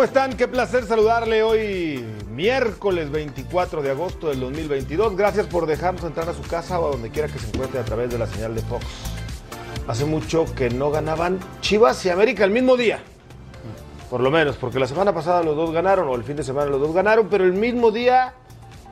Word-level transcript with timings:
¿Cómo 0.00 0.08
están? 0.08 0.32
Qué 0.32 0.48
placer 0.48 0.86
saludarle 0.86 1.42
hoy 1.42 2.02
miércoles 2.30 3.10
24 3.10 3.82
de 3.82 3.90
agosto 3.90 4.30
del 4.30 4.40
2022. 4.40 5.14
Gracias 5.14 5.46
por 5.46 5.66
dejarnos 5.66 6.02
entrar 6.04 6.26
a 6.26 6.32
su 6.32 6.40
casa 6.40 6.80
o 6.80 6.86
a 6.86 6.90
donde 6.92 7.10
quiera 7.10 7.28
que 7.28 7.38
se 7.38 7.48
encuentre 7.48 7.80
a 7.80 7.84
través 7.84 8.08
de 8.08 8.16
la 8.16 8.26
señal 8.26 8.54
de 8.54 8.62
Fox. 8.62 8.82
Hace 9.86 10.06
mucho 10.06 10.46
que 10.54 10.70
no 10.70 10.90
ganaban 10.90 11.38
Chivas 11.60 12.02
y 12.06 12.08
América 12.08 12.44
el 12.44 12.50
mismo 12.50 12.78
día. 12.78 13.00
Por 14.08 14.22
lo 14.22 14.30
menos, 14.30 14.56
porque 14.56 14.78
la 14.78 14.86
semana 14.86 15.12
pasada 15.12 15.42
los 15.42 15.54
dos 15.54 15.70
ganaron, 15.70 16.08
o 16.08 16.14
el 16.14 16.24
fin 16.24 16.36
de 16.36 16.44
semana 16.44 16.70
los 16.70 16.80
dos 16.80 16.94
ganaron, 16.94 17.28
pero 17.28 17.44
el 17.44 17.52
mismo 17.52 17.90
día 17.90 18.32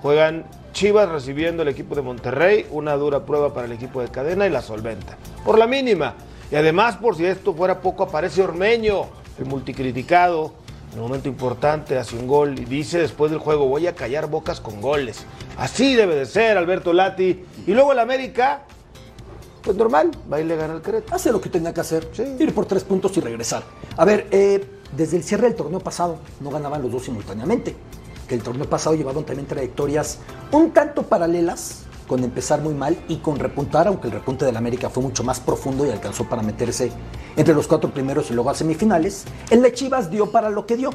juegan 0.03 0.45
Chivas 0.75 1.09
recibiendo 1.09 1.63
el 1.63 1.69
equipo 1.69 1.95
de 1.95 2.03
Monterrey, 2.03 2.67
una 2.71 2.97
dura 2.97 3.25
prueba 3.25 3.55
para 3.55 3.65
el 3.65 3.73
equipo 3.73 4.03
de 4.03 4.09
cadena 4.09 4.47
y 4.47 4.51
la 4.51 4.61
solventa. 4.61 5.17
Por 5.43 5.57
la 5.57 5.67
mínima. 5.67 6.17
Y 6.51 6.57
además, 6.57 6.99
por 6.99 7.17
si 7.17 7.25
esto 7.25 7.55
fuera 7.55 7.81
poco, 7.81 8.03
aparece 8.03 8.43
Ormeño, 8.43 9.07
el 9.39 9.47
multicriticado, 9.47 10.68
en 10.99 11.05
un 11.05 11.09
momento 11.11 11.29
importante 11.29 11.97
hace 11.97 12.17
un 12.17 12.27
gol 12.27 12.59
y 12.59 12.65
dice 12.65 12.99
después 12.99 13.31
del 13.31 13.39
juego 13.39 13.67
voy 13.69 13.87
a 13.87 13.95
callar 13.95 14.29
bocas 14.29 14.61
con 14.61 14.81
goles. 14.81 15.25
Así 15.57 15.95
debe 15.95 16.17
de 16.17 16.27
ser 16.27 16.59
Alberto 16.59 16.93
Lati. 16.93 17.45
Y 17.69 17.73
luego 17.73 17.93
el 17.93 18.01
América, 18.01 18.63
pues 19.63 19.77
normal, 19.77 20.11
va 20.31 20.41
y 20.41 20.45
le 20.45 20.57
gana 20.57 20.75
al 20.75 20.83
Querétaro. 20.83 21.15
Hace 21.15 21.31
lo 21.31 21.41
que 21.41 21.51
tenía 21.51 21.73
que 21.73 21.81
hacer, 21.83 22.09
Sí. 22.13 22.25
ir 22.41 22.53
por 22.53 22.67
tres 22.67 22.83
puntos 22.83 23.17
y 23.17 23.21
regresar. 23.21 23.63
A 23.97 24.05
ver, 24.05 24.27
eh, 24.33 24.69
desde 24.97 25.19
el 25.19 25.23
cierre 25.23 25.45
del 25.47 25.55
torneo 25.55 25.79
pasado 25.79 26.19
no 26.41 26.51
ganaban 26.51 26.83
los 26.83 26.91
dos 26.91 27.05
simultáneamente. 27.05 27.77
Que 28.27 28.35
el 28.35 28.43
torneo 28.43 28.69
pasado 28.69 28.97
llevaban 28.97 29.23
también 29.23 29.47
trayectorias 29.47 30.19
un 30.51 30.73
tanto 30.73 31.05
paralelas, 31.05 31.85
con 32.09 32.25
empezar 32.25 32.61
muy 32.61 32.75
mal 32.75 32.99
y 33.07 33.19
con 33.19 33.39
repuntar, 33.39 33.87
aunque 33.87 34.09
el 34.09 34.15
repunte 34.15 34.45
del 34.45 34.57
América 34.57 34.91
fue 34.91 35.05
mucho 35.05 35.23
más 35.23 35.39
profundo 35.39 35.87
y 35.87 35.91
alcanzó 35.91 36.29
para 36.29 36.43
meterse 36.43 36.91
entre 37.37 37.55
los 37.55 37.69
cuatro 37.69 37.93
primeros 37.93 38.31
y 38.31 38.35
luego 38.35 38.51
a 38.51 38.55
semifinales. 38.55 39.25
El 39.51 39.63
de 39.63 39.73
Chivas 39.73 40.11
dio 40.11 40.33
para 40.33 40.51
lo 40.51 40.67
que 40.67 40.77
dio, 40.77 40.91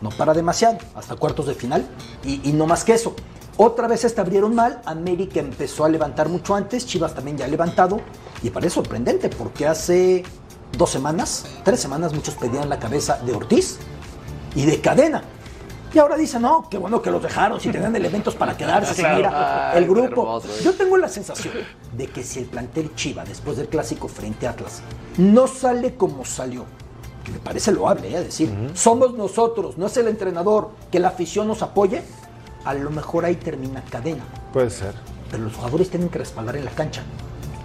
no 0.00 0.08
para 0.08 0.34
demasiado, 0.34 0.78
hasta 0.96 1.14
cuartos 1.14 1.46
de 1.46 1.54
final 1.54 1.86
y, 2.24 2.52
no 2.52 2.66
más 2.66 2.82
que 2.82 2.94
eso. 2.94 3.14
Otra 3.58 3.86
vez 3.86 4.00
se 4.00 4.20
abrieron 4.20 4.54
mal, 4.54 4.82
América 4.84 5.40
empezó 5.40 5.84
a 5.84 5.88
levantar 5.88 6.28
mucho 6.28 6.54
antes, 6.54 6.86
Chivas 6.86 7.14
también 7.14 7.38
ya 7.38 7.44
ha 7.44 7.48
levantado 7.48 8.00
y 8.42 8.50
parece 8.50 8.74
sorprendente 8.74 9.28
porque 9.28 9.66
hace 9.66 10.24
dos 10.76 10.90
semanas, 10.90 11.44
tres 11.64 11.80
semanas 11.80 12.12
muchos 12.12 12.34
pedían 12.34 12.68
la 12.68 12.78
cabeza 12.78 13.18
de 13.24 13.32
Ortiz 13.32 13.78
y 14.54 14.66
de 14.66 14.80
Cadena. 14.80 15.22
Y 15.96 15.98
ahora 15.98 16.18
dicen, 16.18 16.42
no, 16.42 16.68
qué 16.68 16.76
bueno 16.76 17.00
que 17.00 17.10
los 17.10 17.22
dejaron, 17.22 17.58
si 17.58 17.70
tenían 17.70 17.96
elementos 17.96 18.34
para 18.34 18.54
quedarse, 18.54 18.92
si 18.96 19.02
mira, 19.02 19.70
Ay, 19.72 19.78
el 19.78 19.88
grupo. 19.88 20.04
hermoso, 20.04 20.48
eh. 20.48 20.60
Yo 20.62 20.74
tengo 20.74 20.98
la 20.98 21.08
sensación 21.08 21.54
de 21.96 22.06
que 22.08 22.22
si 22.22 22.40
el 22.40 22.44
plantel 22.44 22.94
Chiva, 22.94 23.24
después 23.24 23.56
del 23.56 23.68
clásico 23.68 24.06
frente 24.06 24.46
a 24.46 24.50
Atlas, 24.50 24.82
no 25.16 25.46
sale 25.46 25.94
como 25.94 26.26
salió, 26.26 26.66
que 27.24 27.32
me 27.32 27.38
parece 27.38 27.72
loable, 27.72 28.14
¿eh? 28.14 28.24
decir, 28.24 28.52
somos 28.74 29.14
nosotros, 29.14 29.78
no 29.78 29.86
es 29.86 29.96
el 29.96 30.08
entrenador, 30.08 30.68
que 30.92 31.00
la 31.00 31.08
afición 31.08 31.48
nos 31.48 31.62
apoye, 31.62 32.02
a 32.66 32.74
lo 32.74 32.90
mejor 32.90 33.24
ahí 33.24 33.36
termina 33.36 33.82
cadena. 33.88 34.24
Puede 34.52 34.68
ser. 34.68 34.92
Pero 35.30 35.44
los 35.44 35.54
jugadores 35.54 35.88
tienen 35.88 36.10
que 36.10 36.18
respaldar 36.18 36.56
en 36.56 36.66
la 36.66 36.72
cancha. 36.72 37.04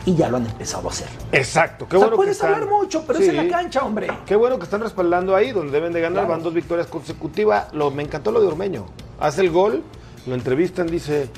Y 0.05 0.15
ya 0.15 0.29
lo 0.29 0.37
han 0.37 0.45
empezado 0.47 0.87
a 0.87 0.91
hacer. 0.91 1.07
Exacto, 1.31 1.87
qué 1.87 1.95
o 1.95 1.99
sea, 1.99 2.07
bueno 2.07 2.11
que 2.11 2.15
puedes 2.17 2.37
están. 2.37 2.53
hablar 2.55 2.69
mucho, 2.69 3.03
pero 3.05 3.19
es 3.19 3.27
en 3.27 3.37
la 3.37 3.47
cancha, 3.47 3.83
hombre. 3.85 4.07
Qué 4.25 4.35
bueno 4.35 4.57
que 4.57 4.63
están 4.63 4.81
respaldando 4.81 5.35
ahí, 5.35 5.51
donde 5.51 5.71
deben 5.71 5.93
de 5.93 6.01
ganar, 6.01 6.23
Claro. 6.23 6.29
van 6.29 6.43
dos 6.43 6.53
victorias 6.53 6.87
consecutivas. 6.87 7.71
Lo, 7.73 7.91
me 7.91 8.01
encantó 8.03 8.31
lo 8.31 8.41
de 8.41 8.47
Ormeño. 8.47 8.85
Hace 9.19 9.41
el 9.41 9.51
gol, 9.51 9.83
lo 10.25 10.33
entrevistan, 10.33 10.87
dice, 10.87 11.29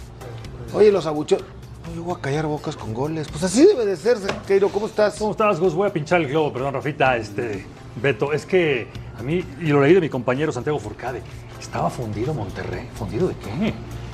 oye, 0.73 0.91
los 0.91 1.05
abucheos. 1.05 1.43
No, 1.89 1.93
yo 1.95 2.03
voy 2.03 2.15
a 2.17 2.21
callar 2.21 2.45
bocas 2.45 2.77
con 2.77 2.93
goles. 2.93 3.27
Pues 3.29 3.43
así 3.43 3.65
debe 3.65 3.85
de 3.85 3.97
ser, 3.97 4.17
Keiro. 4.47 4.69
¿Cómo 4.69 4.85
estás? 4.87 5.15
¿Cómo 5.19 5.31
estás, 5.31 5.59
Gus? 5.59 5.73
Voy 5.73 5.89
a 5.89 5.91
pinchar 5.91 6.21
el 6.21 6.29
globo, 6.29 6.53
perdón, 6.53 6.73
Rafita, 6.75 7.17
este, 7.17 7.65
Beto. 8.01 8.31
Es 8.31 8.45
que 8.45 8.87
a 9.19 9.23
mí, 9.23 9.43
y 9.59 9.65
lo 9.65 9.81
leí 9.81 9.93
de 9.93 9.99
mi 9.99 10.07
compañero 10.07 10.53
Santiago 10.53 10.79
Furcade, 10.79 11.21
estaba 11.59 11.89
fundido 11.89 12.33
Monterrey. 12.33 12.87
¿Fundido 12.95 13.27
de 13.27 13.35
qué? 13.35 13.73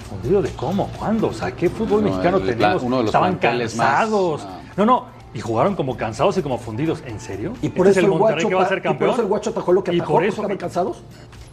¿Fundido 0.09 0.41
de 0.41 0.49
cómo? 0.51 0.87
¿Cuándo? 0.97 1.27
O 1.27 1.33
sea, 1.33 1.51
¿qué 1.51 1.69
fútbol 1.69 2.03
No, 2.03 2.09
mexicano 2.09 2.37
el 2.37 2.43
plan- 2.43 2.57
tenemos? 2.57 2.83
uno 2.83 2.97
de 2.97 3.03
los 3.03 3.09
Estaban 3.09 3.33
más- 3.33 3.41
cansados. 3.41 4.41
Ah. 4.45 4.59
No, 4.77 4.85
no, 4.85 5.05
y 5.33 5.39
jugaron 5.39 5.75
como 5.75 5.95
cansados 5.95 6.37
y 6.37 6.41
como 6.41 6.57
fundidos. 6.57 7.03
¿En 7.05 7.19
serio? 7.19 7.53
Y 7.61 7.69
por 7.69 7.87
¿Este 7.87 7.99
eso 7.99 8.07
es 8.07 8.13
el 8.13 8.19
Monterrey 8.19 8.43
guacho, 8.43 8.49
que 8.49 8.55
va 8.55 8.63
a 8.63 8.67
ser 8.67 8.77
y 8.77 8.81
por 8.81 8.89
campeón? 8.91 9.11
eso 9.11 9.21
el 9.21 9.27
guacho 9.27 9.49
atajó 9.51 9.71
lo 9.73 9.83
que 9.83 9.91
Y 9.93 9.95
atajó, 9.97 10.07
por 10.13 10.15
porque 10.21 10.27
eso 10.29 10.35
estaban 10.41 10.57
cansados. 10.57 10.97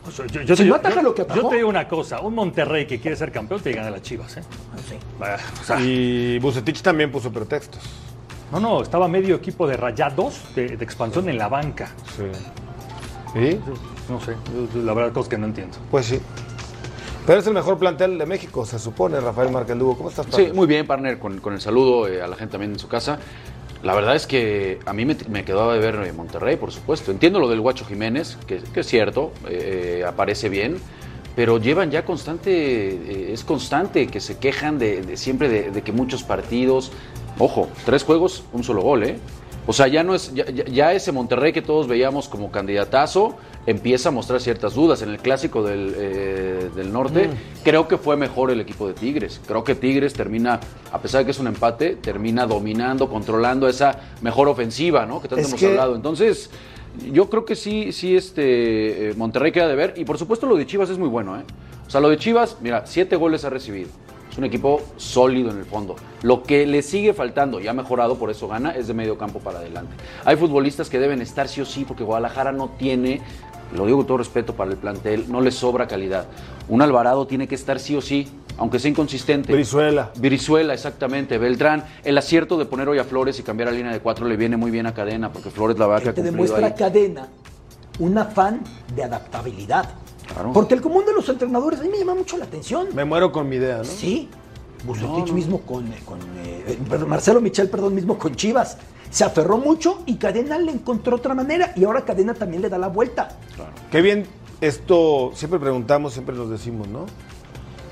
O 0.07 0.11
sea, 0.11 0.27
yo, 0.27 0.41
yo 0.43 0.55
Si 0.57 0.63
te, 0.63 0.69
no 0.69 0.75
yo- 0.75 0.81
ataja 0.81 1.03
lo 1.03 1.15
que 1.15 1.23
yo 1.27 1.33
atajó. 1.33 1.49
te 1.49 1.57
digo 1.57 1.69
una 1.69 1.89
cosa, 1.89 2.21
un 2.21 2.35
Monterrey 2.35 2.87
que 2.87 3.01
quiere 3.01 3.17
ser 3.17 3.33
campeón 3.33 3.61
te 3.61 3.73
gana 3.73 3.91
las 3.91 4.03
Chivas, 4.03 4.37
¿eh? 4.37 4.43
O 5.61 5.65
sea, 5.65 5.81
Y 5.81 6.39
Bucetich 6.39 6.81
también 6.81 7.11
puso 7.11 7.31
pretextos. 7.33 7.83
no, 8.53 8.61
no, 8.61 8.83
estaba 8.83 9.09
medio 9.09 9.35
equipo 9.35 9.67
de 9.67 9.77
rayados 9.77 10.41
de, 10.55 10.77
de 10.77 10.85
expansión 10.85 11.29
en 11.29 11.37
la 11.39 11.49
banca. 11.49 11.89
Sí. 12.17 13.39
¿Y? 13.39 13.59
No 14.11 14.21
sé, 14.21 14.35
la 14.79 14.95
verdad, 14.95 15.13
cosas 15.13 15.29
que 15.29 15.37
no 15.39 15.47
entiendo. 15.47 15.77
Pues 15.91 16.07
sí. 16.07 16.21
Pero 17.27 17.41
es 17.41 17.47
el 17.47 17.55
mejor 17.55 17.79
plantel 17.79 18.19
de 18.19 18.27
México, 18.27 18.65
se 18.65 18.79
supone, 18.79 19.19
Rafael 19.21 19.51
Márquez 19.51 19.77
Lugo. 19.77 19.97
¿Cómo 19.97 20.11
estás, 20.11 20.27
Sí, 20.27 20.31
partner? 20.33 20.55
muy 20.55 20.67
bien, 20.69 20.87
partner, 20.87 21.19
con, 21.19 21.39
con 21.41 21.55
el 21.55 21.61
saludo 21.61 22.07
eh, 22.07 22.23
a 22.23 22.29
la 22.29 22.37
gente 22.37 22.53
también 22.53 22.73
en 22.73 22.79
su 22.79 22.87
casa. 22.87 23.19
La 23.83 23.95
verdad 23.95 24.15
es 24.15 24.27
que 24.29 24.79
a 24.87 24.93
mí 24.93 25.05
me, 25.05 25.17
me 25.29 25.45
quedaba 25.45 25.75
de 25.75 25.81
ver 25.81 25.97
eh, 26.07 26.13
Monterrey, 26.13 26.57
por 26.57 26.71
supuesto. 26.71 27.11
Entiendo 27.11 27.41
lo 27.41 27.49
del 27.49 27.61
Guacho 27.61 27.85
Jiménez, 27.85 28.39
que, 28.47 28.59
que 28.59 28.81
es 28.81 28.87
cierto, 28.87 29.33
eh, 29.49 30.05
aparece 30.07 30.49
bien, 30.49 30.77
pero 31.35 31.59
llevan 31.59 31.91
ya 31.91 32.05
constante, 32.05 32.51
eh, 32.53 33.33
es 33.33 33.43
constante 33.43 34.07
que 34.07 34.21
se 34.21 34.39
quejan 34.39 34.79
de, 34.79 35.03
de 35.03 35.17
siempre 35.17 35.49
de, 35.49 35.71
de 35.73 35.83
que 35.83 35.91
muchos 35.91 36.23
partidos, 36.23 36.93
ojo, 37.41 37.69
tres 37.85 38.05
juegos, 38.05 38.45
un 38.53 38.63
solo 38.63 38.83
gol, 38.83 39.03
¿eh? 39.03 39.19
O 39.67 39.73
sea, 39.73 39.89
ya 39.89 40.05
no 40.05 40.15
es, 40.15 40.33
ya, 40.33 40.47
ya- 40.47 40.65
ya 40.67 40.93
ese 40.93 41.11
Monterrey 41.11 41.53
que 41.53 41.61
todos 41.61 41.89
veíamos 41.89 42.29
como 42.29 42.53
candidatazo 42.53 43.35
empieza 43.67 44.09
a 44.11 44.13
mostrar 44.13 44.41
ciertas 44.41 44.75
dudas. 44.75 45.03
En 45.03 45.11
el 45.11 45.19
clásico 45.19 45.63
del, 45.63 45.95
eh, 45.97 46.71
del 46.75 46.93
norte, 46.93 47.29
creo 47.65 47.89
que 47.89 47.99
fue 47.99 48.17
mejor 48.17 48.51
el 48.51 48.61
equipo 48.61 48.87
de 48.87 48.95
Tigres. 48.95 49.41
Creo 49.47 49.65
que 49.65 49.75
Tigres 49.75 50.13
termina, 50.15 50.61
a 50.93 51.01
pesar 51.01 51.21
de 51.21 51.25
que 51.27 51.31
es 51.33 51.39
un 51.39 51.49
empate, 51.49 51.97
termina 51.97 52.47
dominando, 52.47 53.09
controlando 53.09 53.69
esa 53.69 53.99
mejor 54.23 54.49
ofensiva, 54.49 55.05
¿no? 55.07 55.21
Que 55.21 55.29
tanto 55.29 55.43
Es 55.43 55.49
hemos 55.49 55.61
que- 55.61 55.67
hablado. 55.67 55.97
Entonces, 55.97 56.51
yo 57.13 57.29
creo 57.29 57.45
que 57.45 57.57
sí, 57.57 57.93
sí, 57.93 58.17
este 58.17 59.11
eh, 59.11 59.15
Monterrey 59.17 59.53
queda 59.53 59.69
de 59.69 59.75
ver. 59.75 59.95
Y 59.97 60.05
por 60.05 60.17
supuesto, 60.19 60.47
lo 60.47 60.57
de 60.57 60.67
Chivas 60.67 60.89
es 60.91 60.99
muy 60.99 61.09
bueno, 61.09 61.37
¿eh? 61.39 61.43
O 61.87 61.91
sea, 61.91 62.01
lo 62.01 62.09
de 62.09 62.17
Chivas, 62.17 62.57
mira, 62.63 62.85
siete 62.87 63.17
goles 63.17 63.45
ha 63.45 63.51
recibido. 63.51 63.89
Es 64.31 64.39
un 64.39 64.45
equipo 64.45 64.83
sólido 64.97 65.51
en 65.51 65.59
el 65.59 65.65
fondo. 65.65 65.97
Lo 66.23 66.43
que 66.43 66.67
le 66.67 66.83
sigue 66.83 67.15
faltando, 67.15 67.61
y 67.61 67.69
ha 67.69 67.73
mejorado, 67.73 68.17
por 68.17 68.29
eso 68.31 68.49
gana, 68.49 68.73
es 68.73 68.87
de 68.89 68.93
medio 68.93 69.17
campo 69.17 69.39
para 69.39 69.61
adelante. 69.61 69.93
Hay 70.25 70.37
futbolistas 70.37 70.91
que 70.91 70.99
deben 70.99 71.23
estar 71.23 71.49
sí 71.49 71.61
o 71.61 71.65
sí, 71.65 71.85
porque 71.87 72.03
Guadalajara 72.05 72.53
no 72.53 72.71
tiene, 72.79 73.23
lo 73.75 73.87
digo 73.87 73.99
con 73.99 74.07
todo 74.07 74.19
respeto 74.19 74.55
para 74.55 74.71
el 74.71 74.77
plantel, 74.77 75.25
no 75.31 75.41
le 75.41 75.51
sobra 75.51 75.87
calidad. 75.87 76.27
Un 76.69 76.83
Alvarado 76.83 77.27
tiene 77.27 77.49
que 77.49 77.55
estar 77.55 77.79
sí 77.81 77.97
o 77.97 78.01
sí, 78.01 78.29
aunque 78.59 78.79
sea 78.79 78.91
inconsistente. 78.91 79.53
Brizuela. 79.53 80.11
Virizuela, 80.17 80.75
exactamente. 80.75 81.39
Beltrán, 81.39 81.85
el 82.05 82.17
acierto 82.19 82.57
de 82.59 82.65
poner 82.67 82.89
hoy 82.89 82.99
a 82.99 83.05
Flores 83.05 83.39
y 83.39 83.43
cambiar 83.43 83.71
la 83.71 83.77
línea 83.77 83.93
de 83.93 84.01
cuatro 84.01 84.27
le 84.27 84.37
viene 84.37 84.57
muy 84.57 84.71
bien 84.71 84.87
a 84.87 84.95
Cadena, 84.95 85.33
porque 85.33 85.51
Flores 85.51 85.79
la 85.79 85.87
verdad 85.87 86.01
que 86.01 86.05
que 86.05 86.11
ha 86.11 86.15
te 86.15 86.23
demuestra 86.23 86.67
ahí. 86.67 86.75
cadena 86.77 87.29
un 87.99 88.19
afán 88.19 88.61
de 88.95 89.05
adaptabilidad. 89.05 89.89
Claro. 90.33 90.53
Porque 90.53 90.75
el 90.75 90.81
común 90.81 91.05
de 91.07 91.13
los 91.15 91.29
entrenadores 91.29 91.81
a 91.81 91.83
mí 91.85 91.89
me 91.89 91.99
llama 91.99 92.15
mucho 92.15 92.37
la 92.37 92.45
atención. 92.45 92.89
Me 92.95 93.05
muero 93.05 93.31
con 93.33 93.49
mi 93.49 93.57
idea, 93.57 93.79
¿no? 93.79 93.85
Sí, 93.85 94.29
Bucetich 94.85 95.33
mismo 95.33 95.61
con, 95.61 95.87
eh, 95.87 95.99
con, 96.05 96.19
eh, 96.45 96.79
perdón, 96.89 97.09
Marcelo 97.09 97.41
Michel, 97.41 97.69
perdón, 97.71 97.95
mismo 97.95 98.19
con 98.19 98.35
Chivas. 98.35 98.77
Se 99.11 99.25
aferró 99.25 99.59
mucho 99.59 100.03
y 100.07 100.17
Cadena 100.17 100.59
le 100.59 100.73
encontró 100.73 101.17
otra 101.17 101.35
manera 101.35 101.73
y 101.77 101.85
ahora 101.85 102.05
Cadena 102.05 102.35
también 102.35 102.63
le 102.63 102.69
da 102.69 102.79
la 102.79 102.89
vuelta. 102.89 103.29
Qué 103.91 104.01
bien, 104.01 104.27
esto 104.61 105.31
siempre 105.35 105.59
preguntamos, 105.61 106.13
siempre 106.13 106.35
nos 106.35 106.51
decimos, 106.51 106.89
¿no? 106.89 107.07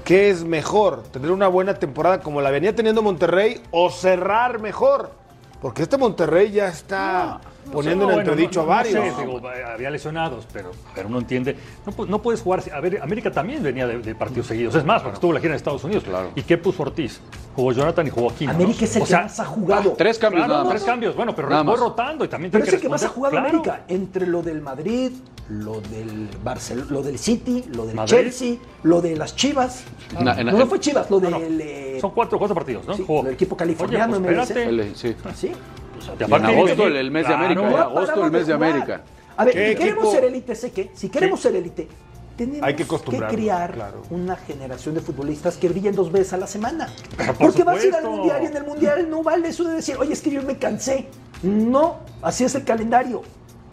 ¿Qué 0.04 0.28
es 0.28 0.44
mejor? 0.44 1.02
¿Tener 1.04 1.30
una 1.30 1.48
buena 1.48 1.74
temporada 1.74 2.20
como 2.20 2.42
la 2.42 2.50
venía 2.50 2.74
teniendo 2.74 3.00
Monterrey 3.00 3.62
o 3.70 3.90
cerrar 3.90 4.60
mejor? 4.60 5.12
Porque 5.62 5.82
este 5.82 5.96
Monterrey 5.96 6.50
ya 6.50 6.68
está 6.68 7.40
poniendo 7.72 8.06
No, 8.06 8.12
en 8.12 8.20
entredicho 8.20 8.60
no- 8.60 8.66
no 8.66 8.72
a 8.72 8.76
varios. 8.76 9.16
sé, 9.16 9.20
digo, 9.22 9.40
había 9.72 9.90
lesionados, 9.90 10.46
pero 10.52 10.70
a 10.92 10.96
ver, 10.96 11.06
uno 11.06 11.18
entiende. 11.18 11.56
No, 11.86 11.92
pu- 11.92 12.06
no 12.06 12.20
puedes 12.22 12.40
jugar. 12.42 12.62
A 12.72 12.80
ver, 12.80 13.00
América 13.02 13.30
también 13.30 13.62
venía 13.62 13.86
de, 13.86 13.98
de 13.98 14.14
partidos 14.14 14.46
seguidos. 14.46 14.74
Es 14.74 14.84
más, 14.84 15.02
porque 15.02 15.14
estuvo 15.14 15.32
la 15.32 15.40
gira 15.40 15.52
en 15.52 15.56
Estados 15.56 15.82
Unidos. 15.84 16.04
Claro. 16.04 16.30
¿Y 16.34 16.42
qué 16.42 16.58
puso 16.58 16.82
Ortiz? 16.82 17.20
Jugó 17.56 17.72
Jonathan 17.72 18.06
y 18.06 18.10
jugó 18.10 18.30
Aquino. 18.30 18.52
¿no? 18.52 18.58
América 18.58 18.84
es 18.84 18.96
el 18.96 19.02
O 19.02 19.06
que 19.06 19.14
más 19.14 19.40
ha 19.40 19.44
jugado. 19.44 19.92
Tres 19.96 20.18
cambios 20.18 20.44
Claro, 20.46 20.60
nada 20.62 20.70
tres 20.70 20.84
cambios. 20.84 21.14
Bueno, 21.16 21.34
pero 21.34 21.48
Nada 21.48 21.62
rotando 21.76 22.24
y 22.24 22.28
también 22.28 22.50
Pero 22.50 22.64
es 22.64 22.72
el 22.72 22.80
que 22.80 22.88
más 22.88 23.04
ha 23.04 23.08
jugado 23.08 23.32
Claro. 23.32 23.48
América. 23.48 23.84
Entre 23.88 24.26
lo 24.26 24.42
del 24.42 24.60
Madrid, 24.60 25.12
lo 25.48 25.80
del 25.80 26.28
Barcelona, 26.42 26.88
lo 26.90 27.02
del 27.02 27.18
City, 27.18 27.64
lo 27.74 27.86
del 27.86 27.94
Madrid. 27.94 28.14
Chelsea, 28.16 28.56
lo 28.82 29.00
de 29.00 29.14
las 29.16 29.36
Chivas. 29.36 29.84
Na- 30.20 30.34
no, 30.34 30.44
na- 30.44 30.52
no 30.52 30.66
fue 30.66 30.80
Chivas, 30.80 31.08
lo 31.10 31.20
No, 31.20 31.38
del. 31.38 31.58
no. 31.58 31.64
eh, 31.64 31.98
Son 32.00 32.10
cuatro, 32.10 32.38
cuatro 32.38 32.54
partidos, 32.54 32.84
¿no? 32.86 32.94
sí, 32.94 33.04
Jugó. 33.06 33.26
el 33.26 33.34
equipo 33.34 33.56
californiano, 33.56 34.16
Oye, 34.16 34.24
pues, 34.24 34.36
MLS. 34.36 34.50
espérate. 34.50 34.70
El- 34.70 34.96
sí. 34.96 35.14
Sí. 35.36 35.52
Y 36.18 36.20
Y 36.20 36.24
aparte 36.24 36.50
en 36.52 36.58
agosto 36.58 36.86
el, 36.86 36.96
el 36.96 37.10
mes 37.10 37.26
de. 37.28 37.34
América, 37.34 37.60
en 37.60 37.74
agosto 37.76 38.24
el 38.24 38.30
mes 38.30 38.46
de. 38.46 38.52
América. 38.52 39.00
A 39.36 39.44
ver, 39.44 39.54
¿Qué 39.54 39.68
si 39.70 39.74
queremos 39.76 40.04
equipo? 40.04 40.12
ser 40.12 40.24
élite, 40.24 40.54
sé 40.54 40.70
que 40.72 40.90
si 40.94 41.08
queremos 41.08 41.40
ser 41.40 41.56
élite, 41.56 41.88
tenemos 42.36 42.62
Hay 42.62 42.74
que 42.76 42.84
que, 42.84 43.18
crear 43.28 43.72
claro. 43.72 44.02
una 44.10 44.36
generación 44.36 44.94
de 44.94 45.00
futbolistas 45.00 45.56
que 45.56 45.68
brillen 45.68 45.94
dos 45.94 46.10
veces 46.12 46.32
a 46.34 46.36
la 46.36 46.46
semana. 46.46 46.88
Por 47.16 47.34
Porque 47.36 47.64
vas 47.64 47.82
a 47.82 47.86
ir 47.86 47.94
al 47.94 48.02
supuesto. 48.02 48.10
mundial 48.10 48.42
y 48.42 48.46
en 48.46 48.56
el 48.56 48.64
mundial 48.64 49.10
no 49.10 49.22
vale 49.22 49.48
eso 49.48 49.64
de 49.64 49.74
decir, 49.74 49.96
oye, 49.98 50.12
es 50.12 50.20
que 50.20 50.30
yo 50.30 50.42
me 50.42 50.56
cansé. 50.56 51.06
No, 51.42 51.98
así 52.22 52.44
es 52.44 52.54
el 52.54 52.64
calendario. 52.64 53.22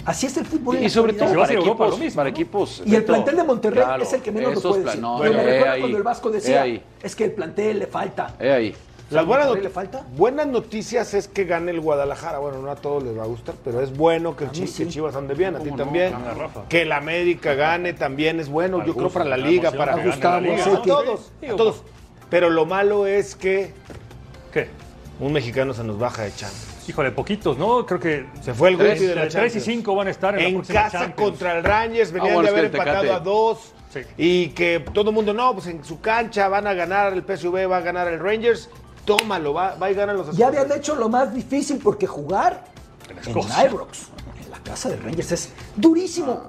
Así 0.03 0.25
es 0.25 0.35
el 0.37 0.47
fútbol. 0.47 0.77
Y 0.83 0.89
sobre 0.89 1.13
todo 1.13 1.31
para 1.35 1.53
equipos, 1.53 1.99
mismo, 1.99 2.15
para 2.15 2.29
¿no? 2.31 2.35
equipos. 2.35 2.81
Y 2.85 2.95
el 2.95 3.03
plantel 3.03 3.35
de 3.35 3.43
Monterrey 3.43 3.83
claro, 3.83 4.01
es 4.03 4.13
el 4.13 4.21
que 4.21 4.31
menos 4.31 4.55
lo 4.55 4.61
puede 4.61 4.73
plan- 4.81 4.85
decir. 4.85 5.01
no, 5.01 5.17
Pero 5.19 5.33
me 5.33 5.39
he 5.41 5.45
recuerda 5.45 5.71
ahí, 5.73 5.79
cuando 5.81 5.97
el 5.97 6.03
Vasco 6.03 6.31
decía, 6.31 6.61
ahí, 6.63 6.83
es 7.03 7.15
que 7.15 7.25
el 7.25 7.31
plantel 7.33 7.77
le 7.79 7.85
falta. 7.87 8.33
he 8.39 8.51
ahí. 8.51 8.75
Las 9.11 9.25
buenas, 9.25 9.47
Monterrey 9.47 9.63
not- 9.63 9.63
le 9.63 9.69
falta? 9.69 10.05
buenas 10.15 10.47
noticias 10.47 11.13
es 11.13 11.27
que 11.27 11.43
gane 11.45 11.71
el 11.71 11.81
Guadalajara. 11.81 12.39
Bueno, 12.39 12.59
no 12.61 12.71
a 12.71 12.75
todos 12.75 13.03
les 13.03 13.17
va 13.17 13.23
a 13.23 13.27
gustar, 13.27 13.55
pero 13.63 13.81
es 13.81 13.95
bueno 13.95 14.35
que, 14.35 14.47
sí. 14.53 14.65
que 14.83 14.87
Chivas 14.89 15.15
ande 15.15 15.33
bien, 15.33 15.55
a 15.55 15.59
ti 15.59 15.71
también. 15.71 16.13
Que 16.69 16.83
el 16.83 16.91
América 16.91 17.53
gane 17.53 17.93
también 17.93 18.39
es 18.39 18.49
bueno, 18.49 18.79
Al 18.81 18.85
yo 18.87 18.95
creo 18.95 19.09
para 19.09 19.25
la 19.25 19.37
la 19.37 19.45
liga, 19.47 19.71
para 19.71 19.95
la 19.97 20.03
liga, 20.03 20.63
a 20.63 20.81
todos, 20.81 21.31
Digo, 21.41 21.53
a 21.53 21.57
todos. 21.57 21.83
Pero 22.29 22.49
lo 22.49 22.65
malo 22.65 23.05
es 23.07 23.35
que 23.35 23.73
¿Qué? 24.53 24.69
un 25.19 25.33
mexicano 25.33 25.73
se 25.73 25.83
nos 25.83 25.99
baja 25.99 26.23
de 26.23 26.29
Champions. 26.33 26.67
Híjole, 26.87 27.11
poquitos, 27.11 27.57
¿no? 27.57 27.85
Creo 27.85 27.99
que 27.99 28.25
Se 28.41 28.53
fue 28.53 28.69
el 28.69 28.77
Guti 28.77 29.05
de 29.05 29.15
la 29.15 29.23
entre 29.23 29.39
3 29.41 29.55
y 29.55 29.59
Champions. 29.59 29.65
5 29.65 29.95
van 29.95 30.07
a 30.07 30.11
estar 30.11 30.33
en, 30.35 30.41
la 30.41 30.47
En 30.47 30.53
próxima 30.55 30.81
casa 30.83 30.99
Champions. 30.99 31.29
contra 31.29 31.57
el 31.57 31.63
Rangers 31.63 32.11
venían 32.11 32.31
Ah, 32.31 32.35
bueno, 32.35 32.51
de 32.51 32.57
haber 32.59 32.65
empatado 32.71 33.13
a 33.13 33.19
dos 33.19 33.73
Sí. 33.93 33.99
y 34.17 34.47
que 34.51 34.83
todo 34.93 35.09
el 35.09 35.15
mundo, 35.15 35.33
no, 35.33 35.53
pues 35.53 35.67
en 35.67 35.83
su 35.83 35.99
cancha 35.99 36.47
van 36.47 36.65
a 36.65 36.73
ganar 36.73 37.11
el 37.11 37.23
PSV, 37.23 37.67
va 37.69 37.77
a 37.77 37.81
ganar 37.81 38.07
el 38.07 38.19
Rangers. 38.21 38.69
Tómalo, 39.05 39.53
va, 39.53 39.75
va 39.75 39.89
y 39.91 39.93
gana 39.93 40.13
los 40.13 40.27
Ya 40.27 40.31
Escoceses. 40.47 40.59
habían 40.61 40.77
hecho 40.79 40.95
lo 40.95 41.09
más 41.09 41.33
difícil 41.33 41.79
porque 41.83 42.07
jugar 42.07 42.65
En 43.09 43.17
en 43.17 43.17
Escocia. 43.19 43.65
Ibrox, 43.65 43.99
en 44.43 44.51
la 44.51 44.59
casa 44.59 44.89
de 44.89 44.97
Rangers, 44.97 45.31
es 45.31 45.49
durísimo. 45.75 46.43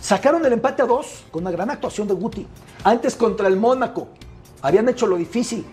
Sacaron 0.00 0.44
el 0.46 0.52
empate 0.52 0.82
a 0.82 0.86
dos 0.86 1.24
con 1.30 1.42
una 1.42 1.50
gran 1.50 1.70
actuación 1.70 2.06
de 2.06 2.14
Guti. 2.14 2.46
Antes 2.84 3.16
contra 3.16 3.48
el 3.48 3.56
Mónaco. 3.56 4.08
Habían 4.62 4.88
hecho 4.88 5.06
lo 5.06 5.16
difícil. 5.16 5.64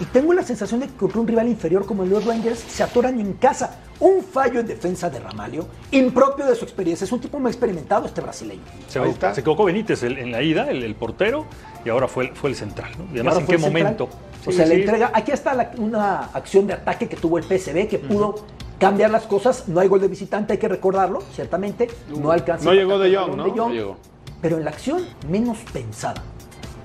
Y 0.00 0.04
tengo 0.04 0.32
la 0.32 0.44
sensación 0.44 0.78
de 0.80 0.86
que 0.86 0.94
contra 0.94 1.20
un 1.20 1.26
rival 1.26 1.48
inferior 1.48 1.84
como 1.84 2.04
el 2.04 2.10
los 2.10 2.24
Rangers 2.24 2.60
se 2.60 2.84
atoran 2.84 3.18
en 3.18 3.32
casa. 3.34 3.80
Un 3.98 4.22
fallo 4.22 4.60
en 4.60 4.66
defensa 4.68 5.10
de 5.10 5.18
Ramalho, 5.18 5.66
impropio 5.90 6.46
de 6.46 6.54
su 6.54 6.64
experiencia. 6.64 7.04
Es 7.04 7.10
un 7.10 7.20
tipo 7.20 7.40
muy 7.40 7.50
experimentado 7.50 8.06
este 8.06 8.20
brasileño. 8.20 8.62
Se, 8.86 9.00
se 9.34 9.40
equivocó 9.40 9.64
Benítez 9.64 10.04
el- 10.04 10.18
en 10.18 10.30
la 10.30 10.40
ida, 10.40 10.70
el, 10.70 10.84
el 10.84 10.94
portero, 10.94 11.46
y 11.84 11.88
ahora 11.88 12.06
fue 12.06 12.26
el, 12.28 12.36
fue 12.36 12.50
el 12.50 12.54
central. 12.56 12.92
¿no? 12.96 13.06
Y 13.06 13.14
además, 13.14 13.34
Ahora 13.34 13.40
¿en 13.40 13.46
qué 13.50 13.58
central. 13.58 13.72
momento? 13.82 14.08
O 14.46 14.50
Sí, 14.50 14.56
sea, 14.56 14.66
le 14.66 14.76
sí. 14.76 14.80
entrega. 14.82 15.10
Aquí 15.14 15.32
está 15.32 15.54
la- 15.54 15.70
una 15.78 16.20
acción 16.32 16.66
de 16.66 16.74
ataque 16.74 17.08
que 17.08 17.16
tuvo 17.16 17.38
el 17.38 17.44
PSV 17.44 17.88
que 17.88 17.98
pudo 17.98 18.36
cambiar 18.78 19.10
las 19.10 19.24
cosas. 19.24 19.68
No 19.68 19.80
hay 19.80 19.88
gol 19.88 20.00
de 20.00 20.08
visitante, 20.08 20.52
hay 20.54 20.58
que 20.58 20.68
recordarlo, 20.68 21.20
ciertamente. 21.34 21.88
No 22.16 22.30
alcanza. 22.30 22.64
No 22.64 22.74
llegó 22.74 22.98
De 22.98 23.14
Jong, 23.14 23.36
¿no? 23.36 23.46
No 23.48 23.68
llegó. 23.70 23.96
Pero 24.40 24.56
en 24.58 24.64
la 24.64 24.70
acción 24.70 25.04
menos 25.28 25.58
pensada 25.72 26.22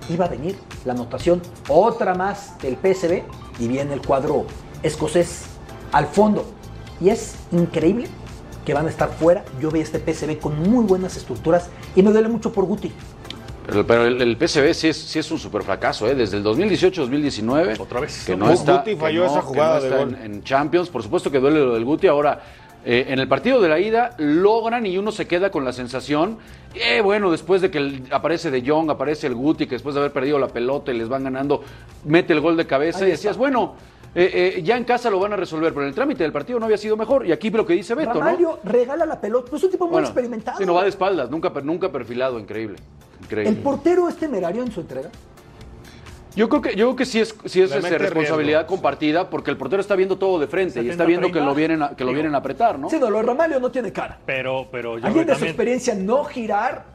iba 0.10 0.26
a 0.26 0.28
venir 0.28 0.58
la 0.86 0.94
anotación, 0.94 1.42
otra 1.70 2.14
más 2.16 2.58
del 2.62 2.76
PSV 2.76 3.24
y 3.60 3.68
viene 3.68 3.94
el 3.94 4.02
cuadro 4.02 4.46
escocés 4.82 5.44
al 5.92 6.08
fondo. 6.08 6.46
Y 7.00 7.10
es 7.10 7.36
increíble 7.52 8.08
que 8.66 8.74
van 8.74 8.88
a 8.88 8.90
estar 8.90 9.10
fuera. 9.10 9.44
Yo 9.62 9.70
veo 9.72 9.82
este 9.82 10.00
PSV 10.00 10.40
con 10.40 10.58
muy 10.70 10.84
buenas 10.86 11.16
estructuras 11.16 11.70
y 11.96 12.02
me 12.02 12.12
duele 12.12 12.28
mucho 12.28 12.52
por 12.52 12.66
Guti. 12.66 12.92
Pero, 13.66 13.88
pero 13.88 14.06
el, 14.06 14.22
el 14.22 14.36
PSV 14.38 14.74
sí 14.74 14.88
es, 14.90 14.98
sí 14.98 15.20
es 15.20 15.32
un 15.32 15.40
super 15.40 15.64
fracaso, 15.64 16.08
¿eh? 16.08 16.16
Desde 16.16 16.38
el 16.38 16.44
2018-2019. 16.44 17.80
Otra 17.80 18.00
vez. 18.02 18.26
Que 18.26 18.36
no 18.36 18.46
Guti 18.48 18.58
está, 18.58 18.84
que 18.84 18.96
falló 18.98 19.22
no- 19.26 19.32
esa 19.32 19.40
que 19.40 19.46
jugada 19.46 19.76
no 19.76 19.82
de 19.82 19.88
está. 19.90 20.02
En, 20.02 20.16
en 20.34 20.44
Champions. 20.44 20.90
Por 20.90 21.04
supuesto 21.04 21.32
que 21.32 21.40
duele 21.40 21.60
lo 21.60 21.74
del 21.74 21.86
Guti. 21.86 22.08
Ahora, 22.08 22.42
eh, 22.86 23.06
en 23.08 23.20
el 23.20 23.28
partido 23.28 23.62
de 23.62 23.70
la 23.70 23.80
ida, 23.80 24.16
logran 24.18 24.86
y 24.86 24.98
uno 24.98 25.12
se 25.12 25.28
queda 25.28 25.50
con 25.50 25.64
la 25.64 25.72
sensación. 25.74 26.38
Eh, 26.76 27.02
bueno, 27.02 27.32
después 27.32 27.62
de 27.62 27.72
que 27.72 27.78
el- 27.78 28.04
aparece 28.12 28.52
De 28.52 28.68
Jong, 28.68 28.90
aparece 28.90 29.28
el 29.28 29.36
Guti, 29.36 29.66
que 29.66 29.76
después 29.76 29.96
de 29.96 30.02
haber 30.02 30.12
perdido 30.12 30.40
la 30.40 30.48
pelota 30.48 30.92
y 30.92 30.98
les 30.98 31.08
van 31.08 31.24
ganando, 31.24 31.64
mete 32.06 32.34
el 32.34 32.42
gol 32.42 32.58
de 32.58 32.66
cabeza 32.68 33.00
Ahí 33.00 33.10
y 33.10 33.14
está. 33.14 33.30
decías, 33.30 33.38
bueno. 33.38 33.76
eh, 34.16 34.54
eh, 34.58 34.62
ya 34.62 34.78
en 34.78 34.84
casa 34.84 35.10
lo 35.10 35.18
van 35.20 35.34
a 35.34 35.36
resolver, 35.38 35.72
pero 35.74 35.84
en 35.84 35.88
el 35.90 35.96
trámite 35.96 36.22
del 36.22 36.32
partido 36.32 36.60
no 36.60 36.66
había 36.66 36.78
sido 36.78 36.96
mejor. 36.96 37.26
Y 37.26 37.32
aquí 37.32 37.50
lo 37.50 37.66
que 37.66 37.74
dice 37.74 37.96
Beto, 37.96 38.14
¿no? 38.14 38.20
Ramalho 38.20 38.60
regala 38.64 39.06
la 39.08 39.20
pelota, 39.20 39.48
pues 39.50 39.62
es 39.62 39.66
un 39.66 39.72
tipo 39.72 39.86
muy 39.86 39.94
Bueno, 39.94 40.08
experimentado. 40.08 40.58
Sí, 40.60 40.66
no 40.68 40.76
va 40.76 40.84
de 40.84 40.90
espaldas, 40.90 41.32
nunca, 41.32 41.52
nunca 41.64 41.92
perfilado, 41.92 42.38
increíble. 42.38 42.76
Increíble. 43.42 43.58
¿El 43.58 43.64
portero 43.64 44.08
es 44.08 44.18
temerario 44.18 44.64
en 44.64 44.72
su 44.72 44.82
entrega? 44.82 45.10
Yo 46.36 46.50
creo 46.50 46.62
que, 46.62 46.70
yo 46.76 46.88
creo 46.88 46.96
que 46.96 47.06
sí 47.06 47.20
es, 47.20 47.36
sí 47.46 47.62
es 47.62 47.72
este, 47.72 47.98
responsabilidad 47.98 48.62
riesgo. 48.62 48.76
compartida 48.76 49.30
porque 49.30 49.52
el 49.52 49.58
portero 49.58 49.82
está 49.82 49.96
viendo 49.96 50.18
todo 50.18 50.40
de 50.40 50.48
frente 50.48 50.82
y 50.82 50.90
está 50.90 51.04
70, 51.04 51.06
viendo 51.06 51.28
que 51.28 51.34
30. 51.34 51.50
lo 51.50 51.56
vienen 51.56 51.84
a, 51.84 51.96
que 51.96 52.04
lo 52.04 52.12
vienen 52.12 52.34
a 52.34 52.40
apretar, 52.40 52.80
¿no? 52.80 52.90
Sí, 52.90 52.98
no, 53.00 53.10
lo 53.10 53.22
de 53.22 53.60
no 53.60 53.72
tiene 53.72 53.92
cara. 53.92 54.18
Pero, 54.26 54.68
pero 54.72 54.98
yo 54.98 55.06
¿Alguien 55.06 55.28
de 55.28 55.36
su 55.36 55.46
experiencia 55.46 55.94
no 55.94 56.24
girar? 56.24 56.86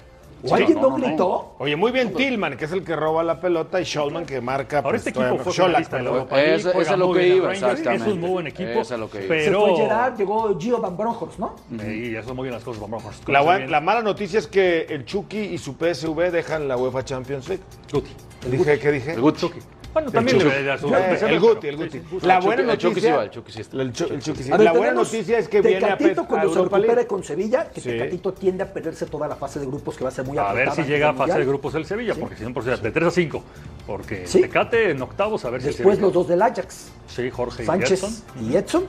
¿O 0.43 0.49
Sí, 0.49 0.55
alguien 0.55 0.75
no, 0.77 0.83
no, 0.83 0.89
no, 0.91 0.99
no. 0.99 1.07
gritó? 1.07 1.55
Oye, 1.59 1.77
muy 1.77 1.91
bien 1.91 2.13
Tillman, 2.13 2.57
que 2.57 2.67
es 2.67 2.73
el 2.73 2.85
que 2.85 2.95
roba 2.95 3.23
la 3.23 3.41
pelota, 3.41 3.81
y 3.81 3.85
Scholman 3.85 4.25
que 4.25 4.41
marca. 4.41 4.79
Ahora 4.79 4.91
pues, 4.91 5.07
este 5.07 5.11
equipo 5.11 5.39
fue 5.39 5.53
finalista 5.53 6.01
la. 6.01 6.09
Europa 6.11 6.37
League, 6.37 6.63
juega 6.63 6.81
esa 6.81 6.93
es 6.93 6.99
lo 6.99 7.13
que 7.13 7.29
iba, 7.29 7.53
exactamente. 7.53 8.07
Es 8.07 8.13
un 8.13 8.21
muy 8.21 8.31
buen 8.31 8.47
equipo. 8.47 8.81
Esa 8.81 8.95
es 8.95 9.01
lo 9.01 9.11
que 9.11 9.19
iba. 9.19 9.29
Pero... 9.29 9.61
Se 9.61 9.73
fue 9.73 9.77
Gerard, 9.83 10.17
llegó 10.17 10.59
Gio 10.59 10.81
Van 10.81 10.97
Bronckhorst, 10.97 11.39
¿no? 11.39 11.57
Y 11.85 12.15
eso 12.15 12.35
muy 12.35 12.45
bien 12.45 12.55
las 12.55 12.63
cosas, 12.65 12.81
vamos. 12.81 13.03
vamos, 13.03 13.29
La, 13.29 13.59
la 13.67 13.81
mala 13.81 14.03
noticia 14.03 14.39
es 14.39 14.47
que 14.47 14.83
el 14.89 15.05
Chucky 15.05 15.39
y 15.39 15.59
su 15.59 15.75
PSV 15.75 16.31
dejan 16.31 16.69
la 16.69 16.77
UEFA 16.77 17.05
Champions 17.05 17.49
League. 17.49 17.65
Guti. 17.93 18.11
Dije, 18.51 18.79
¿Qué 18.79 18.93
dije? 18.93 19.13
El 19.15 19.21
Guti. 19.21 19.51
Bueno, 19.99 20.13
también 20.13 20.39
Chucky. 20.39 20.51
le 20.51 20.79
su 20.79 20.89
Eh, 20.95 21.19
el 21.29 21.41
Guti, 21.41 21.67
el 21.69 21.77
Guti. 21.77 21.91
sí, 21.99 22.03
sí. 22.09 22.27
La 22.27 22.39
El 22.39 22.45
buena 22.45 22.63
Chucky- 22.63 22.71
el 22.73 22.79
Chucky 22.79 22.95
sí 23.01 23.07
noticia. 23.09 23.17
va, 23.17 23.25
el 23.25 23.31
Chucky 23.31 23.53
sí 23.53 23.61
está. 23.61 23.77
El 23.83 23.93
Chu- 23.93 24.13
el 24.13 24.23
Chucky 24.23 24.43
sí. 24.45 24.53
A 24.53 24.57
ver, 24.57 24.65
La 24.65 24.73
buena 24.73 24.93
noticia 24.95 25.39
es 25.39 25.49
que 25.49 25.61
viene 25.61 25.77
a, 25.87 25.97
Tecatito 25.97 26.21
a 26.23 26.27
cuando 26.29 26.55
se 26.55 26.63
recupere 26.63 27.07
con 27.07 27.25
Sevilla, 27.25 27.69
que 27.71 27.81
Sí. 27.81 27.89
Tecatito 27.91 28.33
tiende 28.33 28.63
a 28.63 28.73
perderse 28.73 29.07
toda 29.07 29.27
la 29.29 29.35
fase 29.37 29.59
de 29.59 29.67
grupos 29.67 29.97
que 29.97 30.05
va 30.05 30.11
a 30.11 30.13
ser 30.13 30.25
muy 30.25 30.39
A 30.39 30.53
ver 30.53 30.69
apretada 30.69 30.75
si 30.77 30.83
llega 30.93 31.09
a 31.11 31.15
fase 31.15 31.39
de 31.39 31.45
grupos 31.45 31.75
el 31.75 31.85
Sevilla, 31.85 32.15
porque 32.15 32.37
si 32.37 32.45
no, 32.45 32.55
por 32.55 32.63
de 32.65 32.91
3 32.91 33.09
a 33.09 33.11
5. 33.11 33.43
Porque 33.87 34.27
Sí. 34.27 34.41
Tecate 34.43 34.91
en 34.91 35.03
octavos, 35.03 35.45
a 35.45 35.51
ver 35.51 35.63
si 35.63 35.69
el 35.69 35.75
Después 35.75 35.99
los 36.01 36.13
dos 36.13 36.29
del 36.29 36.43
Ajax, 36.43 36.91
Sí, 37.09 37.31
Jorge 37.31 37.63
y 37.63 37.67
Sánchez 37.67 38.01
Gerson. 38.01 38.15
y 38.41 38.57
Edson, 38.57 38.87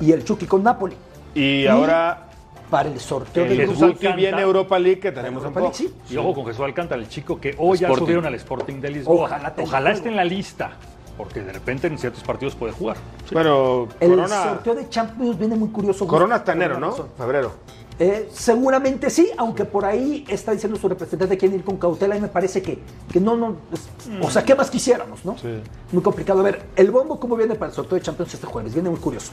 y 0.00 0.12
el 0.12 0.24
Chucky 0.24 0.46
con 0.46 0.62
Napoli. 0.62 0.96
Y 1.34 1.66
ahora 1.66 2.27
Para 2.70 2.88
el 2.90 3.00
sorteo 3.00 3.44
el 3.44 3.50
de 3.50 3.56
Jesús 3.56 3.76
grupos. 3.78 3.94
Guti 3.94 4.06
Alcántara. 4.06 4.16
viene 4.16 4.42
Europa 4.42 4.78
League 4.78 5.00
que 5.00 5.12
tenemos 5.12 5.42
en 5.42 5.48
Europa 5.48 5.60
League, 5.60 5.72
poco. 5.88 5.94
sí. 6.08 6.14
Y 6.14 6.16
ojo 6.18 6.34
con 6.34 6.46
Jesús 6.46 6.60
Alcántara, 6.64 7.00
el 7.00 7.08
chico 7.08 7.40
que 7.40 7.54
hoy 7.58 7.78
ya 7.78 7.88
subieron 7.94 8.26
al 8.26 8.34
Sporting 8.34 8.80
de 8.80 8.90
Lisboa. 8.90 9.30
Ojalá 9.58 9.90
esté 9.92 10.08
en 10.08 10.16
la 10.16 10.24
lista, 10.24 10.72
porque 11.16 11.40
de 11.42 11.52
repente 11.52 11.86
en 11.86 11.98
ciertos 11.98 12.22
partidos 12.22 12.54
puede 12.54 12.72
jugar. 12.72 12.96
Bueno, 13.32 13.88
El 14.00 14.10
Corona, 14.10 14.42
sorteo 14.44 14.74
de 14.74 14.88
Champions 14.88 15.38
viene 15.38 15.56
muy 15.56 15.68
curioso. 15.70 16.06
Corona 16.06 16.36
hasta 16.36 16.52
enero, 16.52 16.78
¿no? 16.78 16.92
Febrero. 17.16 17.52
Eh, 18.00 18.28
seguramente 18.30 19.10
sí, 19.10 19.28
aunque 19.38 19.64
por 19.64 19.84
ahí 19.84 20.24
está 20.28 20.52
diciendo 20.52 20.78
su 20.78 20.88
representante 20.88 21.34
que 21.34 21.40
quieren 21.40 21.58
ir 21.58 21.64
con 21.64 21.78
cautela 21.78 22.16
y 22.16 22.20
me 22.20 22.28
parece 22.28 22.62
que, 22.62 22.78
que 23.12 23.18
no, 23.18 23.36
no, 23.36 23.56
es- 23.72 23.88
o 24.24 24.30
sea, 24.30 24.44
¿qué 24.44 24.54
más 24.54 24.70
quisiéramos, 24.70 25.24
no? 25.24 25.36
Sí. 25.36 25.48
Muy 25.90 26.00
complicado. 26.00 26.38
A 26.38 26.42
ver, 26.44 26.62
el 26.76 26.92
bombo, 26.92 27.18
¿cómo 27.18 27.34
viene 27.34 27.56
para 27.56 27.70
el 27.70 27.74
sorteo 27.74 27.96
de 27.98 28.02
Champions 28.04 28.32
este 28.34 28.46
jueves? 28.46 28.72
Viene 28.72 28.88
muy 28.88 29.00
curioso. 29.00 29.32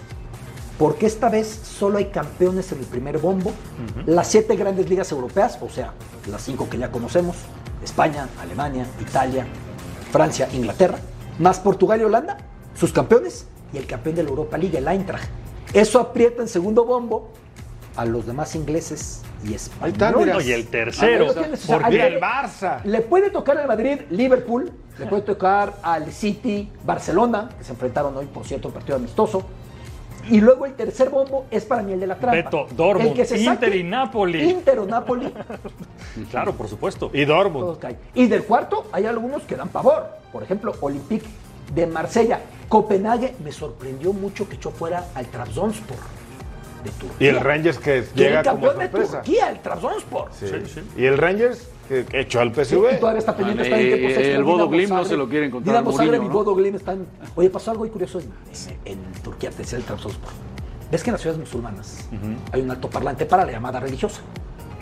Porque 0.78 1.06
esta 1.06 1.30
vez 1.30 1.48
solo 1.48 1.98
hay 1.98 2.06
campeones 2.06 2.72
en 2.72 2.80
el 2.80 2.86
primer 2.86 3.18
bombo. 3.18 3.54
Las 4.06 4.28
siete 4.28 4.56
grandes 4.56 4.90
ligas 4.90 5.12
europeas, 5.12 5.58
o 5.62 5.70
sea, 5.70 5.94
las 6.30 6.42
cinco 6.42 6.70
que 6.70 6.78
ya 6.78 6.92
conocemos, 6.92 7.38
España, 7.84 8.28
Alemania, 8.42 8.86
Italia, 9.00 9.46
Francia, 10.12 10.50
Inglaterra, 10.54 10.98
más 11.40 11.60
Portugal 11.60 12.02
y 12.02 12.04
Holanda, 12.04 12.38
sus 12.74 12.92
campeones, 12.92 13.48
y 13.74 13.78
el 13.78 13.86
campeón 13.86 14.16
de 14.16 14.24
la 14.24 14.30
Europa 14.30 14.58
League, 14.58 14.78
el 14.78 14.88
Eintracht. 14.88 15.30
Eso 15.74 16.00
aprieta 16.00 16.42
en 16.42 16.48
segundo 16.48 16.86
bombo 16.86 17.32
a 17.96 18.06
los 18.06 18.26
demás 18.26 18.56
ingleses 18.56 19.22
y 19.44 19.54
españoles. 19.54 20.46
y 20.46 20.52
el 20.52 20.68
tercero. 20.68 21.34
Tienes, 21.34 21.64
o 21.64 21.68
sea, 21.68 21.80
porque 21.80 22.08
el 22.08 22.20
Barça. 22.20 22.84
Le 22.84 23.02
puede 23.02 23.30
tocar 23.30 23.58
al 23.58 23.68
Madrid, 23.68 24.02
Liverpool, 24.10 24.72
le 24.98 25.06
puede 25.06 25.22
tocar 25.22 25.76
al 25.82 26.12
City, 26.12 26.72
Barcelona, 26.84 27.50
que 27.58 27.64
se 27.64 27.72
enfrentaron 27.72 28.16
hoy, 28.18 28.26
por 28.26 28.46
cierto, 28.46 28.70
un 28.70 28.74
partido 28.74 28.98
amistoso. 28.98 29.46
Y 30.30 30.42
luego 30.42 30.66
el 30.66 30.74
tercer 30.74 31.10
bombo 31.10 31.46
es 31.52 31.66
para 31.66 31.82
mí 31.84 31.94
el 31.94 32.00
de 32.00 32.08
la 32.08 32.16
trampa. 32.16 32.36
Beto, 32.36 32.68
Dortmund, 32.76 33.10
El 33.10 33.14
que 33.16 33.26
se 33.26 33.38
Inter 33.38 33.70
saque- 33.70 33.78
y 33.80 33.84
Napoli. 33.84 34.50
Inter 34.50 34.80
o 34.80 34.86
Napoli, 34.86 35.32
Claro, 36.32 36.54
por 36.54 36.68
supuesto. 36.68 37.10
Y 37.14 37.26
Dortmund. 37.26 37.66
todos 37.66 37.78
caen. 37.78 37.98
Y 38.14 38.28
del 38.28 38.44
cuarto 38.44 38.88
hay 38.92 39.06
algunos 39.06 39.44
que 39.44 39.56
dan 39.56 39.70
pavor. 39.70 40.08
Por 40.32 40.44
ejemplo, 40.44 40.74
Olympique 40.82 41.26
de 41.74 41.88
Marsella. 41.88 42.40
Copenhague 42.70 43.36
me 43.44 43.52
sorprendió 43.52 44.14
mucho 44.14 44.48
que 44.50 44.56
echó 44.56 44.72
fuera 44.72 45.06
al 45.16 45.28
Trabzonspor 45.28 45.98
de 46.84 46.90
Turquía. 46.92 47.16
Y 47.20 47.28
el 47.28 47.40
Rangers 47.40 47.78
que 47.80 48.04
llega 48.16 48.40
el 48.42 48.46
como 48.48 48.68
campeón 48.68 48.80
de. 48.80 48.90
Turquía, 49.08 49.50
el 49.52 49.60
Trabzonspor. 49.60 50.30
Sí. 50.32 50.48
Sí, 50.48 50.56
sí. 50.74 50.82
Y 50.98 51.06
el 51.06 51.18
Rangers 51.18 51.68
echó 51.90 52.40
al 52.42 52.54
Sí, 52.56 52.76
PSV. 52.76 52.86
está 53.18 53.36
pendiente, 53.36 53.64
Ah, 53.64 53.66
está 53.66 54.22
en 54.22 54.36
el 54.36 54.44
Bodo 54.44 54.68
Glimt 54.70 54.92
no 54.92 55.06
se 55.06 55.16
lo 55.18 55.28
quiere 55.30 55.46
encontrar 55.48 55.78
Dinamo 55.78 55.96
Zagreb 55.98 56.22
y 56.24 56.26
¿no? 56.28 56.34
Bodo 56.34 56.56
Glimt 56.56 56.76
están... 56.78 57.06
Oye, 57.36 57.50
pasó 57.50 57.72
algo 57.72 57.84
muy 57.84 57.90
curioso 57.90 58.20
en, 58.20 58.26
en- 58.86 59.00
en 59.00 59.22
Turquía, 59.22 59.50
te 59.52 59.58
decía 59.58 59.78
el 59.78 59.84
Trabzonspor. 59.84 60.30
Ves 60.92 61.04
que 61.04 61.10
en 61.10 61.14
las 61.14 61.22
ciudades 61.22 61.40
musulmanas 61.40 62.08
hay 62.52 62.62
un 62.62 62.72
altoparlante 62.72 63.26
para 63.26 63.46
la 63.46 63.52
llamada 63.52 63.80
religiosa. 63.80 64.22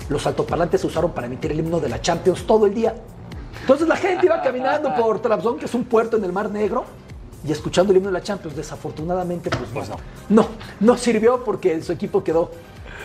Los 0.10 0.28
altoparlantes 0.28 0.82
se 0.82 0.88
usaron 0.88 1.12
para 1.12 1.28
emitir 1.28 1.52
el 1.52 1.60
himno 1.60 1.80
de 1.80 1.90
la 1.90 2.02
Champions 2.02 2.44
todo 2.46 2.66
el 2.66 2.74
día. 2.74 2.94
Entonces 3.62 3.88
la 3.88 3.96
gente 3.96 4.26
iba 4.26 4.42
caminando 4.42 4.94
por 4.96 5.20
Trabzon, 5.22 5.58
que 5.58 5.66
es 5.66 5.74
un 5.74 5.86
puerto 5.86 6.18
en 6.18 6.24
el 6.26 6.34
Mar 6.34 6.50
Negro, 6.52 6.84
y 7.48 7.52
escuchando 7.52 7.92
el 7.92 7.98
himno 7.98 8.10
de 8.10 8.14
la 8.14 8.22
Champions. 8.22 8.56
Desafortunadamente, 8.58 9.50
pues 9.74 9.90
no, 9.90 9.96
no, 10.30 10.48
no 10.82 10.98
sirvió 10.98 11.44
porque 11.44 11.82
su 11.82 11.94
equipo 11.94 12.24
quedó 12.24 12.52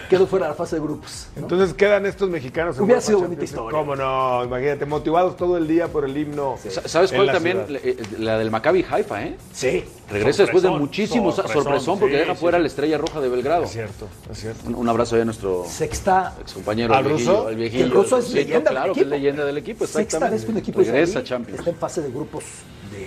quedó 0.08 0.26
fuera 0.26 0.46
de 0.46 0.50
la 0.50 0.56
fase 0.56 0.76
de 0.76 0.82
grupos. 0.82 1.28
¿no? 1.36 1.42
Entonces 1.42 1.74
quedan 1.74 2.06
estos 2.06 2.28
mexicanos. 2.30 2.76
en 2.76 2.82
Hubiera 2.84 3.00
sido 3.00 3.18
bonita 3.20 3.42
Champions 3.42 3.50
historia. 3.50 3.78
¿Cómo 3.78 3.96
no? 3.96 4.44
Imagínate, 4.44 4.86
motivados 4.86 5.36
todo 5.36 5.56
el 5.56 5.68
día 5.68 5.88
por 5.88 6.04
el 6.04 6.16
himno. 6.16 6.56
Sa- 6.68 6.88
¿Sabes 6.88 7.12
cuál 7.12 7.26
la 7.26 7.32
también? 7.34 7.64
ciudad. 7.66 7.80
Eh, 7.84 7.96
La 8.18 8.38
del 8.38 8.50
Maccabi 8.50 8.84
Haifa, 8.90 9.22
¿eh? 9.24 9.36
Sí. 9.52 9.84
Regresa 10.10 10.42
después 10.44 10.62
de 10.62 10.70
muchísimos 10.70 11.34
sorpresón, 11.36 11.62
sorpresón, 11.64 11.98
porque 11.98 12.14
sí, 12.14 12.20
deja 12.20 12.34
sí, 12.34 12.40
fuera 12.40 12.58
la 12.58 12.66
estrella 12.66 12.96
roja 12.98 13.20
de 13.20 13.28
Belgrado. 13.28 13.64
Es 13.64 13.70
cierto, 13.72 14.08
es 14.32 14.38
cierto. 14.40 14.66
Un, 14.66 14.74
un 14.74 14.88
abrazo 14.88 15.16
ahí 15.16 15.22
a 15.22 15.24
nuestro 15.26 15.64
Sexta. 15.68 16.34
excompañero, 16.40 16.94
¿Al 16.94 17.04
el 17.04 17.08
viejillo. 17.12 17.32
ruso? 17.36 17.48
El 17.50 17.56
viejillo. 17.56 17.84
El 17.84 17.90
ruso 17.90 18.18
es 18.18 18.24
Sí, 18.26 18.34
leyenda 18.34 18.70
del 18.70 18.78
Claro, 18.78 18.92
que 18.94 19.00
es 19.00 19.06
equipo. 19.06 19.16
leyenda 19.16 19.44
del 19.44 19.58
equipo, 19.58 19.84
Sexta 19.86 20.00
exactamente. 20.00 20.36
vez 20.36 20.44
que 20.46 20.50
un 20.52 20.58
equipo 20.58 20.80
Regresa 20.80 21.22
Champions. 21.22 21.58
está 21.58 21.70
en 21.70 21.76
fase 21.76 22.00
de 22.02 22.10
grupos 22.10 22.44
de 22.90 23.06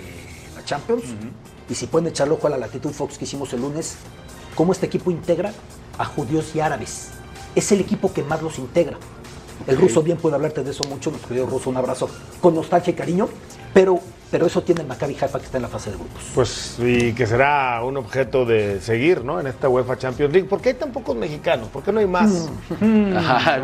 la 0.56 0.64
Champions. 0.64 1.02
Y 1.68 1.74
si 1.74 1.86
pueden 1.86 2.06
echarle 2.08 2.34
ojo 2.34 2.46
a 2.46 2.50
la 2.50 2.58
latitud 2.58 2.90
Fox 2.92 3.18
que 3.18 3.24
hicimos 3.24 3.52
el 3.52 3.62
lunes, 3.62 3.96
cómo 4.54 4.72
este 4.72 4.86
equipo 4.86 5.10
integra 5.10 5.52
a 5.98 6.04
judíos 6.04 6.54
y 6.54 6.60
árabes. 6.60 7.10
Es 7.54 7.70
el 7.72 7.80
equipo 7.80 8.12
que 8.12 8.22
más 8.22 8.42
los 8.42 8.58
integra. 8.58 8.96
El 9.66 9.76
ruso 9.76 10.02
bien 10.02 10.16
puede 10.18 10.34
hablarte 10.34 10.64
de 10.64 10.70
eso 10.72 10.82
mucho, 10.88 11.10
nuestro 11.10 11.28
querido 11.28 11.46
ruso, 11.46 11.70
un 11.70 11.76
abrazo 11.76 12.08
con 12.40 12.54
nostalgia 12.54 12.90
y 12.90 12.94
cariño, 12.94 13.28
pero, 13.72 14.00
pero 14.30 14.46
eso 14.46 14.62
tiene 14.62 14.80
el 14.80 14.88
Maccabi 14.88 15.16
Haifa 15.20 15.38
que 15.38 15.44
está 15.44 15.58
en 15.58 15.62
la 15.62 15.68
fase 15.68 15.90
de 15.90 15.96
grupos. 15.98 16.20
Pues, 16.34 16.76
y 16.80 17.12
que 17.12 17.26
será 17.26 17.80
un 17.84 17.96
objeto 17.96 18.44
de 18.44 18.80
seguir, 18.80 19.22
¿no? 19.24 19.38
En 19.38 19.46
esta 19.46 19.68
UEFA 19.68 19.96
Champions 19.98 20.32
League. 20.32 20.48
¿Por 20.48 20.60
qué 20.60 20.70
hay 20.70 20.74
tan 20.74 20.90
pocos 20.90 21.14
mexicanos? 21.14 21.68
¿Por 21.68 21.84
qué 21.84 21.92
no 21.92 22.00
hay 22.00 22.06
más? 22.06 22.50
En 22.80 23.14
la 23.14 23.58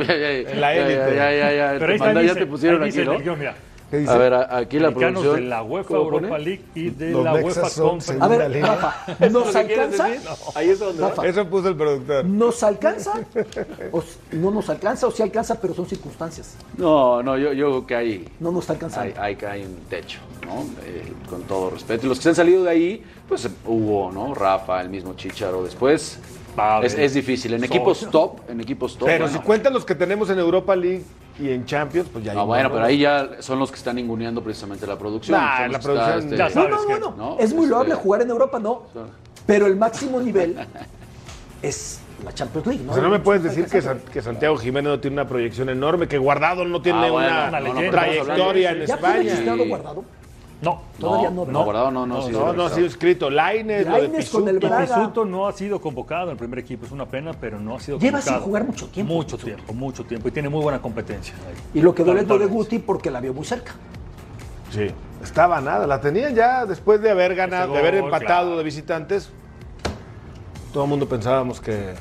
ya, 0.74 0.86
élite. 0.86 1.16
Ya, 1.16 1.32
ya, 1.32 1.52
ya, 1.52 1.68
Pero 1.72 1.78
te 1.78 1.84
ahí 1.86 1.92
está, 1.94 2.04
manda- 2.06 2.22
ya 2.22 2.34
te 2.34 2.46
pusieron 2.46 2.82
ahí 2.82 2.88
aquí, 2.90 2.98
dice 2.98 3.10
¿no? 3.10 3.16
el 3.16 3.22
guion, 3.22 3.38
mira, 3.38 3.56
¿Qué 3.90 3.98
dice? 3.98 4.12
A 4.12 4.18
ver, 4.18 4.34
aquí 4.34 4.78
la 4.78 4.90
producción. 4.90 5.36
de 5.36 5.40
la 5.42 5.62
UEFA 5.62 5.88
¿cómo 5.88 6.00
Europa 6.00 6.28
pone? 6.28 6.44
League 6.44 6.62
y 6.74 6.90
de 6.90 7.10
Los 7.10 7.24
la 7.24 7.32
mexas 7.32 7.78
UEFA 7.78 7.82
Conference. 7.90 8.24
A 8.24 8.28
ver. 8.28 8.62
Rafa, 8.62 9.14
¿Es 9.18 9.32
¿nos 9.32 9.56
alcanza? 9.56 10.08
Ahí 10.54 10.68
es 10.70 10.78
donde. 10.78 11.02
Rafa, 11.02 11.26
Eso 11.26 11.46
puso 11.46 11.68
el 11.68 11.76
productor. 11.76 12.24
¿Nos 12.26 12.62
alcanza? 12.62 13.12
O 13.92 14.02
no 14.32 14.50
nos 14.50 14.68
alcanza 14.68 15.06
o 15.06 15.10
sí 15.10 15.22
alcanza, 15.22 15.58
pero 15.60 15.72
son 15.72 15.86
circunstancias. 15.86 16.56
No, 16.76 17.22
no, 17.22 17.38
yo, 17.38 17.52
yo 17.54 17.68
creo 17.68 17.86
que 17.86 17.96
hay, 17.96 18.28
No 18.40 18.50
nos 18.52 18.64
está 18.64 18.74
alcanzando. 18.74 19.14
hay, 19.20 19.36
hay, 19.40 19.46
hay 19.46 19.62
un 19.64 19.76
techo, 19.88 20.18
¿no? 20.44 20.62
Eh, 20.84 21.12
con 21.30 21.42
todo 21.44 21.70
respeto. 21.70 22.04
Y 22.04 22.08
los 22.10 22.18
que 22.18 22.24
se 22.24 22.28
han 22.30 22.34
salido 22.34 22.64
de 22.64 22.70
ahí, 22.70 23.02
pues 23.26 23.48
hubo, 23.64 24.12
¿no? 24.12 24.34
Rafa, 24.34 24.82
el 24.82 24.90
mismo 24.90 25.14
Chicharo. 25.14 25.64
Después 25.64 26.18
Pavel. 26.54 26.86
es, 26.86 26.94
es 26.98 27.14
difícil. 27.14 27.54
En 27.54 27.64
equipos 27.64 28.06
top, 28.10 28.40
en 28.50 28.60
equipos 28.60 28.98
top. 28.98 29.06
Pero 29.08 29.24
bueno. 29.24 29.38
si 29.38 29.44
cuentan 29.44 29.72
los 29.72 29.84
que 29.86 29.94
tenemos 29.94 30.28
en 30.28 30.38
Europa 30.38 30.76
League 30.76 31.04
y 31.38 31.50
en 31.50 31.64
Champions, 31.64 32.08
pues 32.12 32.24
ya 32.24 32.32
hay 32.32 32.36
No, 32.36 32.46
bueno, 32.46 32.70
pero 32.72 32.84
ahí 32.84 32.98
ya 32.98 33.28
son 33.40 33.58
los 33.58 33.70
que 33.70 33.76
están 33.76 33.96
ninguneando 33.96 34.42
precisamente 34.42 34.86
la 34.86 34.98
producción. 34.98 35.38
Nah, 35.40 35.58
Son 35.58 35.60
la 35.72 35.78
los 35.78 35.86
que 35.86 35.92
está, 35.92 36.04
producción 36.12 36.36
ya 36.38 36.44
No, 36.44 36.50
sabes 36.50 36.70
no, 36.70 36.86
que- 36.86 37.16
no. 37.16 37.36
Es 37.38 37.52
muy 37.52 37.64
Este- 37.64 37.70
loable 37.70 37.94
jugar 37.94 38.22
en 38.22 38.30
Europa, 38.30 38.58
no. 38.58 38.82
Pero 39.46 39.66
el 39.66 39.76
máximo 39.76 40.20
nivel 40.20 40.56
es 41.62 42.00
la 42.24 42.32
Champions 42.34 42.66
League, 42.66 42.84
¿no? 42.84 42.92
O 42.92 42.94
sea, 42.94 43.02
no 43.02 43.10
me 43.10 43.18
puedes 43.20 43.42
decir 43.42 43.66
que. 43.66 43.80
San- 43.80 44.00
que 44.00 44.20
Santiago 44.22 44.56
Jiménez 44.56 44.90
no 44.90 45.00
tiene 45.00 45.14
una 45.14 45.28
proyección 45.28 45.68
enorme, 45.68 46.08
que 46.08 46.18
Guardado 46.18 46.64
no 46.64 46.82
tiene 46.82 47.06
Ah, 47.06 47.10
bueno, 47.10 47.70
una, 47.70 47.90
trayectoria 47.90 48.72
en 48.72 48.84
¿Ya 48.86 48.94
España. 48.94 49.16
registrado 49.16 49.66
guardado? 49.66 50.04
No, 50.60 50.80
Todavía 50.98 51.30
no, 51.30 51.44
no, 51.44 51.90
no, 51.92 52.06
no, 52.06 52.18
ha 52.18 52.22
sido 52.22 52.46
No, 52.46 52.52
no 52.52 52.64
ha 52.64 52.70
sido 52.70 52.86
escrito. 52.88 53.30
Lainez, 53.30 53.86
lo 53.86 53.92
de 53.94 54.00
Lainez 54.00 54.30
con 54.30 54.48
el. 54.48 54.58
Braga. 54.58 54.86
Pisuto 54.96 55.24
no 55.24 55.46
ha 55.46 55.52
sido 55.52 55.80
convocado 55.80 56.24
en 56.24 56.30
el 56.30 56.36
primer 56.36 56.58
equipo, 56.58 56.84
es 56.84 56.90
una 56.90 57.06
pena, 57.06 57.32
pero 57.32 57.60
no 57.60 57.76
ha 57.76 57.80
sido 57.80 57.98
Lleva 58.00 58.20
sin 58.20 58.32
convocado. 58.32 58.44
jugar 58.46 58.64
mucho 58.64 58.88
tiempo, 58.88 59.12
Mucho 59.14 59.36
Pisuto. 59.36 59.54
tiempo, 59.54 59.72
mucho 59.72 60.04
tiempo. 60.04 60.28
Y 60.28 60.30
tiene 60.32 60.48
muy 60.48 60.60
buena 60.60 60.82
competencia. 60.82 61.34
ahí. 61.46 61.54
Y 61.78 61.80
lo 61.80 61.94
que 61.94 62.02
duele 62.02 62.22
es 62.22 62.26
lo 62.28 62.38
de. 62.38 62.46
Guti 62.46 62.80
porque 62.80 63.08
la 63.10 63.20
vio 63.20 63.32
muy 63.32 63.44
cerca. 63.44 63.72
Sí, 64.70 64.88
estaba 65.22 65.60
nada. 65.60 65.86
La 65.86 66.00
tenían 66.00 66.34
ya 66.34 66.66
después 66.66 67.00
de 67.00 67.10
haber 67.12 67.36
ganado, 67.36 67.74
de 67.74 67.78
haber 67.78 67.94
empatado 67.94 68.24
claro. 68.46 68.56
de 68.58 68.64
visitantes. 68.64 69.30
Todo 70.72 70.84
el 70.84 70.90
mundo 70.90 71.08
pensábamos 71.08 71.60
que. 71.60 71.94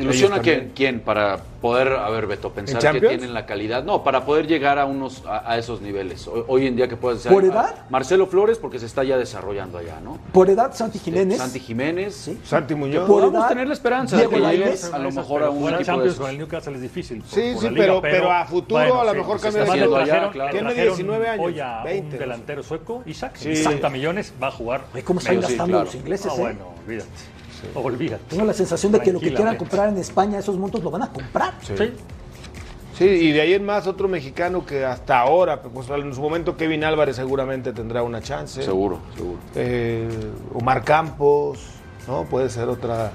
¿Ilusiona 0.00 0.38
quién, 0.40 0.72
quién 0.74 1.00
para 1.00 1.38
poder, 1.60 1.92
a 1.92 2.08
ver, 2.10 2.26
Beto, 2.26 2.50
pensar 2.50 2.92
que 2.92 3.00
tienen 3.06 3.34
la 3.34 3.44
calidad? 3.46 3.84
No, 3.84 4.02
para 4.02 4.24
poder 4.24 4.46
llegar 4.46 4.78
a 4.78 4.86
unos 4.86 5.24
a, 5.26 5.50
a 5.52 5.58
esos 5.58 5.80
niveles. 5.80 6.26
Hoy, 6.26 6.42
hoy 6.48 6.66
en 6.66 6.76
día 6.76 6.88
que 6.88 6.96
puedes 6.96 7.20
ser 7.22 7.32
¿Por 7.32 7.44
edad? 7.44 7.74
Marcelo 7.90 8.26
Flores 8.26 8.58
porque 8.58 8.78
se 8.78 8.86
está 8.86 9.04
ya 9.04 9.18
desarrollando 9.18 9.78
allá, 9.78 10.00
¿no? 10.02 10.18
Por 10.32 10.48
edad, 10.48 10.72
Santi 10.74 10.98
Jiménez. 10.98 11.38
Santi 11.38 11.60
Jiménez. 11.60 12.14
Sí. 12.14 12.40
Santi 12.44 12.74
Muñoz. 12.74 13.06
Por 13.06 13.20
Podemos 13.20 13.40
edad, 13.40 13.48
tener 13.48 13.66
la 13.68 13.74
esperanza 13.74 14.16
de 14.16 14.26
Diego 14.26 14.46
que 14.48 14.56
llegues 14.56 14.84
a 14.92 14.98
lo 14.98 15.10
mejor 15.10 15.42
a 15.42 15.50
un 15.50 15.56
equipo 15.64 15.78
de 15.78 15.84
Champions 15.84 16.06
esos. 16.14 16.20
con 16.20 16.30
el 16.30 16.38
Newcastle 16.38 16.74
es 16.74 16.80
difícil. 16.82 17.18
por- 17.20 17.28
Sí, 17.28 17.50
por 17.54 17.62
sí, 17.62 17.68
liga, 17.70 17.82
pero- 17.86 18.00
pero 18.02 18.32
a 18.32 18.44
futuro 18.46 19.00
a 19.00 19.04
lo 19.04 19.14
mejor 19.14 19.38
sí, 19.38 19.42
cambia 19.44 19.62
de 19.64 19.86
trajeron- 19.88 20.32
claro. 20.32 20.50
Tiene 20.52 20.66
trajeron 20.68 20.96
19 20.96 21.28
años, 21.28 21.46
hoy 21.46 21.60
a 21.60 21.82
20. 21.84 22.16
un 22.16 22.18
delantero 22.20 22.62
sueco, 22.62 23.02
Isaac, 23.06 23.32
Sí. 23.36 23.54
60 23.56 23.88
millones, 23.90 24.32
va 24.42 24.48
a 24.48 24.50
jugar. 24.52 24.82
¿Cómo 25.04 25.20
están 25.20 25.40
gastando 25.40 25.84
los 25.84 25.94
ingleses? 25.94 26.26
Ah, 26.30 26.34
eh? 26.36 26.40
bueno, 26.40 26.66
olvídate. 26.86 27.08
Olvídate. 27.74 28.24
Tengo 28.28 28.44
la 28.44 28.54
sensación 28.54 28.92
de 28.92 29.00
que 29.00 29.12
lo 29.12 29.20
que 29.20 29.32
quieran 29.32 29.56
comprar 29.56 29.88
en 29.88 29.98
España, 29.98 30.38
esos 30.38 30.56
montos 30.56 30.82
lo 30.82 30.90
van 30.90 31.02
a 31.02 31.12
comprar. 31.12 31.54
Sí. 31.62 31.74
Sí. 31.76 31.92
Sí, 33.00 33.06
y 33.06 33.32
de 33.32 33.40
ahí 33.40 33.54
en 33.54 33.64
más 33.64 33.86
otro 33.86 34.08
mexicano 34.08 34.66
que 34.66 34.84
hasta 34.84 35.18
ahora, 35.18 35.62
pues 35.62 35.88
en 35.88 36.14
su 36.14 36.20
momento 36.20 36.58
Kevin 36.58 36.84
Álvarez 36.84 37.16
seguramente 37.16 37.72
tendrá 37.72 38.02
una 38.02 38.20
chance. 38.20 38.62
Seguro, 38.62 38.98
seguro. 39.16 39.38
Eh, 39.54 40.06
Omar 40.52 40.84
Campos, 40.84 41.60
¿no? 42.06 42.24
Puede 42.24 42.50
ser 42.50 42.68
otra 42.68 43.10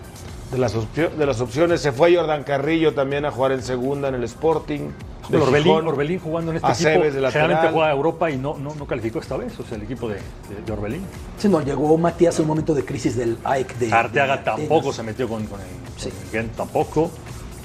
de 0.51 0.57
las, 0.57 0.73
de 0.95 1.25
las 1.27 1.39
opciones. 1.39 1.81
Se 1.81 1.91
fue 1.91 2.15
Jordan 2.15 2.43
Carrillo 2.43 2.95
también 2.95 3.25
a 3.25 3.31
jugar 3.31 3.51
en 3.51 3.61
segunda 3.61 4.07
en 4.07 4.15
el 4.15 4.23
Sporting. 4.23 4.89
De 5.29 5.37
Orbelín, 5.37 5.63
Gijón. 5.73 5.87
Orbelín 5.87 6.19
jugando 6.19 6.51
en 6.51 6.57
este 6.57 6.67
Aceves 6.71 7.07
equipo, 7.09 7.21
de 7.25 7.31
generalmente 7.31 7.71
juega 7.73 7.87
a 7.87 7.91
Europa 7.93 8.31
y 8.31 8.37
no, 8.37 8.57
no, 8.57 8.75
no 8.75 8.85
calificó 8.87 9.19
esta 9.19 9.37
vez, 9.37 9.59
o 9.59 9.63
sea, 9.63 9.77
el 9.77 9.83
equipo 9.83 10.07
de, 10.07 10.15
de, 10.15 10.21
de 10.65 10.71
Orbelín. 10.71 11.01
Si 11.37 11.47
no, 11.49 11.61
llegó 11.61 11.97
Matías 11.97 12.35
en 12.37 12.43
un 12.43 12.47
momento 12.49 12.73
de 12.73 12.83
crisis 12.85 13.15
del 13.15 13.37
AEK 13.43 13.75
de. 13.77 13.93
Arteaga 13.93 14.37
de 14.37 14.43
tampoco 14.43 14.91
se 14.93 15.03
metió 15.03 15.27
con, 15.27 15.45
con 15.45 15.59
el, 15.61 15.67
Sí. 15.97 16.09
con 16.31 16.39
el 16.39 16.49
tampoco. 16.49 17.11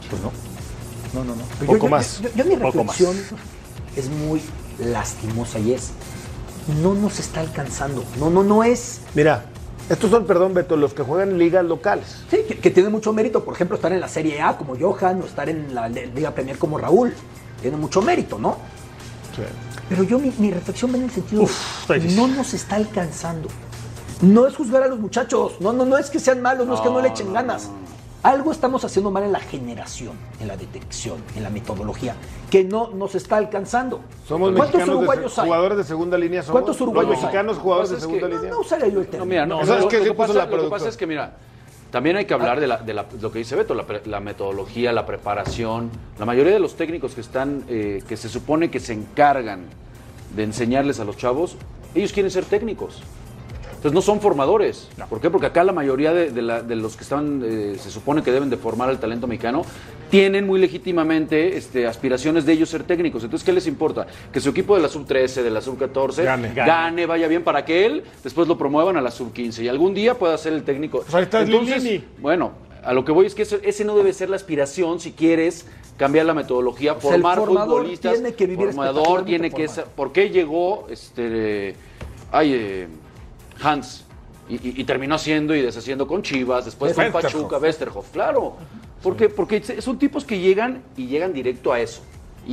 Pues 0.08 0.22
no. 0.22 0.30
No, 1.12 1.24
no, 1.24 1.34
no. 1.34 1.42
Pero 1.58 1.72
Poco 1.72 1.86
yo, 1.86 1.90
más. 1.90 2.20
Yo, 2.20 2.28
yo- 2.30 2.34
yo 2.36 2.44
mi 2.44 2.54
reflexión 2.56 3.16
es 3.96 4.08
muy 4.08 4.40
lastimosa 4.78 5.58
y 5.58 5.72
es, 5.72 5.90
no 6.82 6.94
nos 6.94 7.18
está 7.18 7.40
alcanzando. 7.40 8.04
No, 8.18 8.30
no, 8.30 8.42
no 8.44 8.62
es. 8.64 9.00
Mira, 9.14 9.44
estos 9.88 10.08
son, 10.10 10.24
perdón, 10.24 10.54
Beto, 10.54 10.76
los 10.76 10.94
que 10.94 11.02
juegan 11.02 11.30
en 11.30 11.38
ligas 11.38 11.64
locales. 11.64 12.22
Sí, 12.30 12.38
que, 12.46 12.58
que 12.58 12.70
tiene 12.70 12.88
mucho 12.90 13.12
mérito, 13.12 13.44
por 13.44 13.54
ejemplo, 13.54 13.74
estar 13.76 13.92
en 13.92 13.98
la 14.00 14.06
Serie 14.08 14.40
A 14.40 14.56
como 14.56 14.76
Johan 14.78 15.20
o 15.22 15.24
estar 15.26 15.48
en 15.48 15.74
la 15.74 15.88
Liga 15.88 16.30
Premier 16.30 16.56
como 16.58 16.78
Raúl. 16.78 17.12
Tiene 17.60 17.76
mucho 17.76 18.00
mérito, 18.02 18.38
¿no? 18.38 18.56
Pero 19.88 20.02
yo 20.04 20.18
mi, 20.18 20.32
mi 20.38 20.50
reflexión 20.50 20.92
va 20.92 20.96
en 20.98 21.04
el 21.04 21.10
sentido 21.10 21.42
Uf, 21.42 21.88
de 21.88 21.98
no 22.14 22.28
nos 22.28 22.54
está 22.54 22.76
alcanzando. 22.76 23.48
No 24.22 24.46
es 24.46 24.54
juzgar 24.54 24.82
a 24.82 24.86
los 24.88 24.98
muchachos, 25.00 25.54
no, 25.60 25.72
no, 25.72 25.84
no 25.84 25.96
es 25.98 26.10
que 26.10 26.18
sean 26.20 26.42
malos, 26.42 26.66
no, 26.66 26.74
es 26.74 26.80
que 26.80 26.88
no 26.88 26.94
No, 26.94 27.00
le 27.00 27.08
echen 27.08 27.28
no, 27.28 27.32
ganas. 27.32 27.64
no, 27.68 27.72
no. 27.72 27.80
Algo 28.22 28.52
estamos 28.52 28.84
haciendo 28.84 29.10
mal 29.10 29.22
en 29.22 29.32
la 29.32 29.40
generación, 29.40 30.12
en 30.40 30.48
la 30.48 30.56
detección, 30.58 31.16
en 31.36 31.42
la 31.42 31.48
metodología, 31.48 32.14
que 32.50 32.62
no 32.64 32.90
nos 32.90 33.14
está 33.14 33.38
alcanzando. 33.38 34.00
Somos 34.28 34.52
¿Cuántos 34.54 34.84
de 34.84 34.90
uruguayos 34.90 35.32
se- 35.32 35.40
hay? 35.40 35.46
jugadores 35.46 35.78
de 35.78 35.84
segunda 35.84 36.18
línea. 36.18 36.42
Somos 36.42 36.52
¿Cuántos 36.52 36.80
uruguayos 36.82 37.16
hay? 37.16 37.22
mexicanos 37.22 37.56
jugadores 37.56 37.88
de 37.90 37.96
pasa 37.96 38.06
segunda 38.06 38.28
que- 38.28 38.34
línea. 38.34 38.50
No 38.50 38.60
usaría 38.60 38.88
yo 38.88 39.00
el 39.00 39.04
No, 39.06 39.10
término. 39.10 39.24
mira, 39.26 39.46
no, 39.46 39.62
Eso 39.62 39.74
es 39.74 39.80
lo, 39.84 39.88
que 39.88 39.96
lo 39.96 40.02
sí 40.04 40.08
que 40.10 40.14
puso 40.14 40.26
pasa, 40.28 40.34
la 40.34 40.44
lo 40.44 40.46
que 40.50 40.54
productora. 40.54 40.78
pasa 40.78 40.88
es 40.90 40.96
que, 40.98 41.06
mira, 41.06 41.32
también 41.90 42.16
hay 42.16 42.24
que 42.24 42.34
hablar 42.34 42.60
de, 42.60 42.94
lo 42.94 43.32
que 43.32 43.38
dice 43.38 43.56
Beto, 43.56 43.74
la 43.74 44.20
metodología, 44.20 44.92
la 44.92 45.06
preparación. 45.06 45.90
La 46.18 46.24
mayoría 46.24 46.52
de 46.52 46.60
los 46.60 46.76
técnicos 46.76 47.14
que 47.14 47.20
están, 47.20 47.64
eh, 47.68 48.02
que 48.08 48.16
se 48.16 48.28
supone 48.28 48.70
que 48.70 48.78
se 48.78 48.92
encargan 48.92 49.64
de 50.36 50.44
enseñarles 50.44 51.00
a 51.00 51.04
los 51.04 51.16
chavos, 51.16 51.56
ellos 51.94 52.12
quieren 52.12 52.30
ser 52.30 52.44
técnicos. 52.44 53.02
Entonces 53.80 53.94
no 53.94 54.02
son 54.02 54.20
formadores. 54.20 54.88
¿Por 55.08 55.22
qué? 55.22 55.30
Porque 55.30 55.46
acá 55.46 55.64
la 55.64 55.72
mayoría 55.72 56.12
de, 56.12 56.30
de 56.30 56.42
la- 56.42 56.60
de 56.62 56.76
los 56.76 56.96
que 56.98 57.02
están, 57.02 57.40
eh, 57.42 57.76
se 57.80 57.90
supone 57.90 58.22
que 58.22 58.30
deben 58.30 58.50
de 58.50 58.58
formar 58.58 58.90
al 58.90 59.00
talento 59.00 59.26
mexicano, 59.26 59.62
tienen 60.10 60.46
muy 60.46 60.60
legítimamente 60.60 61.56
este, 61.56 61.86
aspiraciones 61.86 62.44
de 62.44 62.52
ellos 62.52 62.68
ser 62.68 62.82
técnicos. 62.82 63.24
Entonces, 63.24 63.42
¿qué 63.42 63.54
les 63.54 63.66
importa? 63.66 64.06
Que 64.30 64.38
su 64.40 64.50
equipo 64.50 64.76
de 64.76 64.82
la 64.82 64.88
sub-13, 64.90 65.42
de 65.42 65.48
la 65.50 65.62
sub-14, 65.62 66.24
Gane. 66.24 66.52
gane. 66.52 67.06
vaya 67.06 67.26
bien 67.26 67.42
para 67.42 67.64
que 67.64 67.86
él 67.86 68.02
después 68.22 68.46
lo 68.48 68.58
promuevan 68.58 68.98
a 68.98 69.00
la 69.00 69.10
sub-15 69.10 69.62
y 69.62 69.68
algún 69.68 69.94
día 69.94 70.18
pueda 70.18 70.36
ser 70.36 70.52
el 70.52 70.62
técnico. 70.62 70.98
Pues 71.00 71.14
ahí 71.14 71.22
está 71.22 71.40
Lilini. 71.42 72.04
bueno, 72.18 72.52
a 72.84 72.92
lo 72.92 73.02
que 73.06 73.12
voy 73.12 73.24
es 73.24 73.34
que 73.34 73.42
eso- 73.42 73.60
ese 73.62 73.86
no 73.86 73.96
debe 73.96 74.12
ser 74.12 74.28
la 74.28 74.36
aspiración 74.36 75.00
si 75.00 75.12
quieres 75.12 75.64
cambiar 75.96 76.26
la 76.26 76.34
metodología, 76.34 76.92
sea, 77.00 77.14
el 77.14 77.22
formar 77.22 77.38
formador 77.38 77.78
futbolistas. 77.80 78.12
tiene 78.12 78.34
que 78.34 78.44
vivir 78.46 78.66
formador 78.66 78.96
espectacularmente 78.98 79.30
tiene 79.50 79.50
que 79.54 79.68
ser- 79.72 79.84
¿Por 79.86 80.12
qué 80.12 80.28
llegó 80.28 80.86
este 80.90 81.74
ay, 82.30 82.52
eh, 82.54 82.88
Hans 83.62 84.04
y, 84.48 84.54
y- 84.54 84.80
y 84.80 84.84
terminó 84.84 85.14
haciendo 85.14 85.54
y 85.54 85.62
deshaciendo 85.62 86.06
con 86.06 86.22
Chivas, 86.22 86.64
después 86.64 86.92
con. 86.94 87.04
Pachuca, 87.38 87.58
Westerhoff? 87.58 88.10
Claro. 88.10 88.56
¿Por 89.02 89.16
qué? 89.16 89.28
Porque 89.28 89.62
son 89.80 89.98
tipos 89.98 90.24
que 90.24 90.38
llegan 90.38 90.82
y 90.96 91.06
llegan 91.06 91.32
directo 91.32 91.72
a 91.72 91.80
eso. 91.80 92.02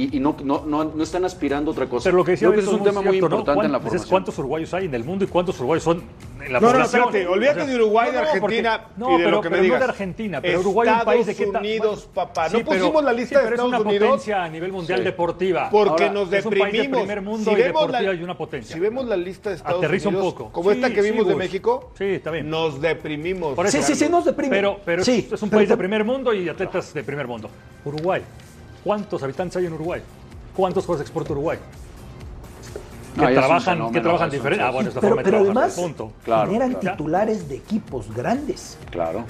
Y, 0.04 0.18
y 0.18 0.20
no, 0.20 0.36
no, 0.44 0.64
no, 0.66 0.84
no 0.84 1.04
están 1.04 1.26
aspirando 1.26 1.72
a 1.72 1.74
otra 1.74 1.88
cosa. 1.88 2.04
Pero 2.06 2.18
lo 2.18 2.24
que 2.24 2.32
decía 2.32 2.48
Creo 2.50 2.60
que 2.60 2.66
es 2.66 2.72
un 2.72 2.84
tema 2.84 3.02
muy 3.02 3.12
cierto, 3.14 3.30
¿no? 3.30 3.36
importante 3.38 3.66
en 3.66 3.72
la 3.72 3.80
¿Cuántos- 3.80 3.90
formación. 3.92 4.10
¿Cuántos 4.10 4.38
uruguayos 4.40 4.74
hay 4.74 4.86
en 4.86 4.94
el 4.94 5.04
mundo 5.04 5.26
y 5.26 5.28
cuántos 5.28 5.58
uruguayos 5.60 5.84
son 5.84 6.04
en 6.46 6.54
la 6.54 6.60
No, 6.60 6.68
no, 6.68 6.74
población? 6.74 7.02
espérate, 7.06 7.28
olvídate 7.28 7.66
de 7.68 7.76
Uruguay, 7.76 8.12
de 8.12 8.18
porque- 8.20 8.30
Argentina 8.58 8.82
no, 8.98 9.10
y 9.10 9.12
de 9.18 9.18
pero, 9.26 9.32
lo 9.32 9.42
que 9.42 9.50
me 9.50 9.52
pero 9.56 9.64
digas. 9.64 9.80
no 9.80 9.86
de 9.86 9.92
Argentina, 9.92 10.42
pero 10.42 10.60
Uruguay 10.60 10.90
es 10.90 10.96
un 10.96 11.06
país 11.06 11.26
de 11.26 11.36
qué 11.36 11.46
Unidos, 11.46 12.10
papá. 12.14 12.50
Sí, 12.50 12.58
No 12.58 12.66
pusimos 12.66 12.90
pero- 12.92 13.02
la 13.02 13.14
lista 13.14 13.30
sí, 13.30 13.36
de 13.36 13.42
pero 13.42 13.56
Estados 13.56 13.74
es 13.74 13.80
una 13.80 13.90
Unidos. 13.90 14.08
potencia 14.10 14.44
a 14.44 14.50
nivel 14.50 14.72
mundial 14.72 15.00
Sí. 15.00 15.06
deportiva. 15.06 15.70
Porque 15.72 16.04
Ahora, 16.04 16.14
nos 16.14 16.34
es 16.34 16.46
un 16.46 16.52
país 16.52 16.62
de 16.64 16.66
deprimimos. 16.68 17.00
primer 17.00 17.22
mundo 17.22 17.52
y 17.52 17.56
vemos 17.56 17.88
deportiva 17.88 18.14
y 18.14 18.24
una 18.24 18.38
potencia. 18.38 18.74
Si 18.76 18.80
vemos 18.80 19.06
la 19.06 19.18
lista 19.18 19.50
de 19.50 19.56
Estados 19.58 19.80
Aterriza 19.80 20.10
un 20.10 20.16
poco. 20.16 20.50
como 20.52 20.72
esta 20.72 20.90
que 20.94 21.02
vimos 21.02 21.28
de. 21.28 21.36
México, 21.36 21.92
Sí, 21.98 22.06
está 22.06 22.32
bien. 22.32 22.50
nos 22.50 22.80
deprimimos. 22.82 23.58
Sí, 23.72 23.82
sí, 23.82 23.96
sí, 23.96 24.08
nos 24.10 24.26
deprime. 24.26 24.50
Pero, 24.56 24.80
pero 24.86 25.02
es- 25.02 25.06
Sí, 25.06 25.28
es 25.32 25.42
un 25.42 25.50
país 25.50 25.68
de 25.70 25.78
primer 25.78 26.04
mundo 26.04 26.34
y 26.34 26.48
atletas 26.50 26.94
de 26.94 27.04
primer 27.04 27.28
mundo. 27.28 27.50
Uruguay. 27.86 28.22
¿Cuántos 28.88 29.22
habitantes 29.22 29.58
hay 29.58 29.66
en 29.66 29.74
Uruguay? 29.74 30.02
¿Cuántos 30.56 30.86
jugadores 30.86 31.10
exporta 31.10 31.34
Uruguay? 31.34 31.60
Que 33.16 33.22
No, 33.22 33.28
es 33.28 33.36
trabajan, 33.36 33.62
fenómeno, 33.74 33.92
que 33.92 34.00
trabajan 34.00 34.28
es 34.28 34.34
diferente. 34.34 34.64
Ah, 34.64 34.72
bueno, 34.72 34.88
es 34.88 34.96
la 34.96 35.02
Pero, 35.02 35.16
forma 35.16 35.24
de 35.24 35.30
pero 35.30 35.44
trabajar, 35.44 35.64
además 35.64 35.80
punto. 35.84 36.12
Claro, 36.24 36.46
generan 36.52 36.74
claro. 36.76 36.96
titulares 36.98 37.50
de 37.50 37.56
equipos 37.56 38.16
grandes. 38.16 38.78
Claro. 38.90 39.26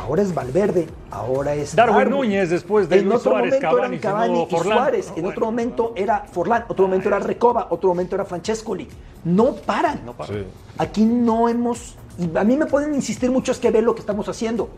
Ahora 0.00 0.22
es 0.22 0.34
Valverde, 0.34 0.86
ahora 1.10 1.54
es 1.54 1.76
Darwin 1.76 2.08
Núñez, 2.08 2.48
después 2.48 2.88
de 2.88 2.96
en 3.00 3.04
Luis 3.04 3.16
otro 3.16 3.32
Suárez, 3.32 3.52
momento 3.52 3.76
Cavani, 3.76 3.96
eran 3.96 4.00
Cavani 4.00 4.42
y 4.42 4.46
Forlán. 4.46 4.78
Suárez, 4.78 5.06
No, 5.08 5.10
en 5.16 5.22
bueno. 5.22 5.28
otro 5.28 5.44
momento 5.44 5.92
era 5.96 6.20
Forlán, 6.20 6.64
otro 6.66 6.86
momento 6.86 7.08
era 7.08 7.18
Recoba, 7.18 7.66
otro 7.68 7.88
momento 7.90 8.14
era 8.14 8.24
Francescoli. 8.24 8.88
No 9.24 9.54
paran. 9.54 10.00
No 10.06 10.14
para. 10.14 10.32
Sí. 10.32 10.44
Aquí 10.78 11.04
no 11.04 11.50
hemos 11.50 11.94
y 12.18 12.34
a 12.38 12.42
mí 12.44 12.56
me 12.56 12.64
pueden 12.64 12.94
insistir 12.94 13.30
muchos 13.30 13.58
que 13.58 13.70
ve 13.70 13.82
lo 13.82 13.94
que 13.94 14.00
estamos 14.00 14.26
haciendo. 14.30 14.70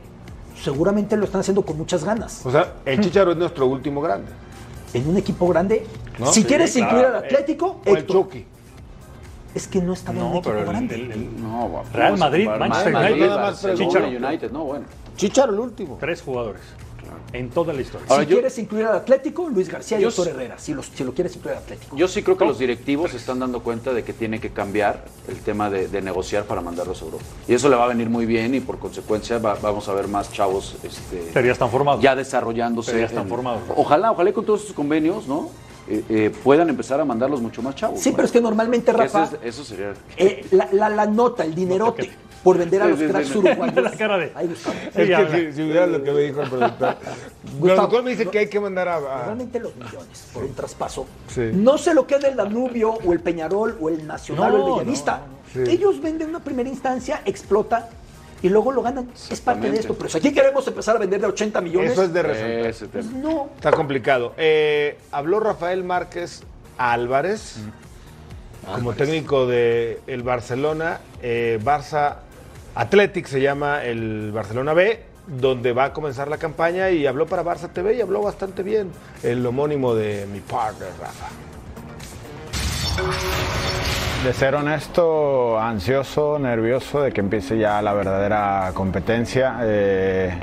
Seguramente 0.62 1.16
lo 1.16 1.24
están 1.24 1.40
haciendo 1.42 1.62
con 1.62 1.76
muchas 1.76 2.04
ganas. 2.04 2.44
O 2.44 2.50
sea, 2.50 2.74
el 2.84 3.00
Chicharo 3.00 3.32
es 3.32 3.36
nuestro 3.36 3.66
último 3.66 4.00
grande. 4.00 4.32
En 4.94 5.08
un 5.08 5.16
equipo 5.16 5.46
grande, 5.48 5.86
¿No? 6.18 6.26
si 6.32 6.40
Sí, 6.42 6.46
quieres 6.46 6.72
claro. 6.72 6.86
incluir 6.88 7.06
al 7.06 7.16
Atlético, 7.16 7.80
O 7.86 7.94
el 7.94 8.06
Chucky. 8.06 8.46
es 9.54 9.68
que 9.68 9.82
no 9.82 9.92
estaba 9.92 10.18
en 10.18 10.24
un 10.24 10.32
equipo 10.36 10.50
pero 10.54 10.66
grande. 10.66 10.94
el- 10.94 11.12
el- 11.12 11.42
No, 11.42 11.82
Real 11.92 12.14
a 12.14 12.16
Madrid, 12.16 12.48
Manchester 12.48 12.92
Madrid, 12.92 13.22
United. 13.22 14.24
United, 14.24 14.50
no, 14.52 14.64
bueno. 14.64 14.84
Chicharo 15.16 15.52
el 15.52 15.60
último. 15.60 15.96
Tres 16.00 16.22
jugadores 16.22 16.62
en 17.38 17.50
toda 17.50 17.72
la 17.72 17.80
historia. 17.82 18.06
Ahora, 18.08 18.24
si 18.24 18.30
yo- 18.30 18.36
quieres 18.36 18.58
incluir 18.58 18.86
al 18.86 18.96
Atlético, 18.96 19.48
Luis 19.48 19.68
García 19.68 20.00
y 20.00 20.04
Héctor 20.04 20.28
Herrera, 20.28 20.58
si, 20.58 20.74
los- 20.74 20.86
si 20.94 21.04
lo 21.04 21.12
quieres 21.12 21.36
incluir 21.36 21.56
al 21.56 21.62
Atlético. 21.62 21.96
Yo 21.96 22.08
sí 22.08 22.22
creo 22.22 22.36
que 22.36 22.44
los 22.44 22.58
directivos 22.58 23.10
se 23.10 23.16
están 23.16 23.38
dando 23.38 23.60
cuenta 23.62 23.92
de 23.92 24.02
que 24.04 24.12
tiene 24.12 24.40
que 24.40 24.50
cambiar 24.50 25.04
el 25.28 25.38
tema 25.40 25.70
de, 25.70 25.88
de 25.88 26.02
negociar 26.02 26.44
para 26.44 26.60
mandarlos 26.60 27.00
a 27.02 27.04
Europa. 27.04 27.24
Y 27.48 27.54
eso 27.54 27.68
le 27.68 27.76
va 27.76 27.84
a 27.84 27.88
venir 27.88 28.08
muy 28.10 28.26
bien 28.26 28.54
y 28.54 28.60
por 28.60 28.78
consecuencia 28.78 29.38
va- 29.38 29.56
vamos 29.60 29.88
a 29.88 29.94
ver 29.94 30.08
más 30.08 30.32
chavos 30.32 30.76
este, 30.82 31.30
Pero 31.34 31.46
ya 31.46 31.52
están 31.52 31.70
formados. 31.70 32.02
ya 32.02 32.14
desarrollándose. 32.16 32.90
Pero 32.92 33.00
ya 33.00 33.06
están 33.06 33.24
en- 33.24 33.28
formados. 33.28 33.60
Ojalá, 33.76 34.12
ojalá 34.12 34.32
con 34.32 34.44
todos 34.44 34.60
estos 34.60 34.74
convenios, 34.76 35.26
¿no? 35.26 35.50
Eh, 35.88 36.02
eh, 36.08 36.32
puedan 36.42 36.68
empezar 36.68 37.00
a 37.00 37.04
mandarlos 37.04 37.40
mucho 37.40 37.62
más 37.62 37.76
chavos. 37.76 38.00
sí, 38.00 38.10
¿no? 38.10 38.16
pero 38.16 38.26
es 38.26 38.32
que 38.32 38.40
normalmente, 38.40 38.92
Rafa, 38.92 39.24
es- 39.24 39.54
eso 39.54 39.64
sería. 39.64 39.92
eh, 40.16 40.44
la, 40.50 40.68
la- 40.72 40.88
la 40.88 41.06
nota, 41.06 41.44
el 41.44 41.54
dinerote, 41.54 42.10
por 42.46 42.58
vender 42.58 42.80
a 42.80 42.86
los 42.86 43.00
cracks 43.00 43.34
uruguayos. 43.36 43.74
La 43.82 43.90
cara 43.90 44.18
de- 44.18 44.30
Ahí, 44.36 44.46
Gustavo. 44.46 44.76
Sí, 44.80 44.88
Es 44.94 45.06
que 45.08 45.14
habla. 45.16 45.36
si, 45.36 45.52
si 45.52 45.62
hubiera 45.62 45.86
lo 45.88 46.02
que 46.04 46.12
me 46.12 46.20
dijo 46.20 46.42
el 46.42 46.48
productor. 46.48 46.96
Gustavo, 47.58 47.60
productor 47.74 48.02
me 48.04 48.10
dice 48.10 48.26
que 48.28 48.38
hay 48.38 48.48
que 48.48 48.60
mandar 48.60 48.86
a. 48.86 48.96
a- 48.98 49.00
Normalmente 49.00 49.58
los 49.58 49.74
millones 49.74 50.28
por 50.32 50.44
un 50.44 50.54
traspaso. 50.54 51.06
Sí. 51.26 51.50
No 51.52 51.76
se 51.76 51.92
lo 51.92 52.06
queda 52.06 52.28
el 52.28 52.36
Danubio 52.36 52.92
o 52.92 53.12
el 53.12 53.18
Peñarol 53.18 53.76
o 53.80 53.88
el 53.88 54.06
Nacional 54.06 54.52
No, 54.52 54.64
o 54.64 54.68
el 54.68 54.84
Bellavista. 54.84 55.18
no, 55.18 55.62
no. 55.62 55.66
Sí. 55.66 55.72
Ellos 55.72 56.00
venden 56.00 56.28
una 56.28 56.38
primera 56.40 56.68
instancia, 56.68 57.22
explota 57.24 57.88
y 58.42 58.48
luego 58.48 58.70
lo 58.70 58.82
ganan. 58.82 59.10
Es 59.28 59.40
parte 59.40 59.68
de 59.68 59.78
esto. 59.80 59.94
Pero 59.94 60.08
si 60.08 60.18
aquí 60.18 60.32
queremos 60.32 60.64
empezar 60.68 60.94
a 60.94 61.00
vender 61.00 61.20
de 61.20 61.26
80 61.26 61.60
millones, 61.62 61.92
Eso 61.92 62.04
es 62.04 62.12
de 62.12 62.22
resaltar. 62.22 62.90
Pues 62.92 63.08
tema. 63.08 63.18
no. 63.18 63.48
Está 63.56 63.72
complicado. 63.72 64.34
Eh, 64.36 64.98
habló 65.10 65.40
Rafael 65.40 65.82
Márquez 65.82 66.44
Álvarez 66.78 67.56
como 68.72 68.92
técnico 68.94 69.46
de 69.46 70.00
el 70.06 70.22
Barcelona, 70.22 71.00
eh, 71.22 71.58
Barça 71.64 72.16
Athletic 72.76 73.26
se 73.26 73.40
llama 73.40 73.82
el 73.82 74.32
Barcelona 74.32 74.74
B, 74.74 75.02
donde 75.26 75.72
va 75.72 75.84
a 75.84 75.92
comenzar 75.94 76.28
la 76.28 76.36
campaña 76.36 76.90
y 76.90 77.06
habló 77.06 77.26
para 77.26 77.42
Barça 77.42 77.70
TV 77.72 77.94
y 77.94 78.02
habló 78.02 78.20
bastante 78.20 78.62
bien 78.62 78.92
el 79.22 79.44
homónimo 79.46 79.94
de 79.94 80.26
mi 80.30 80.40
partner 80.40 80.90
Rafa. 81.00 81.26
De 84.22 84.32
ser 84.34 84.56
honesto, 84.56 85.58
ansioso, 85.58 86.38
nervioso 86.38 87.00
de 87.00 87.12
que 87.12 87.20
empiece 87.20 87.56
ya 87.56 87.80
la 87.80 87.94
verdadera 87.94 88.70
competencia. 88.74 89.56
Eh, 89.62 90.38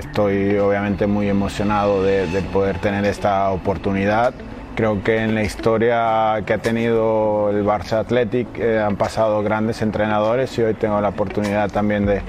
estoy 0.00 0.58
obviamente 0.58 1.06
muy 1.06 1.30
emocionado 1.30 2.02
de, 2.02 2.26
de 2.26 2.42
poder 2.42 2.78
tener 2.78 3.06
esta 3.06 3.50
oportunidad. 3.50 4.34
Creo 4.74 5.04
que 5.04 5.18
en 5.18 5.36
la 5.36 5.42
historia 5.44 6.42
que 6.44 6.52
ha 6.52 6.58
tenido 6.58 7.50
el 7.50 7.64
Barça 7.64 8.00
Athletic 8.00 8.58
eh, 8.58 8.80
han 8.80 8.96
pasado 8.96 9.42
grandes 9.44 9.82
entrenadores 9.82 10.58
y 10.58 10.62
hoy 10.62 10.74
tengo 10.74 11.00
la 11.00 11.10
oportunidad 11.10 11.70
también 11.70 12.06
de, 12.06 12.22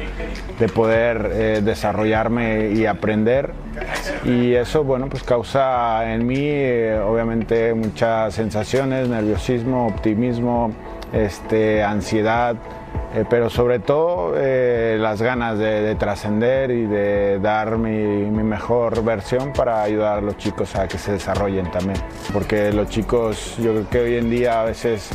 de 0.60 0.70
poder 0.70 1.32
eh, 1.34 1.62
desarrollarme 1.64 2.70
y 2.70 2.86
aprender. 2.86 3.52
Y 4.26 4.54
eso, 4.54 4.84
bueno, 4.84 5.08
pues 5.10 5.24
causa 5.24 6.14
en 6.14 6.28
mí 6.28 6.38
eh, 6.40 7.00
obviamente 7.04 7.74
muchas 7.74 8.36
sensaciones, 8.36 9.10
nerviosismo, 9.10 9.88
optimismo, 9.88 10.72
este, 11.14 11.84
ansiedad, 11.84 12.56
eh, 13.16 13.24
pero 13.30 13.50
sobre 13.50 13.80
todo 13.80 14.34
eh, 14.36 14.98
las 15.00 15.22
ganas 15.22 15.58
de, 15.58 15.82
de 15.82 15.96
trascender 15.96 16.70
y 16.70 16.86
de 16.86 17.40
dar 17.40 17.78
mi, 17.78 17.90
mi 17.90 18.44
mejor 18.44 19.04
versión 19.06 19.54
para 19.54 19.82
ayudar 19.84 20.18
a 20.18 20.22
los 20.22 20.38
chicos 20.38 20.76
a 20.76 20.88
que 20.88 20.98
se 20.98 21.14
desarrollen 21.14 21.72
también. 21.72 21.98
Porque 22.34 22.74
los 22.74 22.90
chicos, 22.90 23.56
yo 23.58 23.72
creo 23.72 23.90
que 23.90 24.00
hoy 24.00 24.16
en 24.18 24.30
día 24.30 24.62
a 24.62 24.66
veces 24.66 25.10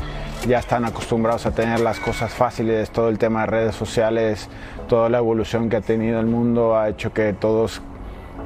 ya 0.48 0.58
están 0.58 0.86
acostumbrados 0.86 1.44
a 1.44 1.50
tener 1.50 1.80
las 1.80 2.00
cosas 2.00 2.32
fáciles, 2.32 2.90
todo 2.90 3.10
el 3.10 3.18
tema 3.18 3.42
de 3.42 3.46
redes 3.48 3.74
sociales, 3.74 4.48
toda 4.88 5.10
la 5.10 5.18
evolución 5.18 5.68
que 5.68 5.76
ha 5.76 5.80
tenido 5.82 6.20
el 6.20 6.26
mundo 6.26 6.78
ha 6.78 6.88
hecho 6.88 7.12
que 7.12 7.34
todos 7.34 7.82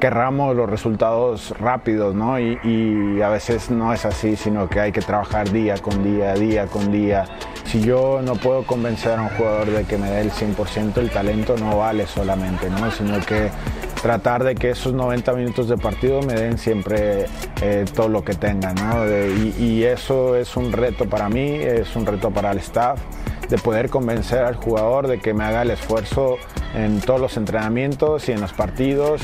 querramos 0.01 0.55
los 0.55 0.69
resultados 0.69 1.55
rápidos, 1.59 2.15
¿no? 2.15 2.39
Y, 2.39 2.59
y 2.63 3.23
a 3.23 3.29
veces 3.29 3.71
no 3.71 3.93
es 3.93 4.05
así, 4.05 4.37
sino 4.37 4.69
que 4.69 4.81
hay 4.81 4.93
que 4.93 5.01
trabajar 5.01 5.51
día 5.51 5.77
con 5.79 6.03
día, 6.03 6.35
día 6.35 6.67
con 6.67 6.93
día. 6.93 7.25
Si 7.65 7.81
yo 7.81 8.21
no 8.23 8.35
puedo 8.35 8.65
convencer 8.65 9.19
a 9.19 9.23
un 9.23 9.29
jugador 9.31 9.71
de 9.71 9.85
que 9.85 9.97
me 9.97 10.11
dé 10.11 10.21
el 10.21 10.31
100%, 10.31 10.99
el 10.99 11.11
talento 11.11 11.57
no 11.57 11.79
vale 11.79 12.07
solamente, 12.07 12.69
¿no? 12.71 12.91
Sino 12.91 13.19
que 13.21 13.51
tratar 14.03 14.45
de 14.45 14.55
que 14.55 14.71
esos 14.71 14.93
90 14.93 15.33
minutos 15.33 15.69
de 15.69 15.79
partido 15.79 16.21
me 16.23 16.35
den 16.35 16.59
siempre 16.59 17.25
eh, 17.63 17.87
todo 17.95 18.09
lo 18.09 18.23
que 18.23 18.35
tengan, 18.35 18.75
¿no? 18.75 19.01
De- 19.05 19.55
y, 19.59 19.65
y 19.65 19.85
eso 19.85 20.37
es 20.37 20.57
un 20.57 20.73
reto 20.73 21.07
para 21.07 21.31
mí, 21.31 21.55
es 21.55 21.97
un 21.97 22.05
reto 22.05 22.31
para 22.31 22.53
el 22.53 22.59
staff 22.59 23.01
de 23.49 23.57
poder 23.59 23.89
convencer 23.89 24.41
al 24.45 24.57
jugador 24.57 25.07
de 25.07 25.19
que 25.21 25.33
me 25.33 25.45
haga 25.45 25.63
el 25.63 25.71
esfuerzo 25.71 26.37
en 26.75 27.01
todos 27.01 27.21
los 27.21 27.37
entrenamientos 27.37 28.29
y 28.29 28.33
en 28.33 28.41
los 28.41 28.53
partidos. 28.53 29.23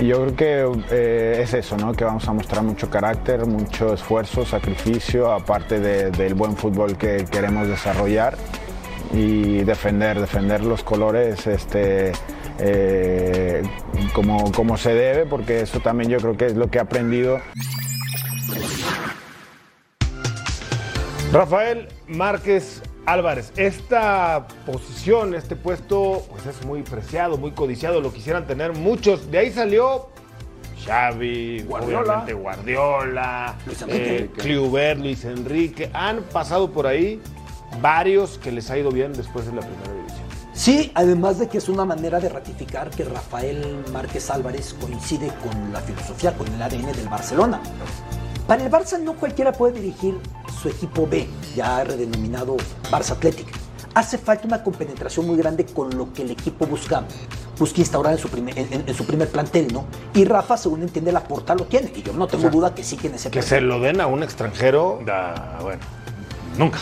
Yo 0.00 0.26
creo 0.34 0.36
que 0.36 0.84
eh, 0.90 1.40
es 1.42 1.54
eso, 1.54 1.76
¿no? 1.76 1.92
que 1.92 2.04
vamos 2.04 2.28
a 2.28 2.32
mostrar 2.32 2.62
mucho 2.62 2.88
carácter, 2.88 3.46
mucho 3.46 3.94
esfuerzo, 3.94 4.44
sacrificio, 4.46 5.32
aparte 5.32 5.80
de- 5.80 6.10
del 6.12 6.34
buen 6.34 6.56
fútbol 6.56 6.96
que 6.96 7.24
queremos 7.30 7.66
desarrollar 7.66 8.36
y 9.12 9.58
defender, 9.64 10.20
defender 10.20 10.62
los 10.62 10.84
colores 10.84 11.46
este, 11.46 12.12
eh, 12.60 13.62
como, 14.12 14.52
como 14.52 14.76
se 14.76 14.94
debe, 14.94 15.26
porque 15.26 15.62
eso 15.62 15.80
también 15.80 16.10
yo 16.10 16.18
creo 16.18 16.36
que 16.36 16.46
es 16.46 16.54
lo 16.56 16.70
que 16.70 16.78
he 16.78 16.80
aprendido 16.80 17.40
Rafael 21.32 21.88
Márquez 22.06 22.82
Álvarez, 23.12 23.52
esta 23.56 24.46
posición, 24.66 25.34
este 25.34 25.56
puesto, 25.56 26.26
pues 26.30 26.44
es 26.46 26.64
muy 26.66 26.82
preciado, 26.82 27.38
muy 27.38 27.52
codiciado, 27.52 28.00
lo 28.00 28.12
quisieran 28.12 28.46
tener 28.46 28.72
muchos. 28.74 29.30
De 29.30 29.38
ahí 29.38 29.50
salió 29.50 30.08
Xavi, 30.84 31.62
Guardiola. 31.62 32.00
obviamente 32.00 32.34
Guardiola, 32.34 33.54
Luis 33.66 33.82
Enrique. 33.82 34.24
eh, 34.24 34.94
Luis 34.98 35.24
Enrique. 35.24 35.90
Han 35.94 36.22
pasado 36.24 36.70
por 36.70 36.86
ahí 36.86 37.20
varios 37.80 38.38
que 38.38 38.52
les 38.52 38.70
ha 38.70 38.76
ido 38.78 38.90
bien 38.90 39.12
después 39.12 39.46
de 39.46 39.52
la 39.52 39.60
primera 39.60 39.92
división. 39.92 40.28
Sí, 40.52 40.90
además 40.94 41.38
de 41.38 41.48
que 41.48 41.58
es 41.58 41.68
una 41.68 41.84
manera 41.84 42.18
de 42.20 42.28
ratificar 42.28 42.90
que 42.90 43.04
Rafael 43.04 43.84
Márquez 43.92 44.28
Álvarez 44.30 44.74
coincide 44.80 45.28
con 45.42 45.72
la 45.72 45.80
filosofía, 45.80 46.32
con 46.36 46.48
el 46.48 46.60
ADN 46.60 46.92
del 46.92 47.08
Barcelona. 47.08 47.60
Para 48.48 48.64
el 48.64 48.70
Barça 48.72 48.98
no 48.98 49.12
cualquiera 49.14 49.52
puede 49.52 49.74
dirigir 49.80 50.18
su 50.62 50.68
equipo 50.68 51.06
B, 51.06 51.28
ya 51.54 51.84
redenominado 51.84 52.56
Barça 52.90 53.12
Athletic. 53.12 53.46
Hace 53.94 54.16
falta 54.18 54.46
una 54.46 54.62
compenetración 54.64 55.26
muy 55.26 55.36
grande 55.36 55.66
con 55.66 55.96
lo 55.96 56.12
que 56.14 56.22
el 56.22 56.30
equipo 56.30 56.66
busca, 56.66 57.02
busca 57.58 57.80
instaurar 57.80 58.14
en 58.14 58.18
su, 58.18 58.28
primer, 58.28 58.58
en, 58.58 58.84
en 58.86 58.94
su 58.94 59.04
primer 59.04 59.28
plantel, 59.28 59.70
¿no? 59.72 59.84
Y 60.14 60.24
Rafa, 60.24 60.56
según 60.56 60.82
entiende, 60.82 61.12
la 61.12 61.24
porta 61.24 61.54
lo 61.54 61.66
tiene. 61.66 61.92
Y 61.94 62.02
yo 62.02 62.12
no 62.14 62.26
tengo 62.26 62.48
duda 62.48 62.74
que 62.74 62.82
sí 62.82 62.96
tiene 62.96 63.16
ese 63.16 63.28
Que 63.30 63.40
plantel. 63.40 63.48
se 63.48 63.60
lo 63.60 63.80
den 63.80 64.00
a 64.00 64.06
un 64.06 64.22
extranjero. 64.22 65.00
Da, 65.04 65.58
bueno, 65.60 65.82
nunca. 66.56 66.78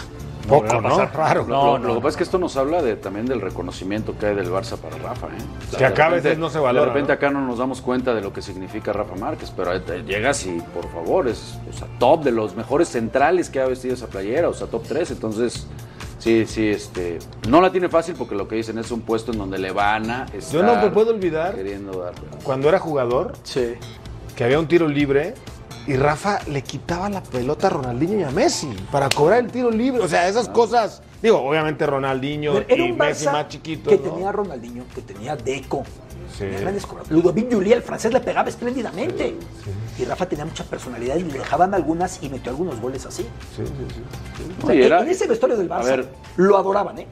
Poco, 0.49 0.81
¿no? 0.81 1.07
Raro. 1.07 1.45
No, 1.47 1.79
lo 1.79 1.95
que 1.95 2.01
pasa 2.01 2.09
es 2.11 2.17
que 2.17 2.23
esto 2.25 2.39
nos 2.39 2.57
habla 2.57 2.83
de, 2.83 2.97
también 2.97 3.27
del 3.27 3.41
reconocimiento 3.41 4.17
que 4.19 4.27
hay 4.27 4.35
del 4.35 4.51
Barça 4.51 4.77
para 4.77 4.97
Rafa. 4.97 5.27
¿eh? 5.29 5.31
O 5.67 5.71
sea, 5.71 5.79
Que 5.79 5.85
acá 5.87 6.07
a 6.07 6.11
de 6.11 6.17
veces 6.17 6.39
no 6.39 6.51
se 6.51 6.59
valora, 6.59 6.87
De 6.87 6.93
repente 6.93 7.09
¿no? 7.09 7.15
acá 7.15 7.31
no 7.31 7.41
nos 7.47 7.59
damos 7.59 7.81
cuenta 7.81 8.15
de 8.15 8.21
lo 8.21 8.33
que 8.33 8.43
significa 8.43 8.93
Rafa 8.93 9.17
Márquez, 9.17 9.53
pero 9.57 9.71
ahí 9.73 9.81
te 9.81 10.03
llegas 10.05 10.45
y 10.47 10.61
por 10.75 10.89
favor 10.93 11.29
es 11.29 11.59
o 11.69 11.73
sea, 11.77 11.89
top 11.99 12.23
de 12.25 12.33
los 12.33 12.55
mejores 12.57 12.89
centrales 12.89 13.51
que 13.51 13.61
ha 13.61 13.67
vestido 13.67 13.95
esa 13.95 14.07
playera, 14.07 14.49
o 14.49 14.55
sea, 14.55 14.67
top 14.69 14.85
3. 14.87 15.11
Entonces, 15.13 15.67
sí, 16.19 16.45
sí, 16.47 16.69
este, 16.69 17.19
no 17.49 17.61
la 17.61 17.71
tiene 17.73 17.89
fácil 17.89 18.15
porque 18.17 18.35
lo 18.35 18.47
que 18.49 18.57
dicen 18.57 18.79
es 18.79 18.91
un 18.91 19.01
puesto 19.01 19.33
en 19.33 19.39
donde 19.39 19.59
le 19.59 19.73
van 19.73 20.11
a 20.11 20.27
estar 20.33 20.53
Yo 20.53 20.63
no 20.63 20.77
me 20.77 20.89
puedo 20.91 21.11
olvidar 21.11 21.55
queriendo 21.55 22.01
dar. 22.03 22.15
cuando 22.43 22.69
era 22.69 22.79
jugador 22.79 23.33
Sí. 23.43 23.75
que 24.37 24.45
había 24.45 24.59
un 24.59 24.67
tiro 24.69 24.87
libre 24.89 25.35
y 25.87 25.97
Rafa 25.97 26.41
le 26.49 26.63
quitaba 26.63 27.09
la 27.09 27.23
pelota 27.23 27.69
a 27.69 27.71
Ronaldinho 27.71 28.19
y 28.19 28.23
a 28.25 28.31
Messi 28.31 28.69
para 28.91 29.09
cobrar 29.09 29.41
el 29.41 29.51
tiro 29.51 29.71
libre. 29.71 30.03
O 30.03 30.09
sea, 30.09 30.29
esas 30.29 30.49
cosas. 30.49 31.03
Digo, 31.23 31.39
obviamente 31.41 31.87
Ronaldinho 31.87 32.53
Pero 32.55 32.67
Era 32.69 32.87
y 32.87 32.91
un 32.91 32.99
Messi 32.99 33.27
Barça 33.27 33.33
más 33.33 33.49
chiquitos. 33.49 33.93
que 33.93 33.99
¿no? 33.99 34.11
tenía 34.13 34.33
Ronaldinho, 34.33 34.85
que 34.95 35.01
tenía 35.03 35.37
Deco. 35.37 35.85
Sí. 36.37 36.45
Ludovic 37.09 37.53
Juli, 37.53 37.73
el 37.73 37.83
francés, 37.83 38.13
le 38.13 38.21
pegaba 38.21 38.49
espléndidamente. 38.49 39.35
Y 39.99 40.05
Rafa 40.05 40.27
tenía 40.29 40.45
mucha 40.45 40.65
personalidad 40.65 41.17
y 41.17 41.23
le 41.23 41.39
dejaban 41.39 41.73
algunas 41.73 42.23
y 42.23 42.29
metió 42.29 42.51
algunos 42.51 42.81
goles 42.81 43.07
así. 43.07 43.23
Sí, 43.57 43.63
sí, 43.65 43.73
sí. 43.95 44.03
O 44.63 44.67
sea, 44.67 44.75
Sí, 44.75 44.81
en- 44.81 44.87
era- 44.87 45.01
en 45.03 45.09
ese 45.09 45.27
vestuario 45.27 45.57
del 45.57 45.71
a 45.73 45.79
Barça 45.81 45.85
ver. 45.85 46.09
lo 46.37 46.59
adoraban, 46.59 46.99
¿eh? 46.99 47.07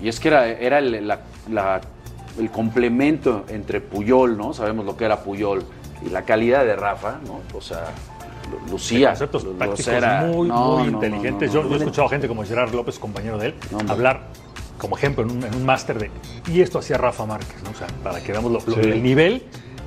Y 0.00 0.08
es 0.08 0.20
que 0.20 0.28
era, 0.28 0.46
era 0.48 0.78
el, 0.78 1.08
la- 1.08 1.20
la- 1.50 1.80
el 2.38 2.50
complemento 2.50 3.44
entre 3.48 3.80
Puyol, 3.80 4.36
¿no? 4.38 4.52
Sabemos 4.54 4.84
lo 4.86 4.96
que 4.96 5.04
era 5.06 5.22
Puyol. 5.22 5.64
Y 6.04 6.10
la 6.10 6.22
calidad 6.22 6.64
de 6.64 6.76
Rafa, 6.76 7.18
¿no? 7.26 7.40
O 7.56 7.60
sea, 7.60 7.84
lu- 8.50 8.72
lucía. 8.72 9.10
conceptos 9.10 9.44
lu- 9.44 9.52
tácticos 9.54 9.94
muy, 10.26 10.48
No, 10.48 10.78
muy 10.78 10.86
no, 10.88 10.90
inteligentes. 10.94 11.52
no, 11.54 11.62
no, 11.62 11.62
yo, 11.64 11.68
yo 11.70 11.74
he 11.76 11.78
escuchado 11.78 12.08
gente 12.08 12.28
como 12.28 12.44
Gerard 12.44 12.72
López, 12.74 12.98
compañero 12.98 13.38
de 13.38 13.46
él, 13.48 13.54
hablar 13.88 14.22
como 14.78 14.96
ejemplo 14.96 15.22
en 15.24 15.30
un, 15.30 15.44
en 15.44 15.54
un 15.54 15.64
máster 15.64 15.98
de. 15.98 16.10
Y 16.48 16.60
esto 16.60 16.78
hacía 16.80 16.98
Rafa 16.98 17.24
Márquez, 17.24 17.62
¿no? 17.62 17.70
O 17.70 17.74
sea, 17.74 17.86
para 18.02 18.20
que 18.22 18.32
veamos 18.32 18.50
lo, 18.50 18.58
lo- 18.66 18.82
Sí. 18.82 18.88
el 18.90 19.02
nivel, 19.02 19.44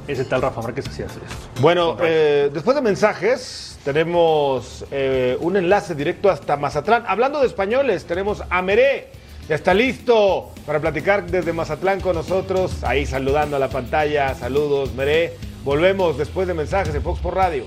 ese 0.07 0.23
tal 0.25 0.41
Rafa 0.41 0.61
Márquez 0.61 0.87
hacía 0.87 1.05
esto. 1.07 1.19
Bueno, 1.59 1.97
eh, 2.01 2.49
después 2.53 2.75
de 2.75 2.81
mensajes, 2.81 3.77
tenemos 3.83 4.85
eh, 4.91 5.37
un 5.41 5.57
enlace 5.57 5.95
directo 5.95 6.29
hasta 6.29 6.55
Mazatlán. 6.57 7.03
Hablando 7.07 7.41
de 7.41 7.47
españoles, 7.47 8.05
tenemos 8.05 8.41
a 8.49 8.61
Meré. 8.61 9.09
Ya 9.49 9.53
está 9.55 9.75
listo 9.75 10.49
para 10.65 10.79
platicar 10.79 11.27
desde 11.29 11.53
Mazatlán 11.53 11.99
con 12.01 12.15
nosotros. 12.15 12.83
Ahí 12.83 13.05
saludando 13.05 13.57
a 13.57 13.59
la 13.59 13.69
pantalla. 13.69 14.33
Saludos, 14.33 14.93
Meré. 14.95 15.33
Volvemos 15.65 16.15
después 16.15 16.47
de 16.47 16.53
mensajes 16.53 16.93
de 16.93 17.01
Fox 17.01 17.19
por 17.19 17.33
Radio. 17.33 17.65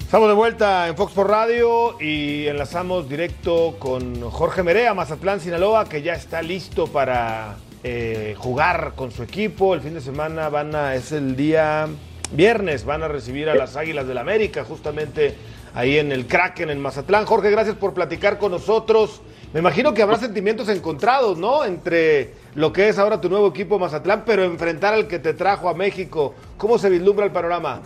Estamos 0.00 0.28
de 0.28 0.34
vuelta 0.34 0.88
en 0.88 0.96
Fox 0.96 1.12
por 1.12 1.28
Radio 1.28 2.00
y 2.00 2.46
enlazamos 2.46 3.10
directo 3.10 3.76
con 3.78 4.22
Jorge 4.30 4.62
Merea, 4.62 4.94
Mazatlán, 4.94 5.40
Sinaloa, 5.40 5.86
que 5.86 6.00
ya 6.00 6.14
está 6.14 6.40
listo 6.40 6.86
para 6.86 7.56
eh, 7.82 8.34
jugar 8.38 8.94
con 8.96 9.10
su 9.10 9.22
equipo. 9.22 9.74
El 9.74 9.82
fin 9.82 9.92
de 9.92 10.00
semana 10.00 10.48
van 10.48 10.74
a, 10.74 10.94
es 10.94 11.12
el 11.12 11.36
día 11.36 11.88
viernes, 12.32 12.84
van 12.84 13.02
a 13.02 13.08
recibir 13.08 13.48
a 13.48 13.54
las 13.54 13.76
Águilas 13.76 14.06
del 14.06 14.18
América, 14.18 14.64
justamente 14.64 15.36
ahí 15.74 15.98
en 15.98 16.12
el 16.12 16.26
Kraken, 16.26 16.70
en 16.70 16.80
Mazatlán. 16.80 17.26
Jorge, 17.26 17.50
gracias 17.50 17.76
por 17.76 17.94
platicar 17.94 18.38
con 18.38 18.52
nosotros. 18.52 19.20
Me 19.52 19.60
imagino 19.60 19.94
que 19.94 20.02
habrá 20.02 20.16
sentimientos 20.16 20.68
encontrados, 20.68 21.38
¿no? 21.38 21.64
Entre 21.64 22.34
lo 22.54 22.72
que 22.72 22.88
es 22.88 22.98
ahora 22.98 23.20
tu 23.20 23.28
nuevo 23.28 23.48
equipo 23.48 23.78
Mazatlán, 23.78 24.24
pero 24.26 24.42
enfrentar 24.42 24.94
al 24.94 25.06
que 25.06 25.18
te 25.20 25.32
trajo 25.32 25.68
a 25.68 25.74
México. 25.74 26.34
¿Cómo 26.56 26.78
se 26.78 26.90
vislumbra 26.90 27.24
el 27.24 27.32
panorama? 27.32 27.80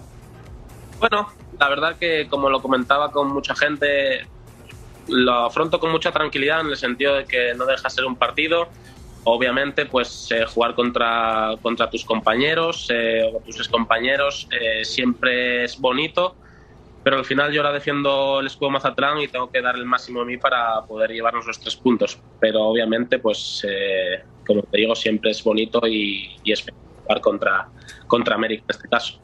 Bueno, 0.98 1.28
la 1.58 1.68
verdad 1.68 1.96
que 1.98 2.26
como 2.28 2.48
lo 2.48 2.62
comentaba 2.62 3.10
con 3.10 3.28
mucha 3.28 3.54
gente, 3.54 4.26
lo 5.08 5.46
afronto 5.46 5.78
con 5.78 5.90
mucha 5.90 6.10
tranquilidad 6.10 6.60
en 6.62 6.68
el 6.68 6.76
sentido 6.76 7.16
de 7.16 7.24
que 7.24 7.54
no 7.54 7.66
deja 7.66 7.90
ser 7.90 8.04
un 8.06 8.16
partido. 8.16 8.68
Obviamente, 9.24 9.86
pues 9.86 10.30
eh, 10.30 10.44
jugar 10.46 10.74
contra, 10.74 11.50
contra 11.60 11.90
tus 11.90 12.04
compañeros 12.04 12.88
eh, 12.90 13.30
o 13.34 13.40
tus 13.40 13.58
excompañeros 13.58 14.48
eh, 14.50 14.84
siempre 14.84 15.64
es 15.64 15.78
bonito, 15.78 16.34
pero 17.02 17.18
al 17.18 17.24
final 17.24 17.52
yo 17.52 17.60
ahora 17.60 17.72
defiendo 17.72 18.40
el 18.40 18.46
escudo 18.46 18.70
Mazatlán 18.70 19.18
y 19.18 19.28
tengo 19.28 19.50
que 19.50 19.60
dar 19.60 19.76
el 19.76 19.84
máximo 19.84 20.20
de 20.20 20.26
mí 20.26 20.36
para 20.38 20.82
poder 20.82 21.10
llevarnos 21.10 21.46
los 21.46 21.58
tres 21.60 21.76
puntos. 21.76 22.18
Pero 22.40 22.62
obviamente, 22.62 23.18
pues 23.18 23.66
como 24.46 24.62
te 24.62 24.78
digo, 24.78 24.94
siempre 24.94 25.30
es 25.30 25.42
bonito 25.44 25.86
y, 25.86 26.36
y 26.42 26.52
es 26.52 26.64
jugar 27.02 27.20
contra, 27.20 27.68
contra 28.06 28.34
América 28.34 28.64
en 28.68 28.76
este 28.76 28.88
caso. 28.88 29.18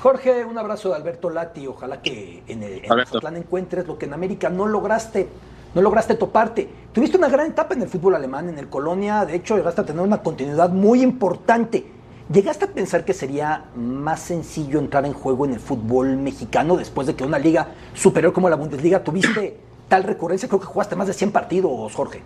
Jorge, 0.00 0.44
un 0.44 0.56
abrazo 0.58 0.90
de 0.90 0.96
Alberto 0.96 1.28
Lati. 1.28 1.66
Ojalá 1.66 2.00
que 2.00 2.42
en, 2.46 2.62
el, 2.62 2.84
en. 2.84 2.88
Mazatlán 2.88 3.36
encuentres 3.36 3.86
lo 3.86 3.98
que 3.98 4.06
en 4.06 4.14
América 4.14 4.48
no 4.48 4.66
lograste. 4.66 5.28
No 5.74 5.82
lograste 5.82 6.14
toparte. 6.14 6.68
Tuviste 6.92 7.16
una 7.16 7.28
gran 7.28 7.50
etapa 7.50 7.74
en 7.74 7.82
el 7.82 7.88
fútbol 7.88 8.14
alemán, 8.14 8.48
en 8.48 8.58
el 8.58 8.68
Colonia. 8.68 9.24
De 9.24 9.36
hecho, 9.36 9.56
llegaste 9.56 9.82
a 9.82 9.86
tener 9.86 10.02
una 10.02 10.22
continuidad 10.22 10.70
muy 10.70 11.02
importante. 11.02 11.86
¿Llegaste 12.32 12.66
a 12.66 12.68
pensar 12.68 13.04
que 13.04 13.14
sería 13.14 13.64
más 13.74 14.20
sencillo 14.20 14.78
entrar 14.78 15.06
en 15.06 15.12
juego 15.12 15.46
en 15.46 15.54
el 15.54 15.60
fútbol 15.60 16.16
mexicano 16.16 16.76
después 16.76 17.06
de 17.06 17.16
que 17.16 17.24
una 17.24 17.38
liga 17.38 17.68
superior 17.94 18.32
como 18.32 18.50
la 18.50 18.56
Bundesliga 18.56 19.02
tuviste 19.02 19.58
tal 19.88 20.04
recurrencia? 20.04 20.48
Creo 20.48 20.60
que 20.60 20.66
jugaste 20.66 20.96
más 20.96 21.06
de 21.06 21.14
100 21.14 21.32
partidos, 21.32 21.94
Jorge. 21.94 22.22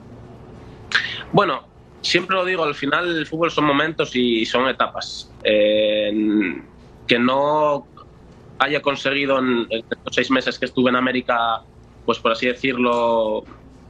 Bueno, 1.33 1.62
siempre 2.00 2.37
lo 2.37 2.44
digo, 2.44 2.64
al 2.64 2.74
final 2.74 3.16
el 3.16 3.26
fútbol 3.26 3.50
son 3.50 3.64
momentos 3.64 4.14
y 4.14 4.44
son 4.44 4.68
etapas. 4.68 5.31
Eh, 5.44 6.62
que 7.07 7.18
no 7.18 7.87
haya 8.59 8.81
conseguido 8.83 9.38
en 9.38 9.66
estos 9.70 10.14
seis 10.14 10.31
meses 10.31 10.59
que 10.59 10.66
estuve 10.66 10.90
en 10.90 10.96
América, 10.96 11.62
pues 12.05 12.19
por 12.21 12.33
así 12.33 12.47
decirlo, 12.47 13.49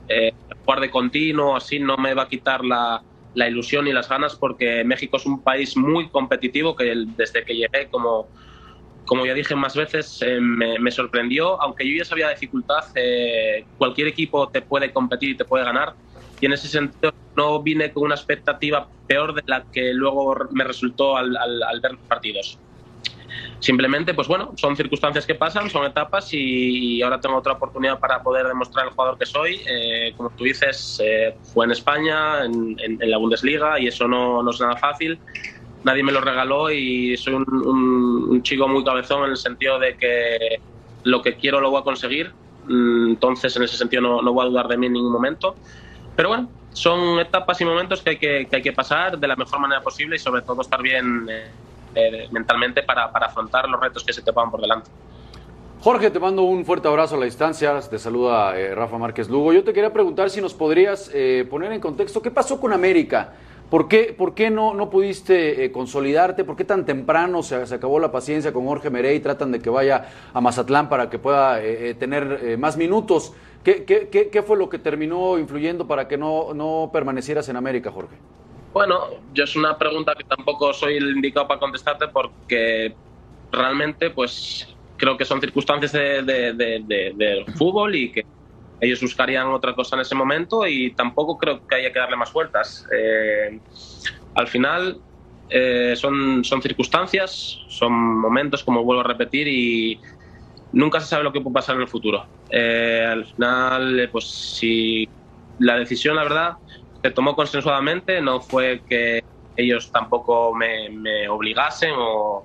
eh, 0.08 0.32
jugar 0.64 0.80
de 0.80 0.90
continuo, 0.90 1.56
así 1.56 1.78
no 1.80 1.96
me 1.96 2.14
va 2.14 2.24
a 2.24 2.28
quitar 2.28 2.64
la, 2.64 3.04
la 3.34 3.48
ilusión 3.48 3.86
y 3.86 3.92
las 3.92 4.08
ganas 4.08 4.36
porque 4.38 4.84
México 4.84 5.16
es 5.16 5.26
un 5.26 5.42
país 5.42 5.76
muy 5.76 6.10
competitivo 6.10 6.76
que 6.76 6.94
desde 7.08 7.44
que 7.44 7.54
llegué, 7.54 7.88
como, 7.90 8.30
como 9.04 9.26
ya 9.26 9.34
dije 9.34 9.56
más 9.56 9.76
veces, 9.76 10.18
eh, 10.22 10.40
me, 10.40 10.90
sorprendió, 10.90 11.60
aunque 11.62 11.86
yo 11.88 11.98
ya 11.98 12.04
sabía 12.04 12.30
dificultad, 12.30 12.80
eh, 12.94 13.68
cualquier 13.76 14.08
equipo 14.08 14.48
te 14.50 14.62
puede 14.62 14.92
competir 14.92 15.30
y 15.30 15.36
te 15.36 15.44
puede 15.44 15.64
ganar 15.64 15.96
y 16.40 16.46
en 16.46 16.52
ese 16.54 16.68
sentido 16.68 17.12
no 17.36 17.62
vine 17.62 17.92
con 17.92 18.04
una 18.04 18.14
expectativa 18.14 18.90
peor 19.06 19.34
de 19.34 19.42
la 19.46 19.66
que 19.70 19.92
luego 19.94 20.36
me 20.52 20.64
resultó 20.64 21.16
al- 21.16 21.36
al 21.36 21.80
ver 21.80 21.92
los 21.92 22.02
partidos. 22.06 22.62
Simplemente, 23.62 24.12
pues 24.12 24.26
bueno, 24.26 24.54
son 24.56 24.76
circunstancias 24.76 25.24
que 25.24 25.36
pasan, 25.36 25.70
son 25.70 25.86
etapas 25.86 26.28
y, 26.32 27.00
ahora 27.00 27.20
tengo 27.20 27.36
otra 27.36 27.52
oportunidad 27.52 28.00
para 28.00 28.20
poder 28.20 28.48
demostrar 28.48 28.86
el 28.86 28.92
jugador 28.92 29.16
que 29.16 29.24
soy. 29.24 29.62
Eh, 29.64 30.12
como 30.16 30.30
tú 30.30 30.42
dices, 30.42 31.00
eh, 31.00 31.36
fue 31.54 31.66
en 31.66 31.70
España, 31.70 32.44
en, 32.44 32.98
la 32.98 33.18
Bundesliga 33.18 33.78
y 33.78 33.86
eso 33.86 34.08
no, 34.08 34.42
no 34.42 34.50
es 34.50 34.60
nada 34.60 34.76
fácil. 34.76 35.16
Nadie 35.84 36.02
me 36.02 36.10
lo 36.10 36.20
regaló 36.20 36.72
y 36.72 37.16
soy 37.16 37.34
un 37.34 38.42
chico 38.42 38.66
muy 38.66 38.82
cabezón 38.82 39.26
en 39.26 39.30
el 39.30 39.36
sentido 39.36 39.78
de 39.78 39.96
que 39.96 40.60
lo 41.04 41.22
que 41.22 41.36
quiero 41.36 41.60
lo 41.60 41.70
voy 41.70 41.82
a 41.82 41.84
conseguir. 41.84 42.32
Mm, 42.66 43.10
Entonces, 43.10 43.56
en 43.56 43.62
ese 43.62 43.76
sentido, 43.76 44.02
no, 44.02 44.22
no 44.22 44.32
voy 44.32 44.44
a 44.44 44.48
dudar 44.48 44.66
de 44.66 44.76
mí 44.76 44.86
en 44.86 44.94
ningún 44.94 45.12
momento. 45.12 45.54
Pero 46.16 46.30
bueno, 46.30 46.50
son 46.72 47.20
etapas 47.20 47.60
y 47.60 47.64
momentos 47.64 48.02
que 48.02 48.10
hay 48.10 48.16
que, 48.16 48.46
que 48.50 48.56
hay 48.56 48.62
que 48.62 48.72
pasar 48.72 49.18
de 49.18 49.28
la 49.28 49.36
mejor 49.36 49.60
manera 49.60 49.80
posible 49.82 50.16
y 50.16 50.18
sobre 50.18 50.42
todo 50.42 50.62
estar 50.62 50.82
bien 50.82 51.28
eh, 51.30 51.50
eh, 51.94 52.28
mentalmente 52.30 52.82
para, 52.82 53.10
para 53.12 53.26
afrontar 53.26 53.68
los 53.68 53.80
retos 53.80 54.04
que 54.04 54.12
se 54.12 54.22
te 54.22 54.32
pongan 54.32 54.50
por 54.50 54.60
delante. 54.60 54.90
Jorge, 55.80 56.10
te 56.10 56.20
mando 56.20 56.42
un 56.42 56.64
fuerte 56.64 56.88
abrazo 56.88 57.16
a 57.16 57.18
la 57.18 57.24
distancia. 57.24 57.78
Te 57.80 57.98
saluda 57.98 58.58
eh, 58.58 58.74
Rafa 58.74 58.98
Márquez 58.98 59.28
Lugo. 59.28 59.52
Yo 59.52 59.64
te 59.64 59.72
quería 59.72 59.92
preguntar 59.92 60.30
si 60.30 60.40
nos 60.40 60.54
podrías 60.54 61.10
eh, 61.12 61.46
poner 61.50 61.72
en 61.72 61.80
contexto 61.80 62.22
qué 62.22 62.30
pasó 62.30 62.60
con 62.60 62.72
América. 62.72 63.34
¿Por 63.68 63.88
qué, 63.88 64.14
por 64.16 64.34
qué 64.34 64.50
no, 64.50 64.74
no 64.74 64.90
pudiste 64.90 65.72
consolidarte? 65.72 66.44
¿Por 66.44 66.56
qué 66.56 66.64
tan 66.64 66.84
temprano 66.84 67.42
se, 67.42 67.66
se 67.66 67.74
acabó 67.74 67.98
la 67.98 68.12
paciencia 68.12 68.52
con 68.52 68.66
Jorge 68.66 68.90
Merey? 68.90 69.18
Tratan 69.20 69.50
de 69.50 69.60
que 69.60 69.70
vaya 69.70 70.08
a 70.34 70.40
Mazatlán 70.42 70.90
para 70.90 71.08
que 71.08 71.18
pueda 71.18 71.58
tener 71.98 72.58
más 72.58 72.76
minutos. 72.76 73.32
¿Qué, 73.64 73.84
qué, 73.84 74.08
qué, 74.08 74.28
qué 74.28 74.42
fue 74.42 74.58
lo 74.58 74.68
que 74.68 74.78
terminó 74.78 75.38
influyendo 75.38 75.86
para 75.86 76.06
que 76.06 76.18
no, 76.18 76.52
no 76.52 76.90
permanecieras 76.92 77.48
en 77.48 77.56
América, 77.56 77.90
Jorge? 77.90 78.16
Bueno, 78.72 79.00
yo 79.32 79.44
es 79.44 79.54
una 79.56 79.76
pregunta 79.76 80.14
que 80.16 80.24
tampoco 80.24 80.72
soy 80.72 80.96
el 80.96 81.10
indicado 81.16 81.46
para 81.46 81.60
contestarte 81.60 82.08
porque 82.08 82.96
realmente 83.50 84.10
pues 84.10 84.66
creo 84.96 85.16
que 85.16 85.24
son 85.26 85.40
circunstancias 85.40 85.92
de, 85.92 86.22
de- 86.22 86.52
de- 86.54 86.80
de- 86.84 87.12
del 87.14 87.46
fútbol 87.54 87.94
y 87.94 88.10
que 88.12 88.24
ellos 88.80 89.00
buscarían 89.02 89.48
otra 89.48 89.74
cosa 89.74 89.96
en 89.96 90.02
ese 90.02 90.14
momento 90.14 90.66
y 90.66 90.94
tampoco 90.94 91.36
creo 91.38 91.62
que 91.68 91.76
haya 91.76 91.92
que 91.92 91.98
darle 91.98 92.16
más 92.16 92.32
vueltas. 92.32 92.84
Eh, 92.96 93.60
al 94.34 94.48
final 94.48 95.02
eh, 95.48 95.94
son, 95.96 96.42
son 96.44 96.62
circunstancias, 96.62 97.58
son 97.68 97.92
momentos, 97.92 98.64
como 98.64 98.82
vuelvo 98.84 99.02
a 99.02 99.04
repetir, 99.08 99.46
y 99.48 100.00
nunca 100.72 101.00
se 101.00 101.06
sabe 101.06 101.24
lo 101.24 101.32
que 101.32 101.40
puede 101.40 101.54
pasar 101.54 101.76
en 101.76 101.82
el 101.82 101.88
futuro. 101.88 102.26
Eh, 102.48 103.04
al 103.08 103.26
final, 103.26 104.00
eh, 104.00 104.08
pues 104.08 104.26
si 104.58 105.12
la 105.58 105.76
decisión, 105.78 106.16
la 106.16 106.24
verdad, 106.24 106.52
se 107.02 107.10
tomó 107.10 107.34
consensuadamente, 107.34 108.20
no 108.20 108.40
fue 108.40 108.82
que 108.88 109.24
ellos 109.56 109.90
tampoco 109.90 110.54
me, 110.54 110.88
me 110.90 111.28
obligasen 111.28 111.92
o, 111.96 112.44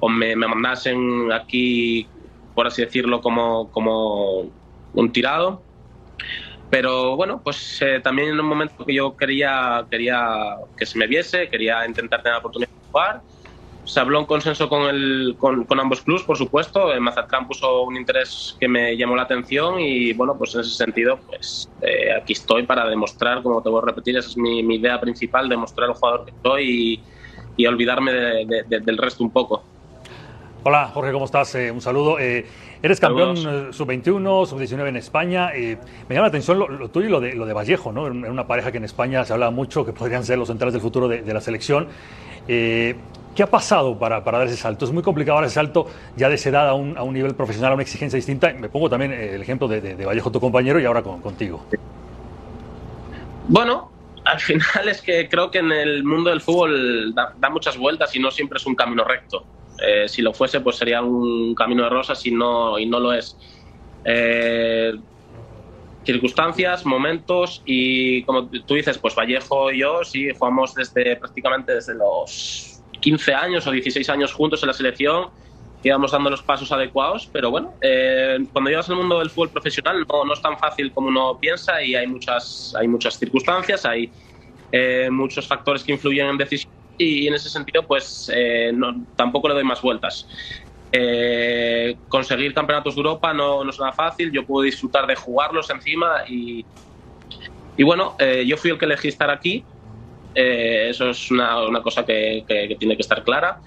o 0.00 0.08
me, 0.08 0.34
me, 0.34 0.48
mandasen 0.48 1.30
aquí, 1.32 2.06
por 2.54 2.66
así 2.66 2.82
decirlo, 2.82 3.20
como, 3.20 3.70
como 3.70 4.50
un 4.94 5.12
tirado. 5.12 5.62
Pero 6.70 7.16
bueno, 7.16 7.40
pues 7.42 7.80
eh, 7.80 8.00
también 8.02 8.30
en 8.30 8.40
un 8.40 8.46
momento 8.46 8.84
que 8.84 8.94
yo 8.94 9.16
quería, 9.16 9.86
quería 9.90 10.56
que 10.76 10.84
se 10.84 10.98
me 10.98 11.06
viese, 11.06 11.48
quería 11.48 11.86
intentar 11.86 12.22
tener 12.22 12.34
la 12.34 12.38
oportunidad 12.40 12.68
de 12.68 12.90
jugar. 12.90 13.22
Se 13.88 14.00
habló 14.00 14.20
en 14.20 14.26
consenso 14.26 14.68
con, 14.68 14.82
el, 14.82 15.34
con, 15.38 15.64
con 15.64 15.80
ambos 15.80 16.02
clubes, 16.02 16.22
por 16.22 16.36
supuesto. 16.36 16.92
El 16.92 17.00
Mazatlán 17.00 17.48
puso 17.48 17.84
un 17.84 17.96
interés 17.96 18.54
que 18.60 18.68
me 18.68 18.94
llamó 18.98 19.16
la 19.16 19.22
atención 19.22 19.80
y 19.80 20.12
bueno, 20.12 20.36
pues 20.36 20.54
en 20.54 20.60
ese 20.60 20.72
sentido, 20.72 21.18
pues 21.26 21.70
eh, 21.80 22.12
aquí 22.12 22.34
estoy 22.34 22.64
para 22.64 22.86
demostrar, 22.86 23.42
como 23.42 23.62
te 23.62 23.70
voy 23.70 23.80
a 23.82 23.86
repetir, 23.86 24.18
esa 24.18 24.28
es 24.28 24.36
mi, 24.36 24.62
mi 24.62 24.74
idea 24.74 25.00
principal, 25.00 25.48
demostrar 25.48 25.88
al 25.88 25.94
jugador 25.94 26.26
que 26.26 26.32
soy 26.42 27.00
y, 27.56 27.62
y 27.62 27.66
olvidarme 27.66 28.12
de, 28.12 28.44
de, 28.44 28.62
de, 28.68 28.80
del 28.80 28.98
resto 28.98 29.24
un 29.24 29.30
poco. 29.30 29.64
Hola 30.64 30.90
Jorge, 30.92 31.12
¿cómo 31.12 31.24
estás? 31.24 31.54
Eh, 31.54 31.70
un 31.70 31.80
saludo. 31.80 32.18
Eh, 32.18 32.44
eres 32.82 33.00
campeón 33.00 33.38
eh, 33.38 33.72
sub-21, 33.72 34.46
sub-19 34.46 34.88
en 34.88 34.96
España. 34.96 35.50
Eh, 35.54 35.78
me 36.10 36.14
llama 36.14 36.26
la 36.26 36.28
atención 36.28 36.58
lo, 36.58 36.68
lo, 36.68 36.90
tuyo 36.90 37.06
y 37.06 37.10
lo 37.10 37.20
de, 37.20 37.32
lo 37.32 37.46
de 37.46 37.54
Vallejo, 37.54 37.90
¿no? 37.90 38.06
En 38.06 38.26
una 38.26 38.46
pareja 38.46 38.70
que 38.70 38.76
en 38.76 38.84
España 38.84 39.24
se 39.24 39.32
habla 39.32 39.50
mucho 39.50 39.86
que 39.86 39.94
podrían 39.94 40.24
ser 40.24 40.36
los 40.36 40.48
centrales 40.48 40.74
del 40.74 40.82
futuro 40.82 41.08
de, 41.08 41.22
de 41.22 41.32
la 41.32 41.40
selección. 41.40 41.88
Eh, 43.38 43.40
¿Qué 43.40 43.42
ha 43.44 43.50
pasado 43.50 43.96
para, 43.98 44.24
para, 44.24 44.38
dar 44.38 44.48
ese 44.48 44.56
salto? 44.56 44.84
Es 44.84 44.90
muy 44.90 45.02
complicado 45.02 45.38
dar 45.38 45.46
ese 45.46 45.54
salto 45.54 45.86
ya 46.16 46.28
de 46.28 46.34
esa 46.34 46.48
edad 46.48 46.68
a 46.68 46.74
un, 46.74 46.98
a 46.98 47.02
un 47.04 47.14
nivel 47.14 47.34
profesional, 47.34 47.72
a 47.72 47.74
una 47.74 47.82
exigencia 47.82 48.16
distinta. 48.16 48.52
Me 48.52 48.68
pongo 48.68 48.90
también 48.90 49.12
el 49.12 49.40
ejemplo 49.40 49.68
de, 49.68 50.04
Vallejo, 50.04 50.32
tu 50.32 50.40
compañero, 50.40 50.80
y 50.80 50.84
ahora 50.84 51.02
con, 51.02 51.20
contigo. 51.20 51.64
Bueno, 53.46 53.90
al 54.24 54.40
final 54.40 54.88
es 54.88 55.00
que 55.02 55.28
creo 55.28 55.50
que 55.50 55.58
en 55.58 55.70
el 55.70 56.04
mundo 56.04 56.30
del 56.30 56.40
fútbol 56.40 57.14
da, 57.14 57.32
da 57.38 57.48
muchas 57.48 57.78
vueltas 57.78 58.14
y 58.16 58.18
no 58.18 58.30
siempre 58.30 58.58
es 58.58 58.66
un 58.66 58.74
camino 58.74 59.04
recto. 59.04 59.44
Eh, 59.80 60.08
si 60.08 60.22
lo 60.22 60.32
fuese, 60.32 60.60
pues 60.60 60.76
sería 60.76 61.00
un 61.02 61.54
camino 61.54 61.84
de 61.84 61.90
rosas 61.90 62.24
y 62.26 62.32
no, 62.32 62.78
y 62.78 62.86
no 62.86 62.98
lo 62.98 63.12
es. 63.12 63.36
Eh, 64.04 64.92
circunstancias, 66.04 66.84
momentos 66.84 67.62
y 67.64 68.22
como 68.24 68.48
tú 68.48 68.74
dices, 68.74 68.98
pues 68.98 69.14
Vallejo 69.14 69.70
y 69.70 69.80
yo 69.80 70.02
sí 70.02 70.28
jugamos 70.36 70.74
desde 70.74 71.16
prácticamente 71.16 71.74
desde 71.74 71.94
los 71.94 72.77
15 73.08 73.34
años 73.34 73.66
o 73.66 73.70
16 73.70 74.06
años 74.10 74.34
juntos 74.34 74.62
en 74.62 74.66
la 74.66 74.74
selección, 74.74 75.28
íbamos 75.82 76.12
dando 76.12 76.28
los 76.28 76.42
pasos 76.42 76.70
adecuados, 76.72 77.26
pero 77.32 77.50
bueno, 77.50 77.72
eh, 77.80 78.38
cuando 78.52 78.68
llegas 78.68 78.90
al 78.90 78.96
mundo 78.96 79.18
del 79.20 79.30
fútbol 79.30 79.48
profesional 79.48 80.04
no, 80.06 80.24
no, 80.26 80.34
es 80.34 80.42
tan 80.42 80.58
fácil 80.58 80.92
como 80.92 81.08
uno 81.08 81.38
piensa 81.40 81.82
y 81.82 81.94
hay 81.94 82.06
muchas, 82.06 82.74
hay 82.78 82.86
muchas 82.86 83.18
circunstancias, 83.18 83.86
hay 83.86 84.12
eh, 84.72 85.08
muchos 85.10 85.46
factores 85.46 85.82
que 85.82 85.92
influyen 85.92 86.26
en 86.26 86.36
decisiones 86.36 86.76
y 86.98 87.26
en 87.28 87.34
ese 87.34 87.48
sentido 87.48 87.82
pues 87.84 88.30
eh, 88.34 88.72
no, 88.74 89.06
tampoco 89.16 89.48
le 89.48 89.54
doy 89.54 89.64
más 89.64 89.80
vueltas. 89.80 90.28
Eh, 90.92 91.96
conseguir 92.08 92.52
campeonatos 92.52 92.94
de 92.94 93.00
Europa 93.00 93.32
no, 93.32 93.64
no, 93.64 93.70
es 93.70 93.78
nada 93.78 93.92
fácil, 93.92 94.30
yo 94.32 94.44
puedo 94.44 94.64
disfrutar 94.64 95.06
de 95.06 95.14
jugarlos 95.14 95.70
encima 95.70 96.24
y, 96.28 96.66
y 97.78 97.82
bueno, 97.84 98.16
eh, 98.18 98.44
yo 98.46 98.58
fui 98.58 98.70
el 98.70 98.78
que 98.78 98.84
elegí 98.84 99.08
estar 99.08 99.30
aquí, 99.30 99.64
eh, 100.34 100.88
eso 100.90 101.10
es 101.10 101.30
una, 101.30 101.66
una 101.66 101.82
cosa 101.82 102.04
que, 102.04 102.44
tiene 102.78 102.96
que 102.96 103.02
estar 103.02 103.22
clara. 103.22 103.60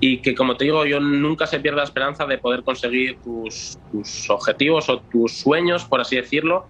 Y 0.00 0.18
que 0.18 0.34
como 0.34 0.56
te 0.56 0.64
digo, 0.64 0.84
yo 0.84 1.00
nunca 1.00 1.46
se 1.46 1.60
pierde 1.60 1.78
la 1.78 1.84
esperanza 1.84 2.26
de 2.26 2.38
poder 2.38 2.62
conseguir 2.62 3.18
tus, 3.22 3.78
tus 3.92 4.28
objetivos 4.28 4.88
o 4.88 4.98
tus 4.98 5.32
sueños, 5.38 5.84
por 5.84 6.00
así 6.00 6.16
decirlo, 6.16 6.66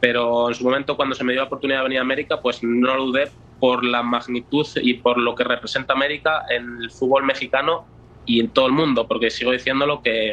pero 0.00 0.48
en 0.48 0.54
su 0.54 0.64
momento 0.64 0.96
cuando 0.96 1.14
se 1.14 1.24
me 1.24 1.32
dio 1.32 1.42
la 1.42 1.46
oportunidad 1.46 1.78
de 1.80 1.84
venir 1.84 1.98
a 1.98 2.02
América, 2.02 2.40
pues 2.40 2.62
no 2.62 2.96
lo 2.96 3.06
dudé 3.06 3.30
por 3.60 3.84
la 3.84 4.02
magnitud 4.02 4.66
y 4.82 4.94
por 4.94 5.18
lo 5.18 5.34
que 5.34 5.44
representa 5.44 5.92
América 5.92 6.44
en 6.50 6.82
el 6.82 6.90
fútbol 6.90 7.24
mexicano 7.24 7.86
y 8.26 8.40
en 8.40 8.48
todo 8.48 8.66
el 8.66 8.72
mundo, 8.72 9.06
porque 9.06 9.30
sigo 9.30 9.52
diciéndolo 9.52 10.02
que 10.02 10.32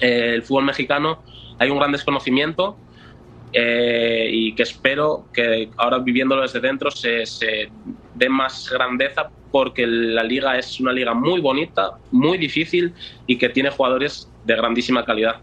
eh, 0.00 0.34
el 0.34 0.42
fútbol 0.42 0.64
mexicano 0.64 1.22
hay 1.58 1.70
un 1.70 1.78
gran 1.78 1.92
desconocimiento 1.92 2.76
eh, 3.52 4.28
y 4.30 4.54
que 4.54 4.62
espero 4.64 5.26
que 5.32 5.70
ahora 5.76 5.98
viviéndolo 5.98 6.42
desde 6.42 6.60
dentro 6.60 6.90
se, 6.90 7.24
se 7.26 7.70
dé 8.14 8.28
más 8.28 8.70
grandeza 8.70 9.30
porque 9.50 9.86
la 9.86 10.22
liga 10.22 10.58
es 10.58 10.80
una 10.80 10.92
liga 10.92 11.14
muy 11.14 11.40
bonita, 11.40 11.92
muy 12.10 12.36
difícil 12.38 12.92
y 13.26 13.38
que 13.38 13.48
tiene 13.48 13.70
jugadores 13.70 14.30
de 14.44 14.54
grandísima 14.54 15.04
calidad. 15.04 15.36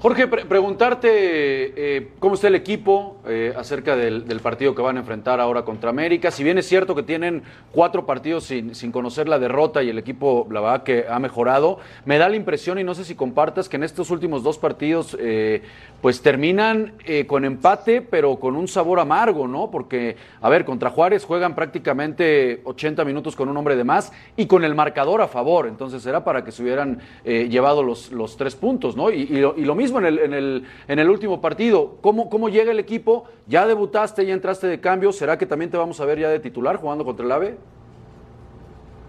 Jorge, 0.00 0.26
pre 0.26 0.44
preguntarte 0.44 1.08
eh, 1.10 2.12
cómo 2.18 2.34
está 2.34 2.48
el 2.48 2.56
equipo 2.56 3.13
eh, 3.26 3.52
acerca 3.56 3.96
del, 3.96 4.24
partido 4.40 4.74
que 4.74 4.82
van 4.82 4.96
a 4.96 5.00
enfrentar 5.00 5.40
ahora 5.40 5.64
contra 5.64 5.90
América. 5.90 6.30
Si 6.30 6.44
bien 6.44 6.58
es 6.58 6.68
cierto 6.68 6.94
que 6.94 7.02
tienen 7.02 7.42
cuatro 7.72 8.04
partidos 8.04 8.44
sin, 8.44 8.74
sin, 8.74 8.92
conocer 8.92 9.28
la 9.28 9.38
derrota 9.38 9.82
y 9.82 9.88
el 9.88 9.98
equipo, 9.98 10.46
la 10.50 10.60
verdad, 10.60 10.82
que 10.82 11.06
ha 11.08 11.18
mejorado, 11.18 11.78
me 12.04 12.18
da 12.18 12.28
la 12.28 12.36
impresión, 12.36 12.78
y 12.78 12.84
no 12.84 12.94
sé 12.94 13.04
si 13.04 13.14
compartas, 13.14 13.68
que 13.68 13.76
en 13.76 13.84
estos 13.84 14.10
últimos 14.10 14.42
dos 14.42 14.58
partidos, 14.58 15.16
eh, 15.18 15.62
pues 16.02 16.20
terminan 16.20 16.92
eh, 17.06 17.26
con 17.26 17.46
empate, 17.46 18.02
pero 18.02 18.36
con 18.38 18.56
un 18.56 18.68
sabor 18.68 19.00
amargo, 19.00 19.48
¿no? 19.48 19.70
Porque, 19.70 20.16
a 20.42 20.50
ver, 20.50 20.66
contra 20.66 20.90
Juárez 20.90 21.24
juegan 21.24 21.54
prácticamente 21.54 22.60
80 22.64 23.04
minutos 23.06 23.34
con 23.34 23.48
un 23.48 23.56
hombre 23.56 23.74
de 23.74 23.84
más 23.84 24.12
y 24.36 24.46
con 24.46 24.64
el 24.64 24.74
marcador 24.74 25.22
a 25.22 25.28
favor. 25.28 25.66
Entonces 25.66 26.04
era 26.04 26.22
para 26.22 26.44
que 26.44 26.52
se 26.52 26.62
hubieran 26.62 27.00
eh, 27.24 27.48
llevado 27.48 27.82
los, 27.82 28.12
los 28.12 28.36
tres 28.36 28.54
puntos, 28.54 28.96
¿no? 28.96 29.10
Y, 29.10 29.22
y, 29.22 29.38
lo, 29.38 29.54
y 29.56 29.64
lo 29.64 29.74
mismo 29.74 29.98
en 29.98 30.04
el, 30.04 30.18
en 30.18 30.34
el, 30.34 30.64
en 30.88 30.98
el 30.98 31.08
último 31.08 31.40
partido. 31.40 31.96
¿Cómo, 32.02 32.28
¿Cómo 32.28 32.50
llega 32.50 32.70
el 32.70 32.78
equipo? 32.78 33.13
¿Ya 33.46 33.66
debutaste, 33.66 34.24
ya 34.26 34.32
entraste 34.32 34.66
de 34.66 34.80
cambio? 34.80 35.12
¿Será 35.12 35.36
que 35.38 35.46
también 35.46 35.70
te 35.70 35.76
vamos 35.76 36.00
a 36.00 36.04
ver 36.04 36.18
ya 36.18 36.28
de 36.28 36.40
titular 36.40 36.76
jugando 36.76 37.04
contra 37.04 37.24
el 37.24 37.32
AVE? 37.32 37.58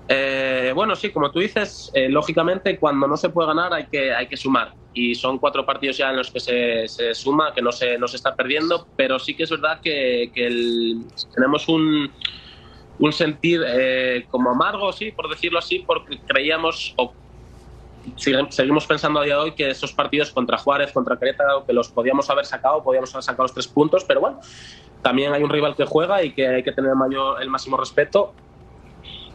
Eh, 0.07 0.71
bueno, 0.75 0.95
sí, 0.95 1.11
como 1.11 1.31
tú 1.31 1.39
dices, 1.39 1.89
eh, 1.93 2.09
lógicamente 2.09 2.77
cuando 2.77 3.07
no 3.07 3.17
se 3.17 3.29
puede 3.29 3.47
ganar 3.47 3.73
hay 3.73 3.87
que, 3.87 4.13
hay 4.13 4.27
que 4.27 4.37
sumar. 4.37 4.73
Y 4.93 5.15
son 5.15 5.39
cuatro 5.39 5.65
partidos 5.65 5.97
ya 5.97 6.09
en 6.09 6.17
los 6.17 6.31
que 6.31 6.39
se, 6.39 6.87
se 6.87 7.13
suma, 7.15 7.53
que 7.53 7.61
no 7.61 7.71
se, 7.71 7.97
no 7.97 8.07
se 8.07 8.17
está 8.17 8.35
perdiendo, 8.35 8.87
pero 8.95 9.19
sí 9.19 9.35
que 9.35 9.43
es 9.43 9.49
verdad 9.49 9.79
que, 9.81 10.31
que 10.33 10.95
tenemos 11.33 11.67
un, 11.67 12.11
un 12.99 13.11
sentir 13.11 13.61
eh, 13.67 14.25
como 14.29 14.51
amargo, 14.51 14.91
sí, 14.93 15.11
por 15.11 15.29
decirlo 15.29 15.59
así, 15.59 15.79
porque 15.79 16.19
creíamos 16.25 16.93
seguimos 18.15 18.85
pensando 18.85 19.19
a 19.19 19.23
día 19.23 19.35
de 19.35 19.41
hoy 19.41 19.51
que 19.51 19.69
esos 19.69 19.93
partidos 19.93 20.31
contra 20.31 20.57
Juárez, 20.57 20.91
contra 20.91 21.17
Querétaro, 21.17 21.65
que 21.65 21.73
los 21.73 21.89
podíamos 21.89 22.29
haber 22.29 22.45
sacado, 22.45 22.83
podíamos 22.83 23.13
haber 23.13 23.23
sacado 23.23 23.43
los 23.43 23.53
tres 23.53 23.67
puntos, 23.67 24.03
pero 24.03 24.21
bueno, 24.21 24.39
también 25.01 25.33
hay 25.33 25.43
un 25.43 25.49
rival 25.49 25.75
que 25.75 25.85
juega 25.85 26.23
y 26.23 26.33
que 26.33 26.47
hay 26.47 26.63
que 26.63 26.71
tener 26.71 26.95
mayor, 26.95 27.41
el 27.41 27.49
máximo 27.49 27.77
respeto. 27.77 28.33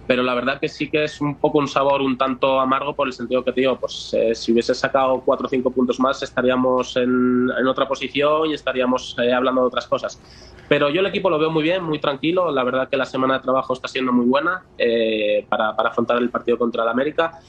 Pero 0.07 0.25
la 0.25 0.35
verdad 0.35 0.59
que 0.59 0.69
sí 0.69 0.91
que 0.91 1.05
es 1.05 1.21
un 1.21 1.37
poco 1.37 1.59
un 1.59 1.69
sabor 1.69 2.03
un 2.03 2.19
tanto 2.19 2.59
amargo 2.59 2.95
por 2.95 3.07
el 3.07 3.13
sentido 3.13 3.45
que 3.45 3.53
te 3.53 3.61
digo, 3.61 3.77
pues 3.79 4.13
eh, 4.13 4.35
si 4.35 4.51
hubiese 4.51 4.75
sacado 4.75 5.23
cuatro 5.25 5.47
o 5.47 5.49
cinco 5.49 5.71
puntos 5.71 6.01
más 6.01 6.21
estaríamos 6.25 6.97
en, 6.97 7.49
en 7.57 7.67
otra 7.69 7.87
posición 7.87 8.51
y 8.51 8.55
estaríamos 8.55 9.17
eh, 9.23 9.33
hablando 9.33 9.61
de 9.61 9.69
otras 9.69 9.87
cosas. 9.87 10.21
Pero 10.69 10.91
yo 10.91 11.01
el 11.01 11.07
equipo 11.07 11.31
lo 11.31 11.39
veo 11.39 11.51
muy 11.53 11.63
bien, 11.63 11.85
muy 11.85 12.01
tranquilo. 12.01 12.51
La 12.51 12.65
verdad 12.65 12.89
que 12.89 12.97
la 12.97 13.07
semana 13.07 13.35
de 13.35 13.41
trabajo 13.41 13.73
está 13.73 13.87
siendo 13.87 14.13
muy 14.13 14.27
buena 14.27 14.65
eh, 14.79 15.47
para, 15.49 15.77
para 15.77 15.91
afrontar 15.91 16.17
el 16.19 16.31
partido 16.31 16.59
contra 16.59 16.83
el 16.83 16.89
América 16.89 17.41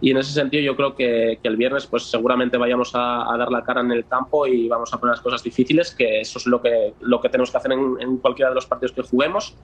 y 0.00 0.10
en 0.10 0.16
ese 0.16 0.32
sentido 0.32 0.62
yo 0.62 0.76
creo 0.76 0.94
que, 0.94 1.38
el 1.42 1.56
viernes 1.56 1.86
pues 1.86 2.04
seguramente 2.04 2.56
vayamos 2.56 2.94
a, 2.94 3.32
a, 3.32 3.36
dar 3.36 3.50
la 3.50 3.62
cara 3.62 3.80
en 3.80 3.90
el 3.92 4.06
campo 4.06 4.46
y 4.46 4.68
vamos 4.68 4.92
a 4.94 4.98
poner 4.98 5.14
las 5.14 5.20
cosas 5.20 5.42
difíciles, 5.42 5.94
que 5.94 6.20
eso 6.20 6.38
es 6.38 6.46
lo 6.46 6.62
que, 6.62 6.94
lo 7.00 7.20
que 7.20 7.28
tenemos 7.28 7.50
que 7.50 7.56
hacer 7.56 7.72
en, 7.72 7.96
en 8.00 8.16
cualquiera 8.18 8.50
de 8.50 8.54
los 8.54 8.66
partidos 8.66 8.92
que 8.92 9.02
juguemos. 9.02 9.56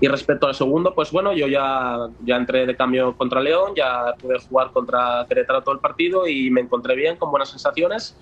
Y 0.00 0.08
respecto 0.08 0.46
al 0.46 0.54
segundo, 0.54 0.94
pues 0.94 1.10
bueno, 1.12 1.32
yo 1.32 1.46
ya, 1.46 2.08
ya 2.24 2.36
entré 2.36 2.66
de 2.66 2.76
cambio 2.76 3.16
contra 3.16 3.40
León, 3.40 3.72
ya 3.76 4.14
pude 4.20 4.38
jugar 4.38 4.70
contra 4.72 5.24
Querétaro 5.28 5.62
todo 5.62 5.74
el 5.74 5.80
partido 5.80 6.26
y 6.26 6.50
me 6.50 6.60
encontré 6.60 6.94
bien, 6.96 7.16
con 7.16 7.30
buenas 7.30 7.50
sensaciones. 7.50 8.16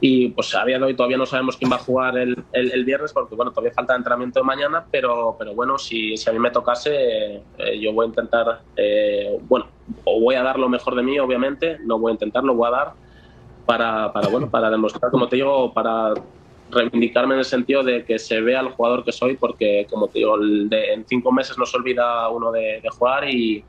Y 0.00 0.28
pues 0.28 0.54
a 0.54 0.64
día 0.64 0.78
de 0.78 0.84
hoy 0.84 0.94
todavía 0.94 1.16
no 1.16 1.24
sabemos 1.24 1.56
quién 1.56 1.70
va 1.70 1.76
a 1.76 1.80
jugar 1.80 2.18
el, 2.18 2.36
el, 2.52 2.72
el 2.72 2.84
viernes 2.84 3.12
porque 3.12 3.34
bueno, 3.34 3.50
todavía 3.50 3.72
falta 3.72 3.96
entrenamiento 3.96 4.40
de 4.40 4.44
mañana, 4.44 4.84
pero, 4.90 5.36
pero 5.38 5.54
bueno, 5.54 5.78
si, 5.78 6.16
si 6.16 6.28
a 6.28 6.32
mí 6.32 6.38
me 6.38 6.50
tocase, 6.50 7.42
eh, 7.58 7.80
yo 7.80 7.92
voy 7.94 8.04
a 8.04 8.08
intentar, 8.08 8.60
eh, 8.76 9.38
bueno, 9.48 9.68
o 10.04 10.20
voy 10.20 10.34
a 10.34 10.42
dar 10.42 10.58
lo 10.58 10.68
mejor 10.68 10.94
de 10.96 11.02
mí, 11.02 11.18
obviamente, 11.18 11.78
no 11.84 11.98
voy 11.98 12.10
a 12.10 12.12
intentar, 12.12 12.44
lo 12.44 12.54
voy 12.54 12.68
a 12.68 12.70
dar 12.72 12.92
para, 13.64 14.12
para, 14.12 14.28
bueno, 14.28 14.50
para 14.50 14.70
demostrar, 14.70 15.10
como 15.10 15.28
te 15.28 15.36
digo, 15.36 15.72
para 15.72 16.12
reivindicarme 16.70 17.34
en 17.34 17.38
el 17.38 17.44
sentido 17.44 17.82
de 17.82 18.04
que 18.04 18.18
se 18.18 18.40
vea 18.40 18.60
el 18.60 18.70
jugador 18.70 19.04
que 19.04 19.12
soy, 19.12 19.36
porque 19.36 19.86
como 19.88 20.08
te 20.08 20.18
digo, 20.18 20.36
de, 20.38 20.92
en 20.92 21.06
cinco 21.06 21.32
meses 21.32 21.56
no 21.56 21.64
se 21.64 21.76
olvida 21.76 22.28
uno 22.28 22.52
de, 22.52 22.80
de 22.82 22.88
jugar 22.90 23.28
y, 23.28 23.64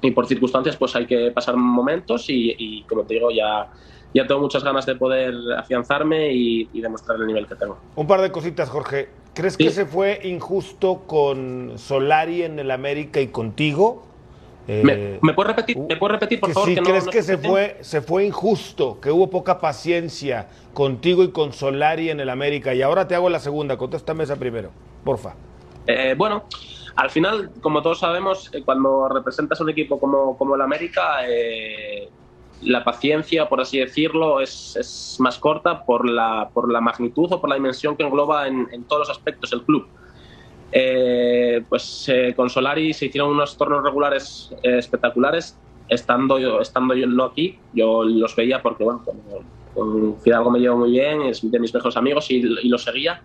y, 0.00 0.10
por 0.12 0.26
circunstancias 0.26 0.76
pues 0.76 0.94
hay 0.96 1.06
que 1.06 1.30
pasar 1.32 1.56
momentos 1.56 2.30
y, 2.30 2.54
y 2.56 2.82
como 2.84 3.02
te 3.02 3.14
digo, 3.14 3.30
ya 3.30 3.68
ya 4.16 4.26
tengo 4.26 4.40
muchas 4.40 4.64
ganas 4.64 4.86
de 4.86 4.96
poder 4.96 5.34
afianzarme 5.56 6.32
y, 6.32 6.68
y, 6.72 6.80
demostrar 6.80 7.18
el 7.18 7.26
nivel 7.26 7.46
que 7.46 7.54
tengo. 7.54 7.78
Un 7.94 8.06
par 8.06 8.20
de 8.20 8.30
cositas, 8.30 8.68
Jorge. 8.68 9.08
¿Crees 9.34 9.54
sí. 9.54 9.64
que 9.64 9.70
se 9.70 9.86
fue 9.86 10.20
injusto 10.24 11.02
con 11.06 11.74
Solari 11.76 12.42
en 12.42 12.58
el 12.58 12.70
América 12.70 13.20
y 13.20 13.28
contigo? 13.28 14.04
Eh, 14.68 14.82
¿Me, 14.82 15.18
¿Me 15.22 15.34
puedes 15.34 15.54
repetir, 15.54 15.78
¿me 15.78 15.96
puedes 15.96 16.14
repetir 16.14 16.40
por 16.40 16.48
que 16.48 16.54
favor? 16.54 16.68
Si 16.68 16.74
que 16.74 16.82
crees 16.82 17.06
no 17.06 17.12
que 17.12 17.22
se 17.22 17.38
fue, 17.38 17.76
se 17.82 18.00
fue 18.00 18.24
injusto, 18.24 18.98
que 19.00 19.12
hubo 19.12 19.30
poca 19.30 19.60
paciencia 19.60 20.48
contigo 20.74 21.22
y 21.22 21.30
con 21.30 21.52
Solari 21.52 22.10
en 22.10 22.18
el 22.18 22.30
América. 22.30 22.74
Y 22.74 22.82
ahora 22.82 23.06
te 23.06 23.14
hago 23.14 23.28
la 23.30 23.38
segunda, 23.38 23.76
contéstame 23.76 24.24
esa 24.24 24.36
primero, 24.36 24.70
porfa. 25.04 25.34
Eh, 25.86 26.14
bueno, 26.16 26.44
al 26.96 27.10
final, 27.10 27.50
como 27.60 27.82
todos 27.82 28.00
sabemos, 28.00 28.50
eh, 28.52 28.62
cuando 28.64 29.08
representas 29.08 29.60
un 29.60 29.70
equipo 29.70 30.00
como, 30.00 30.36
como 30.36 30.54
el 30.56 30.62
América, 30.62 31.28
eh, 31.28 32.08
la 32.62 32.82
paciencia, 32.84 33.48
por 33.48 33.60
así 33.60 33.78
decirlo, 33.78 34.40
es, 34.40 34.76
es 34.76 35.16
más 35.20 35.38
corta 35.38 35.84
por 35.84 36.08
la, 36.08 36.48
por 36.52 36.72
la 36.72 36.80
magnitud 36.80 37.30
o 37.30 37.40
por 37.40 37.50
la 37.50 37.56
dimensión 37.56 37.96
que 37.96 38.02
engloba 38.02 38.48
en, 38.48 38.66
en 38.72 38.84
todos 38.84 39.00
los 39.00 39.10
aspectos 39.10 39.52
el 39.52 39.62
club. 39.62 39.86
Eh, 40.72 41.62
pues 41.68 42.08
eh, 42.08 42.34
con 42.34 42.50
Solari 42.50 42.92
se 42.92 43.06
hicieron 43.06 43.30
unos 43.30 43.56
torneos 43.56 43.84
regulares 43.84 44.52
eh, 44.62 44.78
espectaculares, 44.78 45.56
estando 45.88 46.38
yo, 46.38 46.60
estando 46.60 46.94
yo 46.94 47.06
no 47.06 47.24
aquí, 47.24 47.58
yo 47.72 48.02
los 48.04 48.34
veía 48.34 48.60
porque, 48.62 48.82
bueno, 48.82 49.02
con, 49.04 49.20
con 49.74 50.20
Fidalgo 50.20 50.50
me 50.50 50.58
llevo 50.58 50.78
muy 50.78 50.90
bien, 50.90 51.22
es 51.22 51.48
de 51.48 51.58
mis 51.60 51.72
mejores 51.72 51.96
amigos 51.96 52.30
y, 52.30 52.36
y 52.36 52.68
lo 52.68 52.78
seguía 52.78 53.22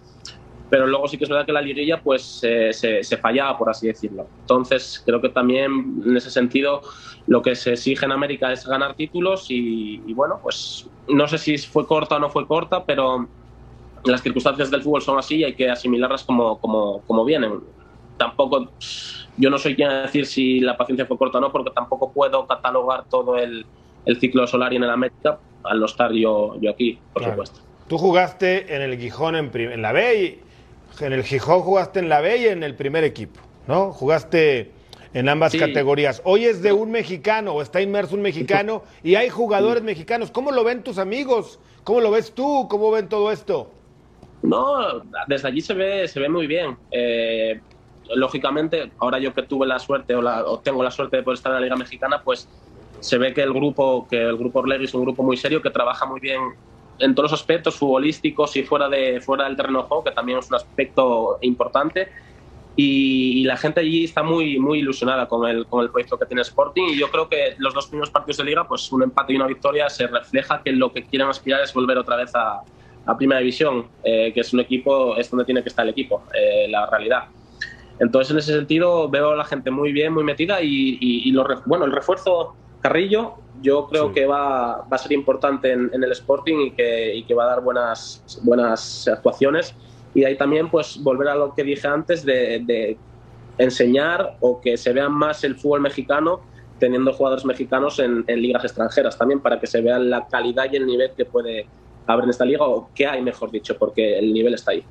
pero 0.72 0.88
luego 0.88 1.06
sí 1.10 1.18
que 1.18 1.26
es 1.26 1.30
verdad 1.30 1.46
que 1.46 1.52
la 1.52 1.62
liguilla 1.62 2.02
pues 2.02 2.40
eh, 2.44 2.72
se, 2.72 3.04
se 3.04 3.18
fallaba, 3.18 3.58
por 3.58 3.70
así 3.70 3.88
decirlo. 3.88 4.26
Entonces 4.40 5.04
creo 5.06 5.22
que 5.22 5.28
también 5.30 6.02
en 6.08 6.16
ese 6.16 6.32
sentido 6.32 6.82
lo 7.28 7.42
que 7.42 7.56
se 7.56 7.74
exige 7.74 8.06
en 8.06 8.14
América 8.14 8.52
es 8.54 8.66
ganar 8.66 8.96
títulos 8.96 9.48
y, 9.50 10.02
y 10.08 10.14
bueno, 10.14 10.40
pues 10.42 10.90
no 11.10 11.28
sé 11.28 11.38
si 11.38 11.58
fue 11.58 11.86
corta 11.86 12.16
o 12.16 12.20
no 12.20 12.30
fue 12.30 12.48
corta, 12.48 12.86
pero 12.86 13.28
las 14.06 14.24
circunstancias 14.24 14.72
del 14.72 14.82
fútbol 14.82 15.02
son 15.02 15.20
así 15.20 15.36
y 15.38 15.44
hay 15.44 15.54
que 15.54 15.70
asimilarlas 15.70 16.24
como, 16.24 16.58
como, 16.60 17.02
como 17.02 17.26
vienen. 17.26 17.60
Tampoco, 18.18 18.72
yo 19.38 19.50
no 19.50 19.58
soy 19.58 19.76
quien 19.76 19.90
a 19.90 20.02
decir 20.04 20.26
si 20.26 20.62
la 20.62 20.78
paciencia 20.78 21.06
fue 21.06 21.18
corta 21.18 21.40
o 21.40 21.42
no, 21.42 21.52
porque 21.52 21.72
tampoco 21.76 22.14
puedo 22.14 22.48
catalogar 22.48 23.06
todo 23.10 23.38
el, 23.38 23.66
el 24.06 24.20
ciclo 24.22 24.48
solar 24.48 24.74
en 24.74 24.84
el 24.84 24.90
América 24.90 25.38
al 25.64 25.80
no 25.82 25.86
estar 25.86 26.12
yo, 26.14 26.56
yo 26.62 26.72
aquí, 26.72 26.98
por 27.14 27.22
Claro. 27.22 27.34
supuesto. 27.34 27.60
Tú 27.88 27.98
jugaste 27.98 28.74
en 28.74 28.82
el 28.82 28.98
Gijón 28.98 29.36
en, 29.36 29.52
en 29.54 29.82
la 29.82 29.92
B 29.92 30.24
y 30.24 30.51
en 31.00 31.14
el 31.14 31.24
Gijón 31.24 31.62
jugaste 31.62 32.00
en 32.00 32.10
la 32.10 32.22
B 32.22 32.38
y 32.38 32.48
en 32.48 32.64
el 32.64 32.76
primer 32.76 33.04
equipo, 33.04 33.40
¿no? 33.68 33.92
Jugaste 33.92 34.74
en 35.14 35.30
ambas 35.30 35.52
Sí. 35.52 35.60
categorías. 35.60 36.22
Hoy 36.26 36.46
es 36.46 36.62
de 36.62 36.74
un 36.74 36.92
mexicano 36.92 37.54
o 37.54 37.62
está 37.62 37.82
inmerso 37.82 38.16
un 38.16 38.22
mexicano 38.22 38.84
y 39.04 39.16
hay 39.16 39.30
jugadores 39.30 39.84
mexicanos. 39.84 40.32
¿Cómo 40.32 40.52
lo 40.52 40.64
ven 40.64 40.84
tus 40.84 40.98
amigos? 40.98 41.60
¿Cómo 41.84 42.02
lo 42.02 42.12
ves 42.12 42.34
tú? 42.34 42.68
¿Cómo 42.70 42.92
ven 42.92 43.10
todo 43.10 43.32
esto? 43.32 43.74
No, 44.44 45.04
desde 45.28 45.48
allí 45.48 45.62
se 45.62 45.74
ve, 45.74 46.08
se 46.08 46.20
ve 46.20 46.30
muy 46.30 46.48
bien. 46.48 46.78
Eh, 46.92 47.62
lógicamente, 48.16 48.92
ahora 48.98 49.20
yo 49.20 49.34
que 49.34 49.44
tuve 49.44 49.68
la 49.68 49.80
suerte 49.80 50.16
o, 50.16 50.22
la- 50.22 50.46
o 50.46 50.60
tengo 50.60 50.84
la 50.84 50.92
suerte 50.92 51.18
de 51.18 51.24
poder 51.24 51.36
estar 51.38 51.52
en 51.52 51.56
la 51.56 51.62
Liga 51.62 51.76
Mexicana, 51.76 52.22
pues 52.24 52.50
se 53.00 53.18
ve 53.18 53.34
que 53.34 53.42
el 53.42 53.54
grupo, 53.54 54.08
que 54.08 54.22
el 54.22 54.38
grupo 54.38 54.60
Orlegui 54.60 54.86
es 54.86 54.94
un 54.94 55.04
grupo 55.04 55.24
muy 55.24 55.38
serio 55.38 55.62
que 55.62 55.70
trabaja 55.72 56.06
muy 56.06 56.20
bien 56.20 56.40
en 57.02 57.16
todos 57.16 57.32
los 57.32 57.40
aspectos 57.40 57.76
futbolísticos 57.76 58.56
y 58.56 58.64
fuera 58.64 58.88
de 58.90 59.22
fuera 59.22 59.46
del 59.46 59.56
terreno 59.56 59.82
de 59.82 59.88
juego, 59.88 60.04
que 60.04 60.12
también 60.12 60.40
es 60.40 60.50
un 60.50 60.56
aspecto 60.56 61.38
importante. 61.42 62.10
Y, 62.76 63.44
la 63.44 63.58
gente 63.58 63.82
allí 63.82 64.06
está 64.06 64.24
muy 64.24 64.58
muy 64.58 64.80
ilusionada 64.80 65.28
con 65.28 65.48
el, 65.48 65.66
con 65.68 65.84
el 65.84 65.90
proyecto 65.90 66.18
que 66.18 66.26
tiene 66.26 66.42
Sporting 66.42 66.84
y 66.94 66.98
yo 66.98 67.12
creo 67.12 67.28
que 67.28 67.56
los 67.58 67.74
dos 67.74 67.88
primeros 67.88 68.10
partidos 68.10 68.38
de 68.38 68.46
liga, 68.46 68.68
pues 68.68 68.92
un 68.92 69.04
empate 69.04 69.34
y 69.34 69.36
una 69.36 69.48
victoria 69.48 69.90
se 69.90 70.08
refleja 70.08 70.62
que 70.64 70.72
lo 70.72 70.92
que 70.94 71.04
quieren 71.04 71.28
aspirar 71.28 71.62
es 71.62 71.74
volver 71.74 71.98
otra 71.98 72.16
vez 72.16 72.34
a, 72.34 72.62
a 73.06 73.18
Primera 73.18 73.40
División, 73.40 73.88
eh, 74.04 74.32
que 74.34 74.42
es 74.42 74.54
un 74.54 74.60
equipo, 74.60 75.16
es 75.18 75.30
donde 75.30 75.46
tiene 75.46 75.64
que 75.64 75.70
estar 75.70 75.86
el 75.86 75.92
equipo, 75.92 76.24
eh, 76.34 76.68
la 76.70 76.86
realidad. 76.90 77.26
Entonces, 78.00 78.32
en 78.32 78.38
ese 78.40 78.54
sentido, 78.54 79.10
veo 79.10 79.32
a 79.32 79.36
la 79.36 79.46
gente 79.46 79.70
muy 79.70 79.92
bien, 79.92 80.14
muy 80.14 80.24
metida 80.24 80.60
y, 80.62 81.32
bueno, 81.66 81.86
el 81.86 81.92
refuerzo 81.92 82.56
Carrillo, 82.82 83.36
yo 83.62 83.88
creo 83.88 84.08
Sí. 84.10 84.14
que 84.16 84.26
va, 84.26 84.78
va 84.82 84.88
a 84.90 84.98
ser 84.98 85.12
importante 85.14 85.72
en, 85.72 85.90
en 85.94 86.04
el 86.04 86.12
Sporting 86.12 86.58
y 86.68 86.72
que, 86.72 87.16
y 87.16 87.24
que 87.24 87.34
va 87.34 87.44
a 87.44 87.48
dar 87.48 87.62
buenas, 87.62 88.24
buenas 88.44 89.08
actuaciones. 89.08 89.76
Y 90.14 90.26
ahí 90.26 90.36
también, 90.38 90.70
pues, 90.70 91.02
volver 91.02 91.28
a 91.30 91.36
lo 91.36 91.54
que 91.54 91.64
dije 91.64 91.88
antes 91.88 92.26
de, 92.26 92.60
de 92.66 92.98
enseñar 93.58 94.38
o 94.40 94.60
que 94.62 94.78
se 94.78 94.92
vea 94.94 95.10
más 95.10 95.44
el 95.44 95.56
fútbol 95.56 95.82
mexicano 95.82 96.42
teniendo 96.80 97.14
jugadores 97.14 97.46
mexicanos 97.46 98.00
en, 98.00 98.24
en 98.26 98.42
ligas 98.42 98.64
extranjeras 98.64 99.16
también 99.16 99.40
para 99.40 99.60
que 99.60 99.68
se 99.68 99.82
vea 99.82 100.00
la 100.00 100.26
calidad 100.28 100.66
y 100.72 100.78
el 100.78 100.88
nivel 100.88 101.12
que 101.16 101.26
puede 101.26 101.68
haber 102.08 102.24
en 102.24 102.32
esta 102.32 102.44
liga 102.44 102.66
o 102.66 102.90
que 102.96 103.06
hay, 103.06 103.22
mejor 103.22 103.52
dicho, 103.52 103.78
porque 103.78 104.18
el 104.18 104.34
nivel 104.34 104.56
está 104.56 104.72
ahí. 104.72 104.84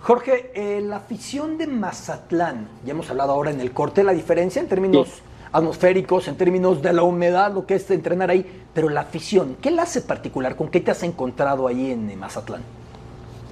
Jorge, 0.00 0.50
eh, 0.54 0.80
la 0.80 0.96
afición 0.96 1.56
de 1.56 1.68
Mazatlán, 1.68 2.66
ya 2.84 2.90
hemos 2.92 3.08
hablado 3.10 3.30
ahora 3.32 3.52
en 3.52 3.60
el 3.60 3.70
corte, 3.70 4.02
la 4.02 4.12
diferencia 4.12 4.60
en 4.60 4.68
términos 4.68 5.06
Sí. 5.08 5.22
Atmosféricos, 5.52 6.28
en 6.28 6.36
términos 6.36 6.80
de 6.82 6.92
la 6.92 7.02
humedad, 7.02 7.52
lo 7.52 7.66
que 7.66 7.74
es 7.74 7.90
entrenar 7.90 8.30
ahí, 8.30 8.44
pero 8.72 8.88
la 8.88 9.00
afición, 9.00 9.56
¿qué 9.60 9.70
la 9.70 9.82
hace 9.82 10.00
particular? 10.02 10.56
¿Con 10.56 10.68
qué 10.68 10.80
te 10.80 10.90
has 10.90 11.02
encontrado 11.02 11.66
ahí 11.66 11.90
en 11.90 12.18
Mazatlán? 12.18 12.62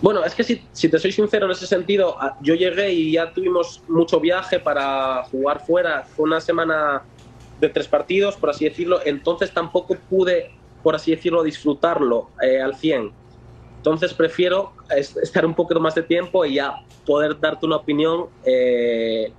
Bueno, 0.01 0.25
es 0.25 0.33
que 0.35 0.45
si, 0.45 0.63
si 0.73 0.89
te 0.89 0.99
soy 0.99 1.11
sincero 1.11 1.47
en 1.47 1.53
ese 1.53 1.67
sentido, 1.67 2.21
a- 2.23 2.37
yo 2.41 2.55
llegué 2.55 2.93
y 2.93 3.13
ya 3.13 3.33
tuvimos 3.33 3.83
mucho 3.89 4.21
viaje 4.21 4.61
para 4.61 5.25
jugar 5.25 5.65
fuera. 5.67 6.05
Fue 6.05 6.25
una 6.27 6.41
semana 6.41 7.03
de 7.61 7.69
tres 7.69 7.89
partidos, 7.89 8.37
por 8.37 8.51
así 8.51 8.65
decirlo. 8.67 9.01
Entonces 9.05 9.53
tampoco 9.53 9.97
pude, 10.09 10.53
por 10.85 10.95
así 10.95 11.11
decirlo, 11.11 11.43
disfrutarlo 11.43 12.31
eh, 12.41 12.61
al 12.63 12.77
100. 12.77 13.11
Entonces 13.79 14.15
prefiero 14.15 14.73
es- 14.97 15.17
estar 15.17 15.45
un 15.45 15.55
poquito 15.55 15.81
más 15.81 15.97
de 15.97 16.05
tiempo 16.05 16.45
y 16.45 16.55
ya 16.55 16.75
poder 17.05 17.41
darte 17.41 17.67
una 17.67 17.77
opinión 17.77 18.27
eh, 18.45 19.33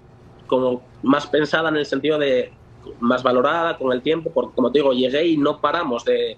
como 0.47 0.81
más 1.03 1.27
pensada 1.27 1.69
en 1.69 1.77
el 1.77 1.85
sentido 1.85 2.17
de 2.17 2.51
más 2.99 3.23
valorada 3.23 3.77
con 3.77 3.91
el 3.91 4.01
tiempo, 4.01 4.31
porque 4.33 4.55
como 4.55 4.71
te 4.71 4.79
digo, 4.79 4.93
llegué 4.93 5.27
y 5.27 5.37
no 5.37 5.59
paramos 5.59 6.05
de, 6.05 6.37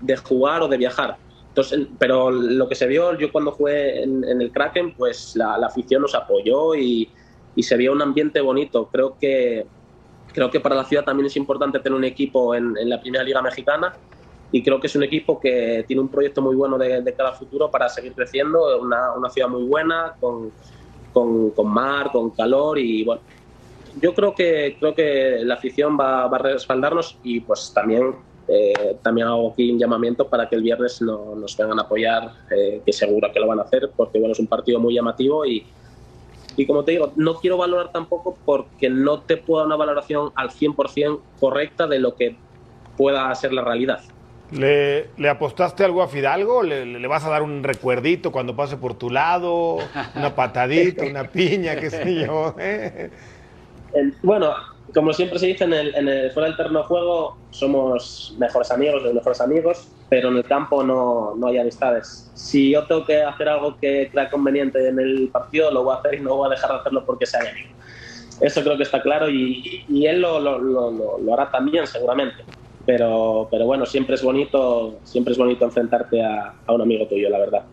de 0.00 0.16
jugar 0.16 0.62
o 0.62 0.68
de 0.68 0.76
viajar. 0.76 1.16
Entonces, 1.48 1.86
pero 1.98 2.30
lo 2.30 2.68
que 2.68 2.74
se 2.74 2.86
vio, 2.86 3.16
yo 3.18 3.30
cuando 3.30 3.52
jugué 3.52 4.02
en, 4.02 4.24
en 4.24 4.40
el 4.40 4.50
Kraken, 4.50 4.94
pues 4.94 5.36
la, 5.36 5.58
la 5.58 5.66
afición 5.66 6.00
nos 6.02 6.14
apoyó 6.14 6.74
y, 6.74 7.10
y 7.54 7.62
se 7.62 7.76
vio 7.76 7.92
un 7.92 8.00
ambiente 8.00 8.40
bonito. 8.40 8.88
Creo 8.90 9.16
que, 9.20 9.66
creo 10.32 10.50
que 10.50 10.60
para 10.60 10.74
la 10.74 10.84
ciudad 10.84 11.04
también 11.04 11.26
es 11.26 11.36
importante 11.36 11.78
tener 11.80 11.96
un 11.96 12.04
equipo 12.04 12.54
en, 12.54 12.76
en 12.78 12.88
la 12.88 13.00
primera 13.00 13.22
liga 13.22 13.42
mexicana 13.42 13.94
y 14.50 14.62
creo 14.62 14.80
que 14.80 14.86
es 14.86 14.96
un 14.96 15.02
equipo 15.02 15.38
que 15.38 15.84
tiene 15.86 16.00
un 16.00 16.08
proyecto 16.08 16.40
muy 16.40 16.54
bueno 16.56 16.78
de, 16.78 17.02
de 17.02 17.14
cara 17.14 17.30
al 17.30 17.36
futuro 17.36 17.70
para 17.70 17.88
seguir 17.88 18.14
creciendo, 18.14 18.80
una, 18.80 19.12
una 19.12 19.28
ciudad 19.28 19.48
muy 19.48 19.64
buena, 19.64 20.14
con, 20.20 20.52
con, 21.12 21.50
con 21.50 21.68
mar, 21.68 22.10
con 22.12 22.30
calor 22.30 22.78
y 22.78 23.04
bueno, 23.04 23.20
yo 24.00 24.14
creo 24.14 24.34
que 24.34 24.76
creo 24.78 24.94
que 24.94 25.38
la 25.42 25.54
afición 25.54 25.98
va, 25.98 26.26
va 26.26 26.36
a 26.36 26.40
respaldarnos 26.40 27.18
y 27.22 27.40
pues 27.40 27.72
también 27.74 28.14
eh, 28.48 28.96
también 29.02 29.28
hago 29.28 29.52
aquí 29.52 29.70
un 29.70 29.78
llamamiento 29.78 30.28
para 30.28 30.48
que 30.48 30.56
el 30.56 30.62
viernes 30.62 31.00
no- 31.00 31.34
nos 31.36 31.56
vengan 31.56 31.78
a 31.78 31.82
apoyar, 31.82 32.32
eh, 32.50 32.82
que 32.84 32.92
seguro 32.92 33.30
que 33.32 33.38
lo 33.40 33.46
van 33.46 33.60
a 33.60 33.62
hacer, 33.62 33.90
porque 33.96 34.18
bueno, 34.18 34.32
es 34.32 34.40
un 34.40 34.48
partido 34.48 34.80
muy 34.80 34.94
llamativo 34.94 35.46
y, 35.46 35.66
y 36.56 36.66
como 36.66 36.84
te 36.84 36.92
digo, 36.92 37.12
no 37.16 37.34
quiero 37.36 37.56
valorar 37.56 37.92
tampoco 37.92 38.36
porque 38.44 38.90
no 38.90 39.20
te 39.22 39.36
puedo 39.36 39.60
dar 39.60 39.66
una 39.68 39.76
valoración 39.76 40.32
al 40.34 40.50
100% 40.50 41.22
correcta 41.38 41.86
de 41.86 41.98
lo 42.00 42.14
que 42.16 42.36
pueda 42.96 43.32
ser 43.34 43.52
la 43.52 43.62
realidad. 43.62 44.00
¿Le, 44.50 45.08
le 45.16 45.28
apostaste 45.30 45.82
algo 45.82 46.02
a 46.02 46.08
Fidalgo? 46.08 46.62
¿Le, 46.62 46.84
le 46.84 47.08
vas 47.08 47.24
a 47.24 47.30
dar 47.30 47.42
un 47.42 47.62
recuerdito 47.62 48.32
cuando 48.32 48.54
pase 48.54 48.76
por 48.76 48.94
tu 48.94 49.08
lado? 49.08 49.78
¿Una 50.16 50.34
patadita, 50.34 51.04
una 51.06 51.24
piña, 51.30 51.76
qué 51.76 51.88
sé 51.88 52.14
yo? 52.26 52.54
¿eh? 52.58 53.10
Bueno, 54.22 54.54
como 54.94 55.12
siempre 55.12 55.38
se 55.38 55.46
dice, 55.46 55.64
en 55.64 55.72
el, 55.72 55.94
en 55.94 56.08
el- 56.08 56.30
fuera 56.32 56.48
del 56.48 56.56
terreno 56.56 56.80
de 56.80 56.84
juego 56.86 57.38
somos 57.50 58.34
mejores 58.38 58.70
amigos, 58.70 59.02
los 59.02 59.14
mejores 59.14 59.40
amigos, 59.40 59.94
pero 60.08 60.28
en 60.30 60.36
el 60.38 60.44
campo 60.44 60.82
no, 60.82 61.34
no 61.36 61.46
hay 61.48 61.58
amistades. 61.58 62.30
Si 62.34 62.70
yo 62.72 62.86
tengo 62.86 63.04
que 63.04 63.22
hacer 63.22 63.48
algo 63.48 63.76
que 63.78 64.08
crea 64.10 64.30
conveniente 64.30 64.88
en 64.88 64.98
el 64.98 65.30
partido, 65.32 65.70
lo 65.70 65.84
voy 65.84 65.94
a 65.94 65.98
hacer 65.98 66.14
y 66.14 66.20
no 66.20 66.36
voy 66.36 66.46
a 66.46 66.50
dejar 66.50 66.70
de 66.70 66.76
hacerlo 66.78 67.04
porque 67.06 67.26
sea 67.26 67.40
mi 67.42 67.48
amigo. 67.48 67.68
Eso 68.40 68.62
creo 68.62 68.76
que 68.76 68.82
está 68.84 69.02
claro 69.02 69.28
y, 69.30 70.06
él 70.06 70.20
lo- 70.20 70.40
lo- 70.40 71.18
lo 71.18 71.34
hará 71.34 71.50
también 71.50 71.86
seguramente. 71.86 72.44
Pero, 72.84 73.48
pero 73.50 73.64
bueno, 73.66 73.86
siempre 73.86 74.16
es 74.16 74.22
bonito, 74.22 75.00
siempre 75.04 75.32
es 75.32 75.38
bonito 75.38 75.64
enfrentarte 75.64 76.22
a, 76.24 76.56
a 76.66 76.72
un 76.74 76.82
amigo 76.82 77.06
tuyo, 77.06 77.30
la 77.30 77.38
verdad. 77.38 77.71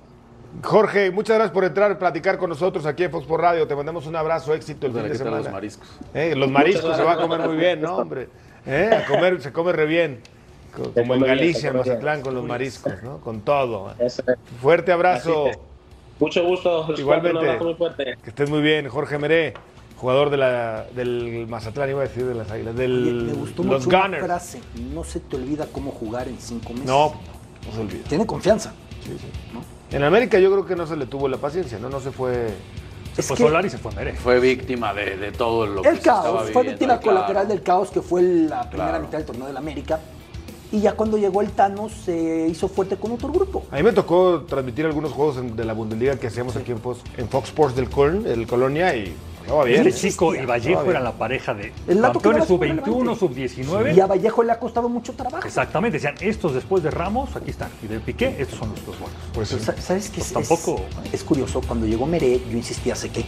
Jorge, 0.63 1.11
muchas 1.11 1.35
gracias 1.37 1.53
por 1.53 1.63
entrar 1.63 1.91
y 1.91 1.95
platicar 1.95 2.37
con 2.37 2.49
nosotros 2.49 2.85
aquí 2.85 3.03
en 3.03 3.11
Fox 3.11 3.25
por 3.25 3.39
Radio. 3.41 3.67
Te 3.67 3.75
mandamos 3.75 4.07
un 4.07 4.15
abrazo, 4.15 4.53
éxito 4.53 4.87
el 4.87 4.93
fin 4.93 5.03
de 5.03 5.09
¿qué 5.11 5.17
tal 5.17 5.25
semana. 5.25 5.43
los 5.43 5.51
mariscos? 5.51 5.87
Eh, 6.13 6.33
Los 6.35 6.49
mariscos 6.49 6.95
se 6.97 7.03
va 7.03 7.13
a 7.13 7.17
comer 7.17 7.41
muy 7.47 7.55
bien, 7.57 7.81
¿no, 7.81 7.97
hombre? 7.97 8.27
Eh, 8.65 8.89
A 8.91 9.05
comer, 9.05 9.41
se 9.41 9.51
come 9.53 9.71
re 9.71 9.85
bien. 9.85 10.19
Como 10.95 11.15
en 11.15 11.21
Galicia, 11.21 11.69
en. 11.69 11.77
Mazatlán, 11.77 12.21
con 12.21 12.35
los 12.35 12.43
mariscos, 12.45 13.01
¿no? 13.03 13.19
Con 13.19 13.41
todo. 13.41 13.93
Fuerte 14.61 14.91
abrazo. 14.91 15.45
Mucho 16.19 16.43
gusto. 16.43 16.87
Igualmente. 16.97 17.39
Un 17.39 17.45
abrazo 17.45 17.63
muy 17.65 17.73
fuerte. 17.75 18.17
Que 18.23 18.29
estés 18.29 18.49
muy 18.49 18.61
bien, 18.61 18.87
Jorge 18.89 19.17
Meré, 19.17 19.53
jugador 19.97 20.29
de 20.29 20.37
la, 20.37 20.85
del 20.95 21.45
Mazatlán, 21.47 21.89
iba 21.89 22.01
a 22.01 22.07
decir 22.07 22.25
de 22.25 22.35
las 22.35 22.51
Águilas, 22.51 22.75
del, 22.75 23.03
Oye, 23.03 23.11
me 23.31 23.33
gustó 23.33 23.63
los 23.63 23.85
mucho 23.85 23.89
una 23.97 24.01
Gunners. 24.05 24.25
frase, 24.25 24.61
no 24.93 25.03
se 25.03 25.19
te 25.21 25.35
olvida 25.37 25.67
cómo 25.71 25.91
jugar 25.91 26.27
en 26.27 26.37
cinco 26.39 26.71
meses. 26.73 26.85
No, 26.85 27.13
no 27.65 27.71
se 27.73 27.79
olvida. 27.81 28.03
Tiene 28.09 28.25
confianza. 28.25 28.73
En 29.91 30.03
América 30.03 30.39
yo 30.39 30.51
creo 30.51 30.65
que 30.65 30.75
no 30.75 30.85
se 30.85 30.95
le 30.95 31.05
tuvo 31.05 31.27
la 31.27 31.37
paciencia, 31.37 31.79
¿no? 31.79 31.89
No 31.89 31.99
se 31.99 32.11
fue 32.11 32.49
Se 33.15 33.21
Es 33.21 33.27
fue 33.27 33.37
que- 33.37 33.43
Solari 33.43 33.67
y 33.67 33.71
se 33.71 33.77
fue 33.79 33.91
Mere. 33.93 34.13
Fue 34.13 34.39
víctima 34.39 34.93
de, 34.93 35.17
de 35.17 35.31
todo 35.31 35.65
lo 35.65 35.81
que 35.81 35.89
El 35.89 35.95
se 35.95 35.99
estaba 35.99 36.21
caos, 36.23 36.33
fue 36.35 36.47
viviendo, 36.47 36.69
víctima 36.71 36.93
el 36.93 36.99
colateral 37.01 37.47
del 37.47 37.61
caos 37.63 37.89
que 37.89 38.01
fue 38.01 38.21
la 38.21 38.69
primera 38.69 38.89
Claro. 38.91 39.03
mitad 39.05 39.17
del 39.17 39.25
torneo 39.27 39.47
del 39.47 39.57
América. 39.57 39.99
Y 40.71 40.81
ya 40.81 40.93
cuando 40.93 41.17
llegó 41.17 41.41
el 41.41 41.49
Tano 41.49 41.89
se 41.89 42.47
hizo 42.47 42.67
fuerte 42.67 42.95
con 42.97 43.11
otro 43.13 43.29
grupo. 43.29 43.63
A 43.71 43.77
mí 43.77 43.83
me 43.83 43.91
tocó 43.91 44.41
transmitir 44.47 44.85
algunos 44.85 45.11
juegos 45.11 45.37
en- 45.37 45.55
de 45.55 45.65
la 45.65 45.73
Bundesliga 45.73 46.15
que 46.17 46.27
hacíamos 46.27 46.55
aquí 46.55 46.71
en 46.71 46.77
Fox, 46.79 46.99
en 47.17 47.27
Fox 47.27 47.47
Sports 47.49 47.75
del 47.75 47.89
Coln, 47.89 48.27
el 48.27 48.45
Colonia, 48.45 48.95
y 48.95 49.11
bien. 49.65 49.87
Este 49.87 50.09
chico 50.09 50.33
y 50.35 50.45
Vallejo 50.45 50.89
eran 50.89 51.03
la 51.03 51.11
pareja 51.13 51.53
de 51.53 51.71
campeones 51.87 52.21
daba 52.21 52.45
sub-21, 52.45 52.85
relevante. 52.85 53.15
sub-19. 53.19 53.95
Y 53.95 53.99
a 53.99 54.07
Vallejo 54.07 54.43
le 54.43 54.51
ha 54.51 54.59
costado 54.59 54.89
mucho 54.89 55.13
trabajo. 55.13 55.45
Exactamente, 55.45 55.97
decían, 55.97 56.15
estos 56.21 56.53
después 56.53 56.83
de 56.83 56.91
Ramos, 56.91 57.35
aquí 57.35 57.49
están. 57.51 57.69
Y 57.83 57.87
de 57.87 57.99
Piqué, 57.99 58.35
estos 58.39 58.59
son 58.59 58.69
los 58.69 58.85
dos 58.85 58.99
buenos. 58.99 59.17
Pues 59.33 59.49
¿Sabes 59.49 60.09
qué? 60.09 60.17
Pues 60.19 60.27
es, 60.27 60.33
tampoco- 60.33 60.81
es, 61.05 61.13
es 61.15 61.23
curioso, 61.23 61.61
cuando 61.67 61.85
llegó 61.85 62.05
Meré, 62.05 62.39
yo 62.49 62.57
insistía, 62.57 62.95
sé 62.95 63.09
que 63.09 63.25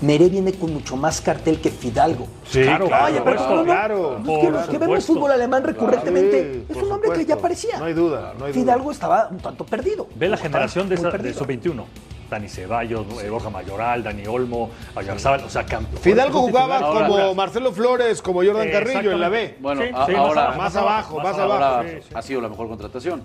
Meré 0.00 0.28
viene 0.28 0.52
con 0.52 0.72
mucho 0.72 0.96
más 0.96 1.20
cartel 1.20 1.60
que 1.60 1.70
Fidalgo. 1.70 2.26
Sí, 2.46 2.62
claro, 2.62 2.86
Oye, 2.86 3.20
pero 3.24 3.64
claro, 3.64 4.02
¿cómo 4.16 4.18
no? 4.18 4.24
Pues 4.24 4.38
que 4.44 4.50
los 4.50 4.66
que 4.68 4.78
vemos 4.78 5.04
fútbol 5.06 5.30
alemán 5.30 5.62
recurrentemente, 5.64 6.64
Sí, 6.68 6.78
es 6.78 6.82
un 6.82 6.92
hombre 6.92 7.12
que 7.12 7.24
ya 7.24 7.34
aparecía. 7.36 7.78
No 7.78 7.84
hay 7.86 7.94
duda, 7.94 8.34
no 8.38 8.44
hay 8.44 8.52
duda. 8.52 8.62
Fidalgo 8.62 8.90
estaba 8.90 9.28
un 9.30 9.38
tanto 9.38 9.64
perdido. 9.64 10.06
Ve 10.16 10.28
la 10.28 10.36
generación 10.36 10.88
de, 10.88 10.96
esa, 10.96 11.06
de 11.06 11.10
perdido. 11.12 11.38
sub-21. 11.38 11.84
Dani 12.30 12.48
Ceballos, 12.48 13.06
eh, 13.22 13.28
Borja 13.30 13.50
Mayoral, 13.50 14.02
Dani 14.02 14.26
Olmo, 14.26 14.70
Ayarzábal, 14.96 15.44
o 15.44 15.50
sea, 15.50 15.64
campeón. 15.64 16.02
Fidalgo 16.02 16.40
jugaba 16.40 16.78
Ahora- 16.78 17.06
como 17.06 17.34
Marcelo 17.34 17.72
Flores, 17.72 18.22
como 18.22 18.42
Jordan 18.44 18.70
Carrillo 18.70 19.12
en 19.12 19.20
la 19.20 19.28
B. 19.28 19.56
Bueno, 19.60 19.82
Sí, 19.82 19.88
a- 19.94 20.06
sí, 20.06 20.12
más 20.12 20.20
ahora 20.20 20.42
abajo, 20.44 20.58
más 20.58 20.76
abajo, 20.76 21.20
más 21.20 21.38
ahora 21.38 21.54
abajo. 21.68 21.88
Sí, 21.88 21.96
sí. 22.08 22.14
ha 22.14 22.22
sido 22.22 22.40
la 22.40 22.48
mejor 22.48 22.68
contratación. 22.68 23.22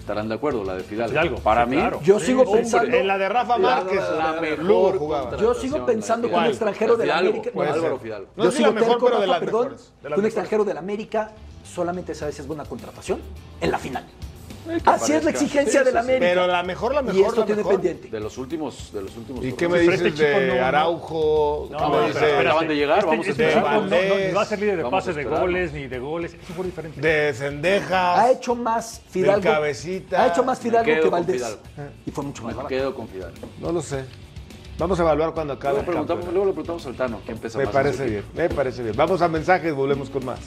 Estarán 0.00 0.28
de 0.28 0.34
acuerdo, 0.34 0.64
la 0.64 0.74
de 0.74 0.82
Fidalgo. 0.82 1.10
Fidalgo, 1.10 1.36
Para 1.38 1.64
sí, 1.64 1.70
mí, 1.70 1.76
claro. 1.76 2.00
Yo 2.02 2.18
Sí, 2.18 2.26
sigo 2.26 2.44
sí, 2.44 2.52
pensando. 2.54 2.96
En 2.96 3.06
la 3.06 3.16
de 3.18 3.28
Rafa 3.28 3.58
Márquez, 3.58 4.00
la 4.18 4.40
mejor 4.40 4.58
Lugo 4.64 4.92
jugaba. 4.98 5.36
Yo 5.36 5.54
sigo 5.54 5.86
pensando 5.86 6.28
que 6.28 6.34
un 6.34 6.44
extranjero 6.46 6.96
de 6.96 7.06
la 7.06 7.18
América. 7.18 7.50
yo 7.54 7.62
Álvaro 7.62 7.98
Fidalgo. 7.98 8.26
Si 8.50 8.56
sigo 8.56 8.72
las 8.72 9.40
que 9.40 9.50
un 10.16 10.24
extranjero 10.24 10.64
de 10.64 10.74
la 10.74 10.80
América 10.80 11.30
solamente 11.64 12.14
sabes 12.14 12.34
si 12.34 12.40
es 12.42 12.48
buena 12.48 12.64
contratación 12.64 13.20
en 13.60 13.70
la 13.70 13.78
final. 13.78 14.04
Que 14.78 14.90
Así 14.90 15.12
es 15.12 15.24
la 15.24 15.30
exigencia 15.30 15.80
Sí, 15.80 15.86
de 15.86 15.92
la. 15.92 16.00
América. 16.00 16.26
Pero 16.26 16.46
la 16.46 16.62
mejor, 16.62 16.94
la 16.94 17.02
mejor, 17.02 17.20
y 17.20 17.22
esto 17.24 17.40
la 17.40 17.46
tiene 17.46 17.56
mejor. 17.58 17.72
pendiente. 17.74 18.08
De 18.08 18.20
los 18.20 18.38
últimos, 18.38 18.92
de 18.92 19.02
los 19.02 19.16
últimos. 19.16 19.44
¿Y 19.44 19.52
qué 19.52 19.68
me 19.68 19.80
dices 19.80 20.00
este 20.00 20.12
chico 20.14 20.38
de 20.40 20.46
no, 20.48 20.54
no. 20.56 20.64
Araujo? 20.64 21.68
No, 21.70 21.78
¿Qué 21.78 21.84
me 22.08 22.12
pero 22.14 22.40
acaban 22.40 22.68
de 22.68 22.74
llegar, 22.76 22.98
este, 22.98 23.10
vamos 23.10 23.26
a 23.26 23.30
este 23.30 23.42
esperar. 23.48 23.64
chico 23.64 23.80
no, 23.86 24.28
no, 24.28 24.34
va 24.36 24.42
a 24.42 24.44
ser 24.44 24.58
líder 24.60 24.76
de 24.84 24.90
pases 24.90 25.16
de 25.16 25.24
goles, 25.24 25.72
ni 25.72 25.86
de 25.88 25.98
goles. 25.98 26.34
Eso 26.34 26.54
fue 26.54 26.66
diferente. 26.66 27.00
de 27.00 27.32
Cendejas? 27.34 28.18
Ha 28.18 28.30
hecho 28.32 28.54
más 28.54 29.02
Fidalgo. 29.10 29.42
Cabecita. 29.42 30.22
Ha 30.22 30.28
hecho 30.28 30.44
más 30.44 30.58
Fidalgo 30.58 31.02
que 31.02 31.08
Valdés. 31.08 31.36
Fidalgo. 31.36 31.60
Y 32.06 32.10
fue 32.10 32.24
mucho 32.24 32.42
más 32.44 32.56
Me 32.56 32.66
quedo 32.66 32.94
con 32.94 33.08
Fidalgo. 33.08 33.36
No 33.60 33.72
lo 33.72 33.82
sé. 33.82 34.04
Vamos 34.78 34.98
a 34.98 35.02
evaluar 35.02 35.34
cuando 35.34 35.52
acabe 35.52 35.82
Luego, 35.84 36.00
el 36.00 36.06
luego 36.32 36.46
le 36.46 36.52
preguntamos 36.52 36.86
al 36.86 36.94
Tano 36.94 37.20
quién 37.26 37.36
pesa 37.36 37.58
Me 37.58 37.64
más. 37.64 37.74
parece 37.74 38.06
bien, 38.06 38.24
me 38.34 38.48
parece 38.48 38.82
bien. 38.82 38.96
Vamos 38.96 39.20
a 39.20 39.28
mensajes, 39.28 39.74
volvemos 39.74 40.08
con 40.08 40.24
más. 40.24 40.40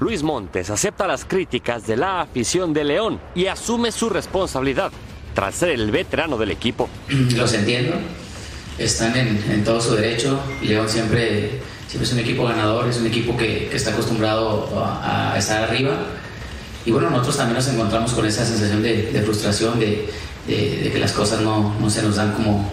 Luis 0.00 0.22
Montes 0.22 0.70
acepta 0.70 1.06
las 1.06 1.24
críticas 1.24 1.86
de 1.86 1.96
la 1.96 2.20
afición 2.20 2.72
de 2.72 2.84
León 2.84 3.20
y 3.34 3.46
asume 3.46 3.92
su 3.92 4.08
responsabilidad 4.08 4.92
tras 5.34 5.54
ser 5.54 5.70
el 5.70 5.90
veterano 5.90 6.36
del 6.36 6.50
equipo. 6.50 6.88
los 7.08 7.52
entiendo, 7.54 7.96
están 8.78 9.16
en, 9.16 9.42
en 9.50 9.64
todo 9.64 9.80
su 9.80 9.94
derecho. 9.94 10.38
León 10.62 10.88
siempre, 10.88 11.60
siempre 11.88 12.06
es 12.06 12.12
un 12.12 12.18
equipo 12.18 12.44
ganador, 12.44 12.88
es 12.88 12.98
un 12.98 13.06
equipo 13.06 13.36
que, 13.36 13.68
que 13.68 13.76
está 13.76 13.90
acostumbrado 13.92 14.68
a, 14.84 15.32
a 15.32 15.38
estar 15.38 15.62
arriba. 15.64 15.92
Y 16.84 16.90
bueno, 16.90 17.08
nosotros 17.08 17.38
también 17.38 17.56
nos 17.56 17.68
encontramos 17.68 18.12
con 18.12 18.26
esa 18.26 18.44
sensación 18.44 18.82
de, 18.82 19.10
de 19.10 19.22
frustración, 19.22 19.78
de, 19.80 20.08
de- 20.46 20.80
de 20.84 20.90
que 20.92 20.98
las 20.98 21.12
cosas 21.12 21.40
no, 21.40 21.74
no 21.80 21.88
se 21.88 22.02
nos 22.02 22.16
dan 22.16 22.32
como, 22.34 22.70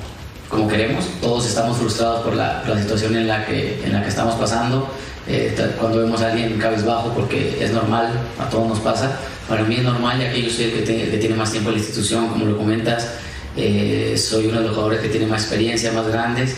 como 0.50 0.68
queremos. 0.68 1.06
Todos 1.22 1.46
estamos 1.48 1.78
frustrados 1.78 2.22
por 2.24 2.36
la, 2.36 2.62
por 2.62 2.76
la 2.76 2.82
situación 2.82 3.16
en 3.16 3.28
la 3.28 3.46
que, 3.46 3.82
en 3.86 3.94
la 3.94 4.02
que 4.04 4.10
estamos 4.10 4.36
pasando. 4.36 4.90
Eh, 5.28 5.56
cuando 5.80 6.00
vemos 6.00 6.22
a 6.22 6.32
alguien 6.32 6.58
cabizbajo, 6.58 7.10
porque 7.14 7.58
es 7.64 7.72
normal, 7.72 8.12
a 8.40 8.50
todos 8.50 8.68
nos 8.68 8.80
pasa. 8.80 9.20
Para 9.48 9.64
mí 9.64 9.76
es 9.76 9.84
normal, 9.84 10.20
ya 10.20 10.32
que 10.32 10.42
yo 10.42 10.50
soy 10.50 10.66
el 10.66 10.72
que, 10.74 10.82
te- 10.82 11.04
el 11.04 11.12
que 11.12 11.18
tiene 11.18 11.36
más 11.36 11.52
tiempo 11.52 11.70
en 11.70 11.76
la 11.76 11.82
institución, 11.82 12.28
como 12.30 12.46
lo 12.46 12.58
comentas. 12.58 13.08
Eh, 13.56 14.16
soy 14.18 14.48
uno 14.48 14.60
de 14.60 14.66
los 14.68 14.74
jugadores 14.76 15.02
que 15.02 15.10
tiene 15.10 15.28
más 15.28 15.42
experiencia, 15.42 15.92
más 15.92 16.08
grandes 16.08 16.56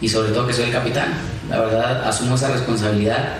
y 0.00 0.08
sobre 0.08 0.30
todo 0.32 0.46
que 0.46 0.52
soy 0.52 0.66
el 0.66 0.72
capitán. 0.72 1.08
La 1.48 1.60
verdad, 1.60 2.06
asumo 2.06 2.34
esa 2.36 2.50
responsabilidad. 2.52 3.38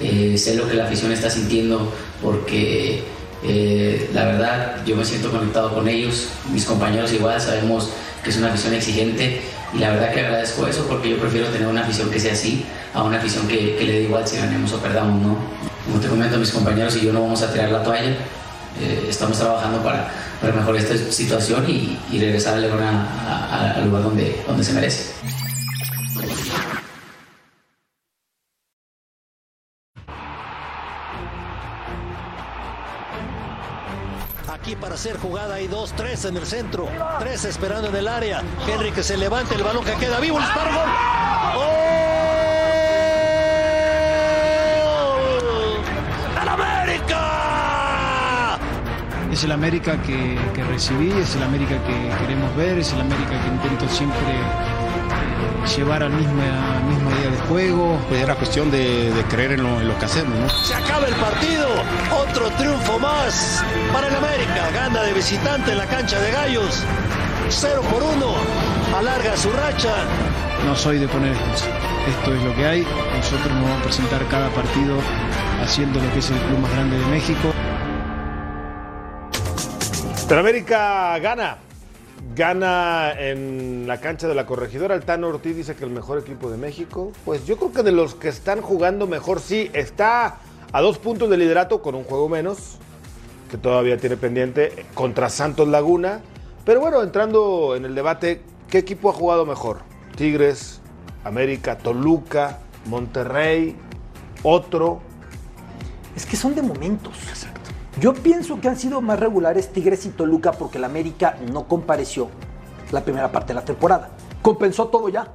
Eh, 0.00 0.36
sé 0.38 0.54
lo 0.54 0.68
que 0.68 0.74
la 0.74 0.84
afición 0.84 1.12
está 1.12 1.28
sintiendo 1.28 1.92
porque 2.22 3.02
eh, 3.44 4.10
la 4.14 4.24
verdad 4.24 4.76
yo 4.86 4.96
me 4.96 5.04
siento 5.04 5.30
conectado 5.30 5.74
con 5.74 5.86
ellos, 5.88 6.28
mis 6.52 6.64
compañeros 6.64 7.12
igual, 7.12 7.40
sabemos 7.40 7.88
que 8.24 8.30
es 8.30 8.36
una 8.36 8.48
afición 8.48 8.74
exigente 8.74 9.40
y 9.74 9.78
la 9.78 9.90
verdad 9.90 10.12
que 10.12 10.20
agradezco 10.20 10.66
eso 10.66 10.86
porque 10.88 11.10
yo 11.10 11.18
prefiero 11.18 11.48
tener 11.48 11.68
una 11.68 11.82
afición 11.82 12.10
que 12.10 12.18
sea 12.18 12.32
así 12.32 12.64
a 12.94 13.02
una 13.02 13.18
afición 13.18 13.46
que, 13.46 13.76
que 13.76 13.84
le 13.84 13.92
dé 13.92 14.02
igual 14.02 14.26
si 14.26 14.36
ganemos 14.36 14.72
o 14.72 14.78
perdamos, 14.78 15.20
¿no? 15.20 15.36
Como 15.86 16.00
te 16.00 16.08
comento, 16.08 16.38
mis 16.38 16.50
compañeros 16.50 16.96
y 16.96 17.06
yo 17.06 17.12
no 17.12 17.22
vamos 17.22 17.42
a 17.42 17.52
tirar 17.52 17.70
la 17.70 17.82
toalla, 17.82 18.10
eh, 18.80 19.06
estamos 19.08 19.38
trabajando 19.38 19.82
para, 19.82 20.10
para 20.40 20.52
mejorar 20.52 20.80
esta 20.82 20.96
situación 21.12 21.64
y, 21.68 21.98
regresar 22.18 22.54
a 22.54 22.58
León 22.58 22.78
al 22.82 23.84
lugar 23.84 24.02
donde, 24.02 24.42
donde 24.46 24.64
se 24.64 24.72
merece. 24.72 25.12
Para 34.76 34.94
hacer 34.94 35.18
jugada 35.18 35.54
hay 35.54 35.66
dos, 35.66 35.92
tres 35.96 36.24
en 36.26 36.36
el 36.36 36.44
centro, 36.46 36.88
tres 37.18 37.44
esperando 37.46 37.88
en 37.88 37.96
el 37.96 38.06
área. 38.06 38.42
Henry 38.66 38.92
que 38.92 39.02
se 39.02 39.16
levanta, 39.16 39.54
el 39.54 39.62
balón 39.62 39.82
que 39.82 39.94
queda 39.94 40.20
vivo, 40.20 40.36
el 40.38 40.44
disparo, 40.44 40.70
gol. 40.70 40.88
¡Gol! 41.54 41.64
¡Al 46.38 46.48
América! 46.48 48.58
Es 49.32 49.42
el 49.44 49.52
América 49.52 50.02
que, 50.02 50.38
recibí, 50.70 51.10
es 51.12 51.34
el 51.34 51.42
América 51.42 51.82
que 51.84 52.10
queremos 52.20 52.54
ver, 52.56 52.78
es 52.78 52.92
el 52.92 53.00
América 53.00 53.40
que 53.42 53.48
intento 53.48 53.88
siempre 53.88 54.18
llevar 55.76 56.02
al 56.02 56.12
mismo, 56.12 56.42
al 56.42 56.84
mismo 56.84 57.10
día 57.10 57.30
de 57.30 57.38
juego. 57.48 57.98
Pues 58.08 58.22
era 58.22 58.34
cuestión 58.34 58.70
de, 58.70 59.12
de 59.12 59.22
creer 59.24 59.52
en 59.52 59.62
lo, 59.62 59.80
en 59.80 59.88
lo 59.88 59.98
que 59.98 60.04
hacemos, 60.04 60.38
¿no? 60.38 60.48
Se 60.48 60.74
acaba 60.74 61.06
el 61.06 61.14
partido, 61.14 61.68
otro 62.16 62.50
triunfo 62.52 62.98
más 62.98 63.64
para 63.92 64.08
el 64.08 64.14
América. 64.14 64.70
Gana 64.74 65.02
de 65.02 65.12
visitante 65.12 65.72
en 65.72 65.78
la 65.78 65.86
cancha 65.86 66.18
de 66.20 66.30
Gallos. 66.30 66.84
0 67.50 67.80
por 67.90 68.02
1, 68.02 68.34
alarga 68.98 69.36
su 69.36 69.50
racha. 69.50 69.94
No 70.66 70.76
soy 70.76 70.98
de 70.98 71.08
poner 71.08 71.32
excusas. 71.32 71.68
Esto 72.08 72.34
es 72.34 72.42
lo 72.42 72.54
que 72.54 72.66
hay. 72.66 72.86
Nosotros 73.16 73.52
nos 73.52 73.62
vamos 73.62 73.80
a 73.80 73.82
presentar 73.84 74.26
cada 74.28 74.48
partido 74.50 74.98
haciendo 75.62 76.00
lo 76.00 76.12
que 76.12 76.18
es 76.18 76.30
el 76.30 76.38
club 76.38 76.58
más 76.58 76.72
grande 76.72 76.98
de 76.98 77.06
México. 77.06 77.52
Pero 80.28 80.40
América 80.40 81.18
gana. 81.20 81.67
Gana 82.34 83.12
en 83.12 83.86
la 83.86 84.00
cancha 84.00 84.28
de 84.28 84.34
la 84.34 84.46
corregidora. 84.46 84.94
El 84.94 85.04
Tano 85.04 85.28
Ortiz 85.28 85.56
dice 85.56 85.74
que 85.74 85.84
el 85.84 85.90
mejor 85.90 86.18
equipo 86.18 86.50
de 86.50 86.56
México. 86.56 87.12
Pues 87.24 87.46
yo 87.46 87.56
creo 87.56 87.72
que 87.72 87.82
de 87.82 87.92
los 87.92 88.14
que 88.14 88.28
están 88.28 88.60
jugando 88.60 89.06
mejor, 89.06 89.40
sí. 89.40 89.70
Está 89.72 90.38
a 90.72 90.80
dos 90.80 90.98
puntos 90.98 91.30
de 91.30 91.36
liderato 91.36 91.80
con 91.82 91.94
un 91.94 92.04
juego 92.04 92.28
menos, 92.28 92.76
que 93.50 93.56
todavía 93.56 93.96
tiene 93.96 94.16
pendiente, 94.16 94.86
contra 94.94 95.30
Santos 95.30 95.68
Laguna. 95.68 96.20
Pero 96.64 96.80
bueno, 96.80 97.02
entrando 97.02 97.74
en 97.76 97.84
el 97.84 97.94
debate, 97.94 98.42
¿qué 98.68 98.78
equipo 98.78 99.10
ha 99.10 99.12
jugado 99.12 99.46
mejor? 99.46 99.78
Tigres, 100.16 100.80
América, 101.24 101.78
Toluca, 101.78 102.58
Monterrey, 102.86 103.76
otro. 104.42 105.00
Es 106.14 106.26
que 106.26 106.36
son 106.36 106.54
de 106.54 106.62
momentos. 106.62 107.14
Yo 108.00 108.14
pienso 108.14 108.60
que 108.60 108.68
han 108.68 108.78
sido 108.78 109.00
más 109.00 109.18
regulares 109.18 109.72
Tigres 109.72 110.06
y 110.06 110.10
Toluca 110.10 110.52
porque 110.52 110.78
el 110.78 110.84
América 110.84 111.36
no 111.52 111.66
compareció 111.66 112.28
la 112.92 113.02
primera 113.02 113.32
parte 113.32 113.48
de 113.48 113.54
la 113.54 113.64
temporada. 113.64 114.10
Compensó 114.40 114.86
todo 114.86 115.08
ya. 115.08 115.26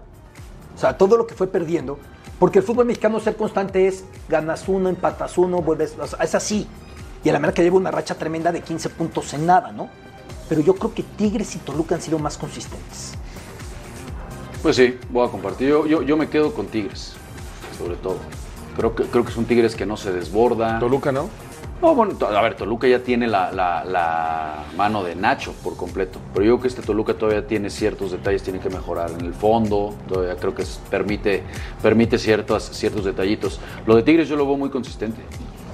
O 0.74 0.78
sea, 0.80 0.98
todo 0.98 1.18
lo 1.18 1.28
que 1.28 1.36
fue 1.36 1.48
perdiendo. 1.48 2.00
Porque 2.40 2.60
el 2.60 2.66
fútbol 2.66 2.86
mexicano 2.86 3.20
ser 3.20 3.36
constante 3.36 3.88
es 3.88 4.06
ganas 4.30 4.68
uno, 4.68 4.88
empatas 4.88 5.38
uno, 5.38 5.62
vuelves. 5.62 5.98
o 6.00 6.08
sea, 6.08 6.20
es 6.24 6.36
así. 6.36 6.68
Y 7.24 7.30
el 7.30 7.36
América 7.36 7.62
lleva 7.62 7.78
una 7.78 7.92
racha 7.92 8.16
tremenda 8.16 8.52
de 8.52 8.62
15 8.62 8.90
puntos 8.90 9.34
en 9.34 9.46
nada, 9.46 9.72
¿no? 9.72 9.90
Pero 10.48 10.62
yo 10.62 10.76
creo 10.76 10.94
que 10.94 11.04
Tigres 11.04 11.56
y 11.56 11.60
Toluca 11.60 11.96
han 11.96 12.02
sido 12.02 12.18
más 12.18 12.38
consistentes. 12.38 13.14
Pues 14.62 14.78
sí, 14.78 14.98
voy 15.10 15.28
a 15.28 15.32
compartir. 15.32 15.68
Yo, 15.68 15.86
yo, 15.86 16.02
yo 16.02 16.16
me 16.16 16.30
quedo 16.30 16.54
con 16.54 16.68
Tigres, 16.68 17.14
sobre 17.78 17.96
todo. 17.96 18.18
Creo 18.78 18.96
que, 18.96 19.04
creo 19.04 19.26
que 19.26 19.32
son 19.32 19.46
Tigres 19.46 19.76
que 19.76 19.86
no 19.86 19.98
se 19.98 20.14
desborda. 20.14 20.80
Toluca, 20.80 21.12
¿no? 21.12 21.30
No, 21.84 21.94
bueno, 21.94 22.14
a 22.26 22.42
ver, 22.42 22.56
Toluca 22.56 22.88
ya 22.88 23.00
tiene 23.00 23.28
la, 23.28 23.52
la- 23.52 23.84
la 23.84 24.64
mano 24.78 25.04
de 25.04 25.16
Nacho 25.16 25.54
por 25.62 25.76
completo. 25.76 26.18
Pero 26.34 26.46
yo 26.46 26.52
creo 26.54 26.62
que 26.62 26.68
este 26.70 26.82
Toluca 26.82 27.14
todavía 27.14 27.46
tiene 27.46 27.70
ciertos 27.70 28.12
detalles, 28.12 28.42
tiene 28.42 28.60
que 28.60 28.70
mejorar 28.70 29.12
en 29.12 29.26
el 29.26 29.34
fondo. 29.34 29.94
Todavía 30.08 30.38
creo 30.38 30.56
que 30.56 30.64
permite, 30.90 31.44
permite 31.82 32.18
ciertos, 32.18 32.64
ciertos 32.72 33.04
detallitos. 33.04 33.60
Lo 33.86 33.98
de 33.98 34.04
Tigres 34.04 34.30
yo 34.30 34.38
lo 34.38 34.46
veo 34.48 34.56
muy 34.56 34.70
consistente. 34.70 35.22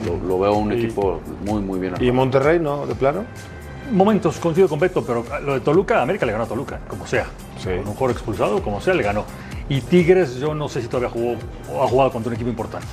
Lo, 0.03 0.17
lo 0.27 0.39
veo 0.39 0.53
un 0.53 0.71
Y- 0.73 0.83
equipo 0.83 1.21
muy, 1.45 1.61
muy 1.61 1.77
bien 1.79 1.93
¿Y 1.93 1.95
armado. 2.07 2.13
Monterrey, 2.13 2.59
no? 2.59 2.87
¿De 2.87 2.95
plano? 2.95 3.23
momentos 3.91 4.37
coincido 4.37 4.67
con 4.69 4.77
Beto, 4.79 5.03
pero 5.03 5.23
lo 5.43 5.53
de 5.55 5.61
Toluca, 5.61 6.01
América 6.03 6.23
le 6.23 6.31
ganó 6.31 6.43
a 6.43 6.47
Toluca, 6.47 6.79
como 6.87 7.07
sea. 7.07 7.25
Sí. 7.57 7.69
Con 7.69 7.79
un 7.79 7.93
jugador 7.95 8.11
expulsado, 8.11 8.61
como 8.61 8.81
sea, 8.81 8.93
le 8.93 9.01
ganó. 9.01 9.25
Y 9.67 9.81
Tigres, 9.81 10.35
yo 10.37 10.53
no 10.53 10.69
sé 10.69 10.81
si 10.83 10.87
todavía 10.87 11.09
jugó 11.09 11.37
o 11.73 11.83
ha 11.83 11.87
jugado 11.87 12.11
contra 12.11 12.29
un 12.29 12.35
equipo 12.35 12.49
importante. 12.51 12.85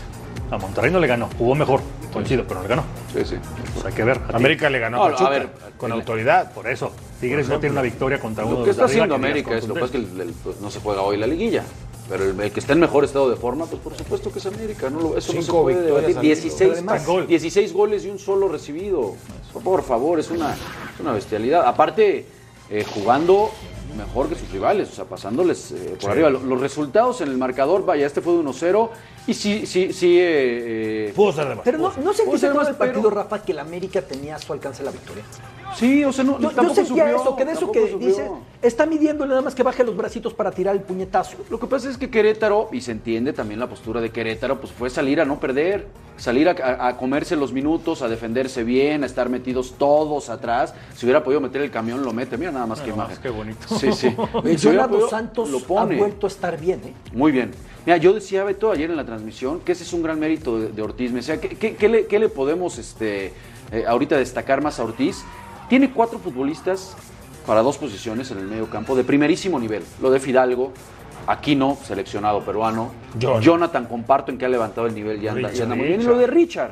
A 0.51 0.57
Monterrey 0.59 0.91
no 0.91 0.99
le 0.99 1.07
ganó, 1.07 1.29
jugó 1.37 1.55
mejor, 1.55 1.81
coincido, 2.17 2.45
pero 2.47 2.57
no 2.57 2.63
le 2.63 2.69
ganó. 2.69 2.85
Sí, 3.13 3.25
sí. 3.25 3.37
Pues 3.75 3.87
hay 3.87 3.93
que 3.93 4.05
ver. 4.05 4.21
América 4.33 4.69
le 4.71 4.79
ganó 4.79 5.05
a 5.05 5.31
ver, 5.31 5.49
con 5.79 5.93
autoridad. 5.93 6.53
Por 6.53 6.69
eso, 6.69 6.93
Tigres 7.21 7.49
no 7.49 7.59
tiene 7.61 7.73
una 7.75 7.83
victoria 7.83 8.19
contra 8.21 8.45
uno 8.45 8.55
Lo 8.55 8.59
de 8.61 8.65
que 8.65 8.69
los 8.69 8.77
está 8.77 8.85
haciendo 8.87 9.09
que 9.19 9.27
América 9.27 9.57
es 9.57 9.67
lo 9.69 9.75
que 9.75 9.81
pasa 9.81 9.99
es 9.99 10.05
que 10.07 10.13
el- 10.15 10.21
el- 10.29 10.35
pues, 10.35 10.61
no 10.61 10.71
se 10.71 10.81
juega 10.81 11.03
hoy 11.03 11.17
la 11.17 11.27
liguilla. 11.27 11.63
Pero 12.09 12.23
el, 12.25 12.41
el 12.41 12.53
que 12.53 12.61
está 12.61 12.73
en 12.73 12.79
mejor 12.81 13.05
estado 13.05 13.29
de 13.29 13.35
forma, 13.37 13.67
pues 13.67 13.83
por 13.83 13.97
supuesto 13.97 14.33
que 14.33 14.39
es 14.39 14.47
América. 14.47 14.89
No 14.91 15.01
lo- 15.01 15.17
eso 15.19 15.33
no 15.33 15.41
se 15.41 15.47
Cinco 15.47 15.63
puede 15.63 15.83
debatir. 15.83 16.05
al 16.07 16.11
hilo. 16.13 16.21
16, 16.35 16.73
Además, 16.73 17.05
gol. 17.07 17.27
16 17.27 17.73
goles 17.73 18.05
y 18.05 18.11
un 18.11 18.19
solo 18.21 18.49
recibido. 18.49 19.15
Por 19.65 19.83
favor, 19.83 20.21
es 20.21 20.31
una, 20.31 20.53
es 20.55 21.01
una 21.01 21.13
bestialidad. 21.13 21.67
Aparte, 21.67 22.27
eh, 22.71 22.85
jugando 22.95 23.51
mejor 23.97 24.29
que 24.29 24.35
sus 24.37 24.51
rivales, 24.51 24.91
o 24.91 24.93
sea, 24.95 25.05
pasándoles 25.07 25.73
eh, 25.73 25.97
por 26.01 26.11
arriba. 26.11 26.31
Lo- 26.31 26.41
Los 26.43 26.61
resultados 26.61 27.21
en 27.21 27.29
el 27.29 27.39
marcador, 27.39 27.85
vaya, 27.85 28.07
este 28.07 28.21
fue 28.21 28.35
de 28.35 28.41
1-0. 28.41 28.91
Y 29.27 29.35
sí, 29.35 29.67
sí, 29.67 29.93
sí. 29.93 30.19
eh, 30.19 31.09
eh, 31.09 31.13
Pudo 31.17 31.33
ser 31.33 31.49
de 31.49 31.55
más. 31.57 31.65
Pero 31.65 31.79
no, 31.79 31.85
no 32.03 32.13
todo 32.13 32.55
más, 32.55 32.69
el 32.69 32.75
partido, 32.77 33.03
pero- 33.03 33.11
Rafa, 33.11 33.43
que 33.43 33.53
el 33.53 33.59
América 33.59 34.01
tenía 34.03 34.37
a 34.37 34.39
su 34.39 34.53
alcance 34.53 34.83
la 34.85 34.93
victoria. 34.93 35.25
sí, 35.77 36.05
o 36.05 36.13
sea, 36.13 36.23
no, 36.25 36.39
Yo, 36.39 36.51
yo 36.51 36.55
tampoco 36.55 36.75
sentía 36.77 37.05
sufrió, 37.09 37.21
eso, 37.23 37.37
que 37.37 37.45
de 37.45 37.53
eso 37.53 37.73
que 37.73 37.81
sufrió. 37.91 37.99
dice, 38.09 38.31
está 38.63 38.87
midiendo 38.87 39.27
nada 39.27 39.43
más 39.43 39.55
que 39.57 39.65
baje 39.65 39.83
los 39.83 39.97
bracitos 39.97 40.33
para 40.33 40.53
tirar 40.53 40.77
el 40.77 40.83
puñetazo. 40.83 41.39
Lo 41.51 41.59
que 41.59 41.67
pasa 41.67 41.91
es 41.91 41.99
que 41.99 42.09
Querétaro, 42.09 42.69
y 42.73 42.81
se 42.81 42.93
entiende 42.93 43.33
también 43.33 43.59
la 43.59 43.69
postura 43.69 44.01
de 44.01 44.11
Querétaro, 44.11 44.61
pues 44.61 44.73
fue 44.73 44.91
salir 44.91 45.21
a 45.21 45.25
no 45.25 45.41
perder, 45.41 45.89
salir 46.17 46.49
a, 46.49 46.53
a- 46.53 46.89
a 46.89 46.97
comerse 46.97 47.35
los 47.35 47.53
minutos, 47.53 48.03
a 48.03 48.09
defenderse 48.09 48.63
bien, 48.63 49.03
a 49.03 49.07
estar 49.07 49.29
metidos 49.29 49.75
todos 49.77 50.29
atrás. 50.31 50.73
Si 50.95 51.05
hubiera 51.05 51.25
podido 51.25 51.41
meter 51.41 51.61
el 51.63 51.71
camión, 51.73 52.05
lo 52.05 52.13
mete. 52.13 52.39
Mira 52.39 52.53
nada 52.53 52.67
más 52.67 52.81
que 52.81 52.91
Nada 52.91 52.97
más, 52.99 53.07
imagen. 53.09 53.23
qué 53.25 53.31
bonito. 53.31 53.67
Sí, 53.79 53.86
sí. 53.93 54.15
Oye, 54.33 54.59
Si 54.59 54.69
hubiera 54.69 54.85
Jonah 54.85 54.89
podido, 54.89 55.01
dos 55.03 55.11
Santos 55.11 55.51
lo 55.51 55.79
ha 55.79 55.85
vuelto 55.85 56.27
a 56.27 56.29
estar 56.29 56.59
bien, 56.61 56.81
¿eh? 56.85 56.93
Muy 57.13 57.33
bien. 57.33 57.51
Mira, 57.85 57.99
yo 57.99 58.13
decía, 58.13 58.43
Beto, 58.45 58.73
ayer 58.73 58.91
en 58.91 58.97
la 58.97 59.05
transmisión, 59.05 59.61
que 59.61 59.73
ese 59.73 59.85
es 59.85 59.93
un 59.93 60.03
gran 60.03 60.19
mérito 60.19 60.59
de, 60.59 60.69
de 60.73 60.83
Ortiz. 60.83 61.11
Me 61.11 61.19
decía, 61.19 61.41
¿qué, 61.41 61.51
qué- 61.51 61.77
qué 61.77 61.89
le, 61.89 62.07
qué 62.07 62.19
le 62.19 62.29
podemos 62.29 62.79
este, 62.79 63.33
eh, 63.73 63.85
ahorita 63.87 64.17
destacar 64.17 64.61
más 64.63 64.81
a 64.81 64.85
Ortiz? 64.85 65.25
Tiene 65.69 65.91
cuatro 65.93 66.19
futbolistas 66.19 66.97
para 67.47 67.63
dos 67.63 67.79
posiciones 67.79 68.31
en 68.33 68.39
el 68.39 68.47
medio 68.47 68.69
campo 68.69 68.97
de 68.97 69.05
primerísimo 69.05 69.61
nivel. 69.61 69.85
Lo 70.03 70.11
de 70.11 70.19
Fidalgo, 70.19 70.73
Aquino, 71.29 71.77
seleccionado 71.85 72.41
peruano. 72.41 72.91
Jonathan. 73.19 73.43
Jonathan, 73.43 73.85
comparto 73.87 74.31
en 74.33 74.39
que 74.39 74.45
ha 74.47 74.49
levantado 74.49 74.87
el 74.89 74.95
nivel 74.95 75.23
y 75.23 75.29
anda, 75.29 75.41
y 75.41 75.45
Richard. 75.47 75.63
anda 75.65 75.77
muy 75.77 75.87
bien. 75.87 76.01
Y 76.01 76.05
lo 76.05 76.19
de 76.19 76.27
Richard. 76.27 76.71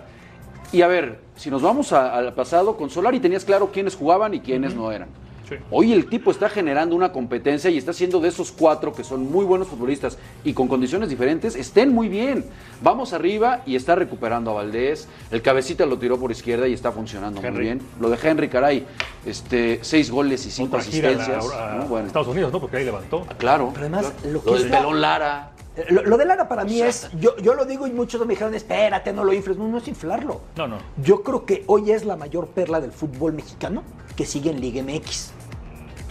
Y 0.72 0.82
a 0.82 0.88
ver, 0.88 1.20
si 1.36 1.50
nos 1.50 1.62
vamos 1.62 1.92
al 1.92 2.34
pasado, 2.34 2.76
con 2.76 2.90
Solari 2.90 3.20
tenías 3.20 3.44
claro 3.44 3.70
quiénes 3.72 3.94
jugaban 3.94 4.34
y 4.34 4.40
quiénes 4.40 4.74
no 4.74 4.90
eran. 4.90 5.08
Sí. 5.48 5.56
Hoy 5.70 5.92
el 5.92 6.08
tipo 6.08 6.30
está 6.30 6.48
generando 6.48 6.96
una 6.96 7.12
competencia 7.12 7.70
y 7.70 7.76
está 7.78 7.90
haciendo 7.90 8.20
de 8.20 8.28
esos 8.28 8.50
cuatro 8.52 8.92
que 8.92 9.04
son 9.04 9.30
muy 9.30 9.44
buenos 9.44 9.68
futbolistas 9.68 10.16
y 10.42 10.52
con 10.54 10.68
condiciones 10.68 11.08
diferentes, 11.08 11.54
estén 11.54 11.92
muy 11.92 12.08
bien. 12.08 12.46
Vamos 12.82 13.12
arriba 13.12 13.62
y 13.66 13.76
está 13.76 13.94
recuperando 13.94 14.50
a 14.50 14.54
Valdés. 14.54 15.06
El 15.30 15.42
cabecita 15.42 15.84
lo 15.86 15.98
tiró 15.98 16.18
por 16.18 16.30
izquierda 16.30 16.66
y 16.68 16.72
está 16.72 16.92
funcionando 16.92 17.42
muy 17.42 17.50
bien. 17.60 17.80
Lo 18.00 18.08
de 18.10 18.18
Henry, 18.22 18.48
caray, 18.48 18.86
este, 19.26 19.80
seis 19.82 20.10
goles 20.10 20.44
y 20.46 20.50
cinco 20.50 20.76
Otra 20.76 20.90
gira 20.90 21.08
a, 21.08 21.12
asistencias. 21.12 21.52
a- 21.52 21.72
a 21.72 21.76
¿no? 21.78 21.84
Bueno, 21.86 22.06
Estados 22.06 22.28
Unidos, 22.28 22.52
¿no? 22.52 22.60
Porque 22.60 22.78
ahí 22.78 22.84
levantó. 22.84 23.26
claro. 23.38 23.70
Pero 23.74 23.86
además, 23.86 24.12
lo 24.24 24.42
que 24.42 24.50
del 24.52 24.64
está- 24.64 24.78
pelón 24.78 25.00
Lara. 25.00 25.50
Eh, 25.76 25.86
Lo, 25.90 26.02
lo 26.04 26.16
de 26.16 26.24
Lara 26.24 26.46
para 26.48 26.64
mí 26.64 26.80
es, 26.80 27.10
yo, 27.18 27.36
yo 27.38 27.54
lo 27.54 27.64
digo 27.64 27.88
y 27.88 27.90
muchos 27.90 28.20
me 28.24 28.28
dijeron, 28.34 28.54
espérate, 28.54 29.12
no 29.12 29.24
lo 29.24 29.32
infles. 29.32 29.56
No, 29.58 29.66
no 29.66 29.78
es 29.78 29.88
inflarlo. 29.88 30.40
No, 30.56 30.68
no. 30.68 30.78
Yo 31.02 31.22
creo 31.24 31.44
que 31.44 31.64
hoy 31.66 31.90
es 31.90 32.04
la 32.04 32.14
mayor 32.16 32.46
perla 32.46 32.80
del 32.80 32.92
fútbol 32.92 33.32
mexicano 33.32 33.82
que 34.14 34.24
sigue 34.24 34.50
en 34.50 34.60
Liga 34.60 34.82
MX. 34.84 35.32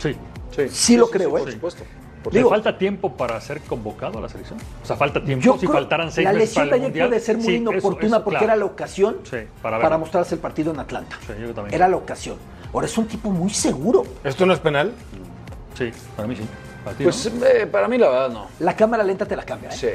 Sí. 0.03 0.69
Sí 0.69 0.97
lo 0.97 1.09
creo, 1.09 1.31
Por 1.31 1.49
¿eh? 1.49 1.53
supuesto. 1.53 1.83
Porque 2.23 2.37
Digo- 2.37 2.49
falta 2.51 2.77
tiempo 2.77 3.11
para 3.17 3.39
ser 3.41 3.59
convocado 3.61 4.19
a 4.19 4.21
la 4.21 4.29
selección. 4.29 4.57
O 4.81 4.85
sea, 4.85 4.95
falta 4.95 5.21
tiempo. 5.23 5.43
Yo 5.43 5.53
si 5.55 5.59
creo 5.61 5.73
faltaran 5.73 6.09
seis 6.11 6.23
la 6.25 6.31
lesión 6.31 6.69
de 6.69 6.75
ayer 6.75 6.83
Mundial, 6.87 7.07
puede 7.09 7.19
ser 7.19 7.35
muy 7.37 7.45
sí, 7.45 7.55
inoportuna 7.55 7.97
eso- 8.07 8.15
eso, 8.15 8.23
porque 8.23 8.37
claro. 8.37 8.45
era 8.45 8.55
la 8.55 8.65
ocasión 8.65 9.17
Sí, 9.29 9.37
para, 9.61 9.97
mostrarse 9.97 10.35
el 10.35 10.39
partido 10.41 10.71
en 10.71 10.79
Atlanta. 10.79 11.17
Sí, 11.27 11.33
yo 11.41 11.53
también. 11.53 11.73
Era 11.75 11.87
la 11.89 11.97
ocasión. 11.97 12.37
Ahora 12.73 12.85
es 12.87 12.97
un 12.97 13.07
tipo 13.07 13.29
muy 13.29 13.49
seguro. 13.49 14.03
¿Esto 14.23 14.45
no 14.45 14.53
es 14.53 14.59
penal? 14.59 14.93
Sí, 15.77 15.91
para 16.15 16.27
mí 16.27 16.35
sí. 16.37 16.43
Para 16.85 16.95
ti, 16.97 17.03
Pues 17.03 17.33
¿no? 17.33 17.45
eh, 17.45 17.65
para 17.67 17.87
mí 17.89 17.97
la 17.97 18.09
verdad 18.09 18.29
no. 18.29 18.47
La 18.59 18.75
cámara 18.75 19.03
lenta 19.03 19.25
te 19.25 19.35
la 19.35 19.43
cambia. 19.43 19.69
¿eh? 19.69 19.73
Sí. 19.73 19.87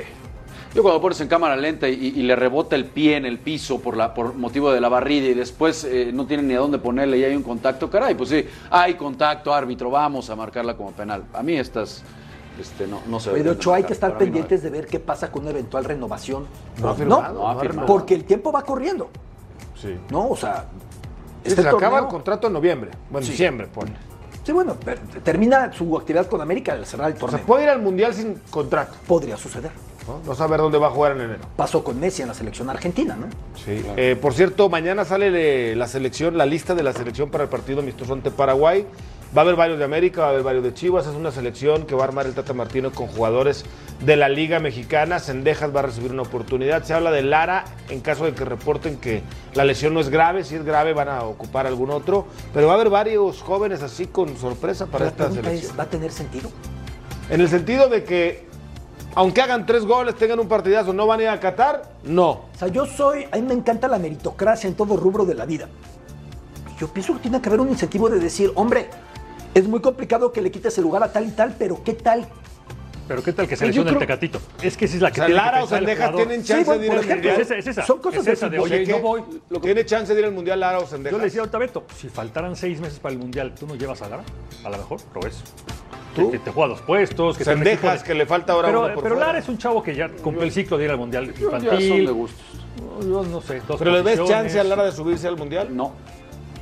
Yo 0.79 0.83
cuando 0.85 1.01
pones 1.01 1.21
en 1.21 1.27
cámara 1.27 1.57
lenta 1.57 1.89
y, 1.89 1.95
y 1.95 2.23
le 2.23 2.37
rebota 2.37 2.77
el 2.77 2.85
pie 2.85 3.17
en 3.17 3.27
el 3.27 3.41
piso 3.41 3.81
por 3.81 3.97
la 3.97 4.15
por 4.15 4.35
motivo 4.37 4.71
de 4.71 4.81
la 4.81 4.89
barrida 4.89 5.27
y 5.27 5.35
después 5.35 5.83
eh, 5.83 6.13
no 6.15 6.25
tienen 6.25 6.47
ni 6.47 6.55
a 6.55 6.61
dónde 6.61 6.79
ponerle 6.79 7.19
y 7.19 7.25
hay 7.25 7.35
un 7.35 7.43
contacto, 7.43 7.91
caray, 7.91 8.15
pues 8.15 8.31
sí, 8.31 8.47
hay 8.71 8.95
contacto, 8.95 9.53
árbitro, 9.53 9.91
vamos 9.91 10.31
a 10.31 10.37
marcarla 10.37 10.77
como 10.77 10.93
penal. 10.93 11.25
A 11.35 11.43
mí 11.43 11.55
estas 11.57 12.05
este, 12.61 12.87
no, 12.87 13.01
no 13.09 13.19
se 13.19 13.33
deben 13.33 13.55
hecho, 13.55 13.75
hay 13.75 13.83
que 13.83 13.93
estar 13.93 14.11
Para 14.13 14.21
mí 14.21 14.27
no 14.27 14.33
pendientes 14.35 14.63
de 14.63 14.71
ver 14.71 14.87
qué 14.87 15.01
pasa 15.01 15.33
con 15.33 15.43
una 15.43 15.51
eventual 15.51 15.83
renovación. 15.85 16.47
No 16.81 16.95
firmado, 16.95 17.35
no 17.35 17.49
ha 17.49 17.59
firmado. 17.59 17.85
porque 17.89 18.15
el 18.15 18.23
tiempo 18.23 18.53
va 18.53 18.63
corriendo. 18.63 19.11
Sí. 19.75 19.97
¿No? 20.13 20.29
O 20.29 20.37
sea, 20.37 20.67
se 21.43 21.49
este 21.49 21.63
acaba 21.63 21.81
torneo- 21.99 22.03
el 22.05 22.07
contrato 22.07 22.47
en 22.47 22.53
noviembre. 22.53 22.91
Bueno, 23.11 23.25
Sí. 23.27 23.33
diciembre, 23.33 23.67
pone. 23.67 23.91
Sí, 24.45 24.53
bueno, 24.53 24.77
pero 24.85 25.01
termina 25.25 25.73
su 25.73 25.97
actividad 25.99 26.29
con 26.29 26.41
América 26.41 26.75
al 26.75 26.87
cerrar 26.87 27.09
el 27.11 27.17
O 27.17 27.19
torneo. 27.19 27.39
sea, 27.39 27.47
puede 27.49 27.65
ir 27.65 27.69
al 27.69 27.83
Mundial 27.83 28.15
sin 28.15 28.35
contrato. 28.49 28.93
Podría 29.09 29.37
suceder. 29.37 29.73
¿No? 30.09 30.21
No 30.27 30.35
saber 30.35 30.59
dónde 30.61 30.79
va 30.79 30.89
a 30.89 30.91
jugar 30.91 31.13
en 31.13 31.21
enero. 31.21 31.41
Pasó 31.57 31.85
con 31.85 32.01
Messi 32.01 32.23
en 32.23 32.29
la 32.29 32.35
selección 32.35 32.69
argentina, 32.71 33.15
¿no? 33.15 33.27
Sí. 33.63 33.85
Eh, 33.97 34.17
por 34.21 34.33
cierto, 34.35 34.69
mañana 34.69 35.05
sale 35.05 35.31
le- 35.31 35.77
la 35.77 35.87
selección, 35.87 36.37
la 36.39 36.47
lista 36.47 36.75
de 36.75 36.83
la 36.83 36.93
selección 36.93 37.31
para 37.31 37.45
el 37.45 37.51
partido 37.51 37.81
amistoso 37.81 38.13
ante 38.15 38.31
Paraguay. 38.31 38.87
Va 39.37 39.43
a 39.43 39.45
haber 39.45 39.57
varios 39.57 39.79
de 39.79 39.85
América, 39.85 40.23
va 40.23 40.29
a 40.29 40.31
haber 40.31 40.43
varios 40.43 40.65
de 40.65 40.73
Chivas. 40.73 41.07
Es 41.07 41.15
una 41.15 41.31
selección 41.31 41.85
que 41.85 41.95
va 41.95 42.01
a 42.05 42.07
armar 42.07 42.25
el 42.25 42.33
Tata 42.33 42.55
Martino 42.55 42.91
con 42.93 43.09
jugadores 43.09 43.67
de 44.01 44.17
la 44.17 44.31
Liga 44.31 44.59
Mexicana. 44.59 45.19
Sendejas 45.19 45.75
va 45.77 45.81
a 45.81 45.83
recibir 45.83 46.13
una 46.13 46.23
oportunidad. 46.23 46.83
Se 46.85 46.95
habla 46.95 47.11
de 47.11 47.21
Lara 47.21 47.67
en 47.91 48.01
caso 48.01 48.25
de 48.25 48.33
que 48.33 48.47
reporten 48.47 48.97
que 48.97 49.23
la 49.53 49.67
lesión 49.67 49.93
no 49.93 50.01
es 50.01 50.09
grave. 50.09 50.45
Si 50.45 50.55
es 50.55 50.65
grave, 50.65 50.95
van 50.95 51.11
a 51.11 51.25
ocupar 51.25 51.67
algún 51.67 51.91
otro. 51.91 52.27
Pero 52.55 52.69
va 52.69 52.73
a 52.73 52.77
haber 52.77 52.89
varios 52.89 53.43
jóvenes 53.43 53.83
así 53.83 54.07
con 54.07 54.35
sorpresa 54.39 54.87
para 54.87 55.05
la 55.05 55.11
esta 55.11 55.29
selección. 55.31 55.55
es, 55.73 55.79
¿va 55.79 55.83
a 55.83 55.91
tener 55.91 56.11
sentido? 56.11 56.51
En 57.29 57.43
el 57.43 57.51
sentido 57.51 57.91
de 57.91 58.05
que, 58.05 58.48
aunque 59.19 59.41
hagan 59.43 59.67
tres 59.67 59.85
goles, 59.85 60.15
tengan 60.15 60.39
un 60.39 60.47
partidazo, 60.47 60.93
¿no 60.93 61.05
van 61.05 61.19
a 61.19 61.23
ir 61.25 61.29
a 61.29 61.41
Qatar? 61.41 61.91
No. 62.05 62.31
O 62.31 62.49
sea, 62.57 62.69
yo 62.69 62.87
soy, 62.87 63.25
a 63.33 63.37
mí 63.37 63.43
me 63.43 63.53
encanta 63.55 63.89
la 63.89 63.99
meritocracia 63.99 64.69
en 64.69 64.75
todo 64.75 64.97
rubro 64.97 65.25
de 65.25 65.35
la 65.35 65.45
vida. 65.45 65.69
Yo 66.79 66.87
pienso 66.87 67.15
que 67.15 67.19
tiene 67.19 67.41
que 67.41 67.49
haber 67.49 67.61
un 67.61 67.69
incentivo 67.69 68.09
de 68.09 68.21
decir, 68.21 68.53
hombre, 68.55 68.89
es 69.55 69.67
muy 69.67 69.81
complicado 69.81 70.31
que 70.33 70.41
le 70.41 70.53
quites 70.53 70.79
el 70.79 70.85
lugar 70.85 71.03
a 71.03 71.11
tal 71.13 71.27
y 71.27 71.33
tal, 71.33 71.57
pero 71.59 71.83
¿qué 71.83 71.95
tal? 71.95 72.29
Pero 73.09 73.21
¿qué 73.25 73.33
tal 73.33 73.49
que 73.49 73.57
seleccione 73.57 73.89
el 73.91 73.97
creo- 73.97 74.07
Tecatito? 74.07 74.41
Es 74.63 74.77
que 74.77 74.85
esa 74.85 74.95
es 74.97 75.03
la 75.03 75.09
O 75.09 75.11
que 75.11 75.17
sea, 75.17 75.27
tiene 75.27 75.41
que 75.41 75.47
Lara 75.47 75.61
o 75.61 75.63
el 75.65 75.69
Sendejas 75.69 76.15
tienen 76.15 76.41
Sí, 76.43 76.47
chance 76.49 76.65
bueno, 76.65 76.81
de 76.81 76.87
ir 76.87 76.93
al 76.93 76.99
Mundial. 77.09 77.35
Es 77.35 77.39
esa, 77.41 77.55
es 77.57 77.67
esa. 77.67 77.87
Son 77.87 77.99
cosas 77.99 78.21
Es 78.21 78.25
de 78.27 78.33
esa 78.35 78.49
de, 78.51 78.59
oye, 78.61 78.87
no 78.87 78.99
voy. 79.01 79.25
Lo- 79.51 79.61
¿Tiene 79.61 79.85
chance 79.85 80.15
de 80.15 80.21
ir 80.21 80.27
al 80.27 80.33
Mundial 80.33 80.61
Lara 80.61 80.79
o 80.79 80.87
Sendejas? 80.87 81.11
Yo 81.13 81.19
le 81.19 81.25
decía 81.25 81.41
ahorita 81.41 81.57
a 81.57 81.61
Beto, 81.61 81.85
si 81.99 82.09
faltaran 82.09 82.55
seis 82.55 82.79
meses 82.81 83.01
para 83.01 83.15
el 83.15 83.19
Mundial, 83.19 83.53
¿tú 83.59 83.67
no 83.67 83.75
llevas 83.75 84.01
a 84.03 84.09
Lara? 84.11 84.23
A 84.63 84.71
lo 84.71 84.77
mejor, 84.79 85.01
lo 85.13 85.21
ves. 85.23 85.43
¿Tú? 86.25 86.31
Que 86.31 86.39
te 86.39 86.51
juega 86.51 86.69
dos 86.71 86.81
puestos. 86.83 87.37
Que 87.39 87.45
Sendejas, 87.45 88.03
que 88.03 88.15
le 88.15 88.27
falta 88.27 88.53
ahora 88.53 88.69
pero, 88.69 88.81
uno 88.85 88.95
por 88.95 89.03
Pero 89.03 89.15
fuera. 89.17 89.27
Lara 89.29 89.39
es 89.39 89.49
un 89.49 89.59
chavo 89.59 89.83
que 89.83 89.95
ya 89.95 90.09
cumplió 90.09 90.45
el 90.45 90.53
ciclo 90.53 90.79
de 90.79 90.85
ir 90.85 90.91
al 90.91 90.99
Mundial 90.99 91.33
ya 91.35 91.45
infantil. 91.45 91.89
son 91.89 92.07
de 92.07 92.13
gustos. 92.13 92.47
Yo 93.03 93.23
no 93.25 93.41
sé, 93.41 93.61
dos 93.67 93.79
¿Pero 93.79 93.93
le 93.93 94.03
ves 94.03 94.21
chance 94.25 94.59
a 94.59 94.65
Lara 94.65 94.85
de 94.85 94.93
subirse 94.93 95.27
al 95.29 95.37
Mundial? 95.37 95.75
No. 95.77 95.93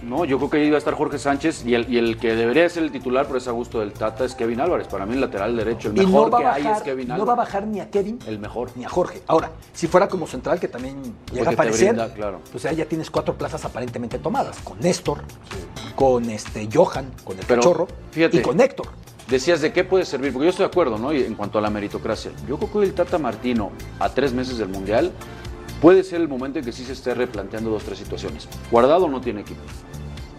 No, 0.03 0.25
yo 0.25 0.37
creo 0.39 0.51
que 0.51 0.57
ahí 0.59 0.71
va 0.71 0.77
a 0.77 0.79
estar 0.79 0.95
Jorge 0.95 1.19
Sánchez 1.19 1.65
y 1.67 1.75
el, 1.75 1.93
y 1.93 1.99
el 1.99 2.17
que 2.17 2.37
debería 2.37 2.69
ser 2.69 2.85
el 2.85 2.93
titular, 2.93 3.27
pero 3.27 3.39
es 3.39 3.49
a 3.49 3.51
gusto 3.51 3.81
del 3.81 3.93
Tata, 3.93 4.25
es 4.25 4.37
Kevin 4.37 4.61
Álvarez. 4.61 4.87
Para 4.87 5.05
mí 5.05 5.15
el 5.15 5.21
lateral 5.21 5.57
derecho, 5.57 5.89
el 5.89 5.95
mejor 5.95 6.27
no 6.27 6.31
va, 6.31 6.39
que 6.39 6.45
a 6.45 6.53
hay 6.55 6.63
bajar, 6.63 6.77
es 6.77 6.83
Kevin 6.85 7.09
no 7.09 7.15
Álvarez. 7.15 7.29
va 7.29 7.33
a 7.33 7.37
bajar 7.37 7.67
ni 7.67 7.81
a 7.81 7.91
Kevin 7.91 8.19
El 8.25 8.39
mejor. 8.39 8.71
ni 8.77 8.85
a 8.85 8.89
Jorge. 8.89 9.23
Ahora, 9.27 9.51
si 9.73 9.89
fuera 9.89 10.07
como 10.07 10.29
central, 10.29 10.61
que 10.61 10.69
también 10.69 11.03
llega 11.33 11.47
a 11.47 11.49
te 11.49 11.55
aparecer, 11.55 11.89
brinda, 11.95 12.15
claro. 12.15 12.41
pues 12.53 12.63
ya, 12.63 12.73
ya 12.73 12.85
tienes 12.85 13.11
cuatro 13.11 13.35
plazas 13.35 13.65
aparentemente 13.65 14.21
tomadas, 14.21 14.59
con 14.61 14.79
Néstor, 14.79 15.23
con 15.97 16.31
este 16.31 16.69
Johan, 16.73 17.11
con 17.25 17.39
el 17.41 17.45
Pero, 17.45 17.63
Cachorro 17.63 17.89
fíjate. 18.13 18.37
y 18.37 18.43
con 18.43 18.61
Héctor. 18.61 18.87
Decías 19.29 19.61
de 19.61 19.73
qué 19.73 19.83
puede 19.83 20.05
servir, 20.05 20.33
porque 20.33 20.45
yo 20.47 20.51
estoy 20.51 20.65
de 20.65 20.71
acuerdo, 20.71 20.99
¿no? 20.99 21.13
Y 21.13 21.23
en 21.23 21.35
cuanto 21.35 21.59
a 21.59 21.61
la 21.61 21.69
meritocracia. 21.71 22.31
Yo 22.49 22.59
creo 22.59 22.71
que 22.73 22.79
el 22.85 22.95
Tata 22.95 23.19
Martino, 23.19 23.73
a 23.99 24.09
tres 24.09 24.33
meses 24.33 24.59
del 24.59 24.69
Mundial, 24.69 25.11
puede 25.81 26.05
ser 26.05 26.21
el 26.21 26.29
momento 26.29 26.61
en 26.61 26.65
que 26.65 26.73
sí 26.73 26.85
se 26.85 26.93
esté 26.93 27.13
replanteando 27.13 27.71
dos, 27.71 27.83
tres 27.83 27.99
situaciones. 27.99 28.49
Guardado 28.71 29.09
no 29.09 29.21
tiene 29.21 29.41
equipo. 29.41 29.61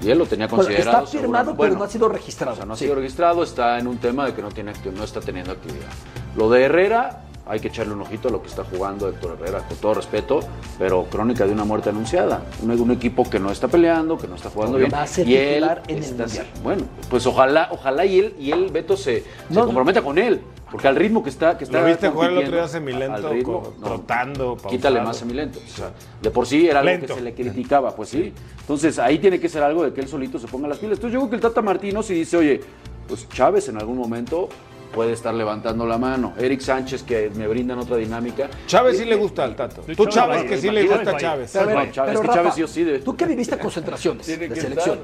Y 0.02 0.10
él 0.10 0.18
lo 0.20 0.26
tenía 0.26 0.48
Bueno, 0.48 0.64
considerado. 0.64 1.04
está 1.06 1.18
firmado, 1.20 1.58
pero 1.58 1.76
no 1.76 1.84
ha 1.84 1.90
sido 1.90 2.08
registrado. 2.08 2.54
O 2.54 2.56
sea, 2.56 2.66
no 2.66 2.74
ha 2.74 2.78
Sí. 2.78 2.86
sido 2.86 2.96
registrado, 2.96 3.44
está 3.44 3.78
en 3.78 3.88
un 3.88 3.98
tema 3.98 4.26
de 4.26 4.34
que 4.34 4.42
no, 4.42 4.50
tiene 4.52 4.72
no 4.96 5.04
está 5.04 5.20
teniendo 5.20 5.52
actividad. 5.52 5.90
Lo 6.38 6.50
de 6.50 6.64
Herrera, 6.64 7.24
hay 7.50 7.60
que 7.60 7.68
echarle 7.70 7.93
un 7.93 8.02
ojito 8.02 8.28
a 8.28 8.32
lo 8.32 8.41
que 8.41 8.48
está 8.48 8.64
jugando 8.64 9.08
Héctor 9.10 9.38
Herrera, 9.39 9.60
con 9.68 9.78
todo 9.78 9.93
respeto, 9.95 10.39
pero 10.78 11.06
crónica 11.06 11.45
de 11.45 11.52
una 11.54 11.64
muerte 11.66 11.89
anunciada. 11.89 12.43
Un, 12.62 12.72
un 12.72 12.91
equipo 12.91 13.30
que 13.30 13.39
no 13.39 13.52
está 13.52 13.68
peleando, 13.68 14.18
que 14.18 14.28
no 14.28 14.36
está 14.36 14.50
jugando 14.50 14.78
bien. 14.78 14.91
Va 14.93 15.04
a 15.04 15.08
ser 15.08 15.28
y 15.28 15.36
él 15.36 15.64
en 15.88 15.98
el 15.98 16.04
está- 16.04 16.24
Mundial. 16.26 16.48
Bueno, 16.64 16.84
pues 17.10 17.26
ojalá, 17.26 17.70
ojalá 17.72 18.06
y 18.06 18.20
él, 18.20 18.36
y 18.39 18.52
él 18.52 18.70
Beto, 18.72 18.95
se, 18.98 19.22
se 19.22 19.26
No, 19.50 19.66
comprometa 19.66 20.02
con 20.02 20.18
él. 20.18 20.41
Porque 20.70 20.89
al 20.89 20.98
ritmo 20.98 21.24
que 21.24 21.30
está, 21.30 21.58
que 21.58 21.64
está 21.64 21.80
Lo 21.80 21.88
viste 21.88 22.10
jugar 22.10 22.32
el 22.32 22.39
otro 22.39 22.52
día 22.58 22.68
semilento, 22.68 23.14
al 23.16 23.30
ritmo, 23.30 23.62
co- 23.64 23.74
no, 23.80 23.88
trotando, 23.88 24.48
pausado. 24.56 24.70
Quítale 24.70 25.00
más 25.00 25.16
semilento. 25.16 25.60
O 25.66 25.70
sea, 25.70 25.91
de 26.22 26.30
por 26.30 26.45
sí 26.45 26.68
era 26.68 26.80
algo 26.82 26.91
Lento. 26.91 27.08
que 27.08 27.14
se 27.14 27.22
le 27.22 27.34
criticaba, 27.34 27.95
pues 27.95 28.10
sí. 28.10 28.34
Entonces 28.60 29.00
ahí 29.00 29.18
tiene 29.18 29.39
que 29.39 29.48
ser 29.48 29.64
algo 29.64 29.86
de 29.86 29.93
que 29.93 30.02
él 30.02 30.10
solito 30.10 30.38
se 30.39 30.48
ponga 30.48 30.68
las 30.68 30.78
pilas. 30.80 30.98
Entonces 30.98 31.14
yo 31.14 31.20
creo 31.22 31.30
que 31.30 31.36
el 31.38 31.41
Tata 31.41 31.62
Martino 31.62 32.04
si 32.04 32.16
dice, 32.16 32.36
oye, 32.36 32.60
pues 33.08 33.30
Chávez 33.30 33.70
en 33.70 33.78
algún 33.78 33.98
momento 33.98 34.50
puede 34.92 35.14
estar 35.14 35.34
levantando 35.34 35.86
la 35.86 35.98
mano. 35.98 36.34
Eric 36.38 36.62
Sánchez, 36.62 37.04
que 37.04 37.30
me 37.36 37.48
brindan 37.48 37.80
otra 37.80 37.98
dinámica. 37.98 38.50
Chávez 38.66 38.98
sí 38.98 39.06
le 39.06 39.16
gusta 39.16 39.44
al 39.44 39.56
Tato. 39.56 39.84
Sí, 39.86 39.96
Tú 39.96 40.06
Chávez 40.08 40.44
que 40.46 40.58
sí 40.58 40.70
le 40.70 40.88
gusta 40.88 41.12
a 41.12 41.18
Chávez. 41.18 41.52
Pero, 41.54 41.64
a 41.64 41.68
ver, 41.68 41.88
No, 41.88 41.92
Chávez, 41.92 42.12
pero 42.14 42.22
es 42.24 42.30
que 42.30 42.36
Chávez 42.36 42.54
sí 42.56 42.64
o 42.64 42.68
sí 42.68 42.84
debe- 42.84 43.00
Tú 43.00 43.16
que 43.18 43.26
viviste 43.26 43.58
concentraciones 43.58 44.26
de 44.28 44.56
selección, 44.56 45.00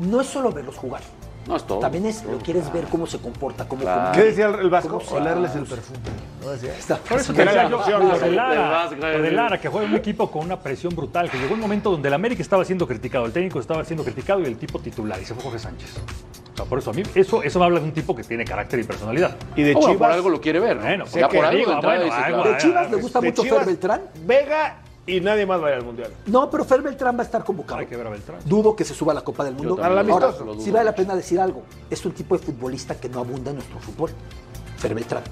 no 0.00 0.20
es 0.20 0.26
solo 0.26 0.52
verlos 0.52 0.76
jugar. 0.76 1.02
No 1.50 1.56
es 1.56 1.64
todo. 1.66 1.80
También 1.80 2.06
es, 2.06 2.22
lo 2.24 2.38
quieres 2.38 2.72
ver 2.72 2.84
cómo 2.84 3.06
se 3.06 3.18
comporta, 3.18 3.66
cómo 3.66 3.82
Claro. 3.82 4.12
¿Qué 4.12 4.22
decía 4.26 4.46
el 4.46 4.54
el 4.60 4.70
Vasco? 4.70 5.02
Olerles 5.10 5.54
el 5.56 5.64
perfume. 5.64 5.98
¿No 6.42 6.50
decía? 6.50 6.70
Está- 6.78 6.96
Por 6.96 7.18
eso 7.20 7.32
Que 7.34 7.38
te 7.42 7.44
decía 7.46 7.68
yo, 7.68 7.78
de 8.18 8.30
Lara, 8.30 8.68
Vasco, 8.70 8.94
lo 8.96 9.22
de 9.22 9.30
Lara, 9.32 9.60
que 9.60 9.68
juega 9.68 9.86
un 9.88 9.94
equipo 9.96 10.30
con 10.30 10.44
una 10.44 10.60
presión 10.60 10.94
brutal, 10.94 11.28
que 11.28 11.38
llegó 11.38 11.54
un 11.54 11.60
momento 11.60 11.90
donde 11.90 12.06
el 12.08 12.14
América 12.14 12.40
estaba 12.40 12.64
siendo 12.64 12.86
criticado, 12.86 13.26
el 13.26 13.32
técnico 13.32 13.58
estaba 13.58 13.84
siendo 13.84 14.04
criticado 14.04 14.40
y 14.40 14.44
el 14.44 14.56
tipo 14.56 14.78
titular, 14.78 15.20
y 15.20 15.24
se 15.24 15.34
fue 15.34 15.42
Jorge 15.42 15.58
Sánchez. 15.58 15.96
O 16.52 16.56
sea, 16.56 16.64
por 16.66 16.78
eso 16.78 16.90
a 16.90 16.94
mí, 16.94 17.02
eso, 17.14 17.42
eso 17.42 17.58
me 17.58 17.64
habla 17.64 17.80
de 17.80 17.86
un 17.86 17.92
tipo 17.92 18.14
que 18.14 18.22
tiene 18.22 18.44
carácter 18.44 18.78
y 18.78 18.84
personalidad. 18.84 19.36
Y 19.56 19.62
de 19.64 19.70
Ah, 19.70 19.74
bueno, 19.74 19.86
por 19.88 19.96
Chivas. 19.96 20.14
algo 20.14 20.28
lo 20.30 20.40
quiere 20.40 20.60
ver, 20.60 20.76
¿no? 20.76 20.82
Bueno, 20.82 21.04
ya 21.06 21.28
por 21.28 21.44
algo 21.44 21.58
digo, 21.58 21.70
de 21.70 21.74
entrada 21.76 21.96
bueno, 21.96 22.04
dice, 22.04 22.16
algo- 22.24 22.42
claro. 22.42 22.56
De 22.56 22.62
Chivas 22.62 22.90
le 22.90 22.96
gusta 22.98 23.20
mucho 23.20 23.42
Chivas, 23.42 23.58
Fer 23.58 23.66
Beltrán. 23.66 24.02
Vega 24.24 24.76
y 25.10 25.20
nadie 25.20 25.46
más 25.46 25.62
va 25.62 25.68
a 25.68 25.70
ir 25.70 25.76
al 25.76 25.84
mundial. 25.84 26.10
No, 26.26 26.50
pero 26.50 26.64
Fer 26.64 26.82
Beltrán 26.82 27.16
va 27.16 27.20
a 27.20 27.24
estar 27.24 27.44
convocado. 27.44 27.80
Hay 27.80 27.86
que 27.86 27.96
ver 27.96 28.06
a 28.06 28.10
Beltrán. 28.10 28.40
Dudo 28.44 28.74
que 28.76 28.84
se 28.84 28.94
suba 28.94 29.12
a 29.12 29.14
la 29.14 29.22
Copa 29.22 29.44
del 29.44 29.54
Mundo. 29.54 29.82
Ahora, 29.82 30.32
sí 30.58 30.70
vale 30.70 30.84
la 30.84 30.94
pena 30.94 31.14
decir 31.14 31.40
algo. 31.40 31.62
Es 31.88 32.04
un 32.04 32.12
tipo 32.12 32.36
de 32.36 32.44
futbolista 32.44 32.94
que 32.94 33.08
no 33.08 33.20
abunda 33.20 33.50
en 33.50 33.56
nuestro 33.56 33.78
fútbol. 33.80 34.10
Fer 34.76 34.94
Beltrán. 34.94 35.22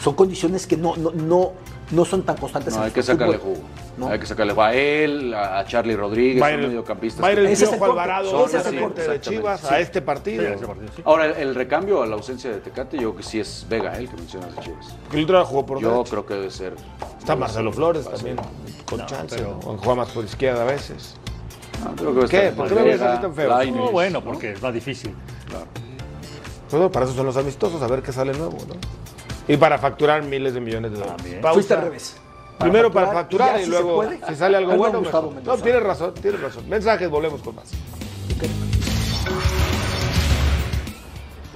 Son 0.00 0.14
condiciones 0.14 0.66
que 0.66 0.76
no, 0.76 0.96
no, 0.96 1.10
no, 1.10 1.52
no 1.90 2.04
son 2.04 2.22
tan 2.22 2.36
constantes 2.36 2.74
No, 2.74 2.80
en 2.80 2.86
hay 2.86 2.90
que 2.92 3.02
sacarle 3.02 3.38
fútbol. 3.38 3.56
jugo. 3.56 3.68
¿no? 3.96 4.08
Hay 4.08 4.18
que 4.18 4.26
sacarle 4.26 4.52
jugo 4.52 4.62
a 4.64 4.74
él, 4.74 5.34
a 5.34 5.64
Charlie 5.66 5.96
Rodríguez, 5.96 6.42
a 6.42 6.50
el- 6.50 6.60
mediocampistas. 6.68 7.24
Va 7.24 7.28
a 7.28 7.32
ir 7.32 7.38
el 7.40 7.46
Ese 7.46 7.52
es 7.54 7.62
el 7.62 7.68
Piojo 7.70 7.78
corte. 7.86 7.92
Alvarado, 8.00 8.28
Ese 8.28 8.38
es 8.44 8.54
el 8.54 8.60
presidente 8.62 8.80
corte, 9.02 9.10
de. 9.10 9.20
Chivas, 9.20 9.64
a 9.64 9.80
este 9.80 10.02
partido. 10.02 10.44
Sí, 10.44 10.52
ese 10.54 10.66
partido, 10.66 10.88
sí. 10.96 11.02
Ahora, 11.04 11.26
el, 11.26 11.32
el 11.48 11.54
recambio 11.54 12.02
a 12.02 12.06
la 12.06 12.14
ausencia 12.16 12.50
de 12.50 12.58
Tecate, 12.60 12.96
yo 12.96 13.10
creo 13.10 13.16
que 13.16 13.22
sí 13.22 13.40
es 13.40 13.66
Vega, 13.68 13.96
el 13.98 14.08
que 14.08 14.16
mencionas 14.16 14.54
de 14.54 14.62
Chivas. 14.62 14.94
Que 15.10 15.18
el 15.18 15.26
jugó 15.44 15.66
por 15.66 15.80
Yo 15.80 15.90
derecha. 15.90 16.10
creo 16.10 16.26
que 16.26 16.34
debe 16.34 16.50
ser. 16.50 16.74
Está 17.18 17.34
Marcelo 17.36 17.72
Flores 17.72 18.08
también, 18.08 18.36
con 18.84 18.98
No, 19.00 19.06
chance. 19.06 19.36
pero- 19.36 19.58
¿no? 19.62 19.70
O 19.70 19.76
juega 19.78 19.94
más 19.94 20.08
por 20.10 20.24
izquierda 20.24 20.62
a 20.62 20.66
veces. 20.66 21.14
No, 21.84 21.94
creo 21.94 22.12
que 22.14 22.18
va 22.20 22.24
a 22.24 22.28
¿Qué? 22.28 22.50
¿Por 22.56 22.68
qué 22.68 22.74
lo 22.74 22.84
ves 22.84 23.00
así 23.00 23.22
tan 23.22 23.34
feo? 23.34 23.64
No, 23.72 23.90
bueno, 23.90 24.18
¿no? 24.18 24.24
porque 24.24 24.52
es 24.52 24.62
más 24.62 24.74
difícil. 24.74 25.14
Pues, 26.70 26.90
para 26.90 27.06
eso 27.06 27.14
son 27.14 27.24
los 27.26 27.36
amistosos, 27.36 27.80
a 27.80 27.86
ver 27.86 28.02
qué 28.02 28.12
sale 28.12 28.32
nuevo, 28.34 28.58
¿no? 28.68 28.74
Y 29.48 29.56
para 29.56 29.78
facturar 29.78 30.22
miles 30.22 30.54
de 30.54 30.60
millones 30.60 30.92
de 30.92 30.98
dólares. 30.98 31.34
Pausa. 31.40 31.54
Fuiste 31.54 31.74
al 31.74 31.82
revés. 31.82 32.16
Primero 32.58 32.90
para 32.90 33.12
facturar 33.12 33.58
y 33.58 33.58
y, 33.58 33.58
ya 33.58 33.64
si 33.64 33.70
luego, 33.70 34.02
se 34.02 34.26
si 34.26 34.34
sale 34.34 34.56
algo 34.56 34.72
A 34.72 34.74
mí 34.74 34.80
me 34.80 34.86
ha 34.86 34.90
bueno. 34.90 35.30
Mendoza. 35.30 35.56
No, 35.56 35.62
tienes 35.62 35.82
razón, 35.82 36.14
tienes 36.14 36.40
razón. 36.40 36.68
Mensajes, 36.68 37.08
volvemos 37.08 37.40
con 37.40 37.54
más. 37.54 37.70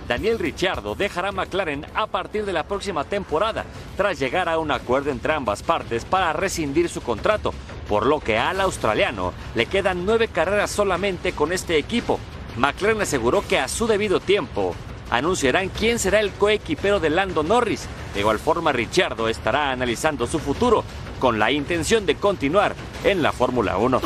Daniel 0.07 0.39
Ricciardo 0.39 0.95
dejará 0.95 1.33
McLaren 1.33 1.87
a 1.95 2.07
partir 2.07 2.45
de 2.45 2.53
la 2.53 2.65
próxima 2.65 3.05
temporada, 3.05 3.65
tras 3.97 4.19
llegar 4.19 4.49
a 4.49 4.59
un 4.59 4.71
acuerdo 4.71 5.11
entre 5.11 5.33
ambas 5.33 5.63
partes 5.63 6.05
para 6.05 6.33
rescindir 6.33 6.89
su 6.89 7.03
contrato, 7.03 7.55
por 7.89 8.07
lo 8.07 8.21
que 8.21 8.37
al 8.37 8.61
australiano 8.61 9.33
le 9.55 9.67
quedan 9.67 10.05
nueve 10.05 10.29
carreras 10.29 10.71
solamente 10.71 11.33
con 11.33 11.53
este 11.53 11.79
equipo. 11.79 12.19
McLaren 12.57 13.01
aseguró 13.01 13.43
que 13.47 13.59
a 13.59 13.69
su 13.69 13.87
debido 13.87 14.21
tiempo 14.21 14.75
anunciarán 15.13 15.69
quién 15.69 15.99
será 15.99 16.21
el 16.21 16.33
coequipero 16.33 16.99
de 16.99 17.11
Lando 17.11 17.43
Norris. 17.43 17.87
De 18.15 18.21
igual 18.21 18.39
forma, 18.39 18.73
Ricciardo 18.73 19.29
estará 19.29 19.71
analizando 19.71 20.27
su 20.27 20.39
futuro 20.39 20.85
con 21.21 21.39
la 21.39 21.53
intención 21.53 22.07
de 22.07 22.17
continuar 22.17 22.75
en 23.05 23.23
la 23.23 23.31
Fórmula 23.31 23.77
1. 23.77 24.01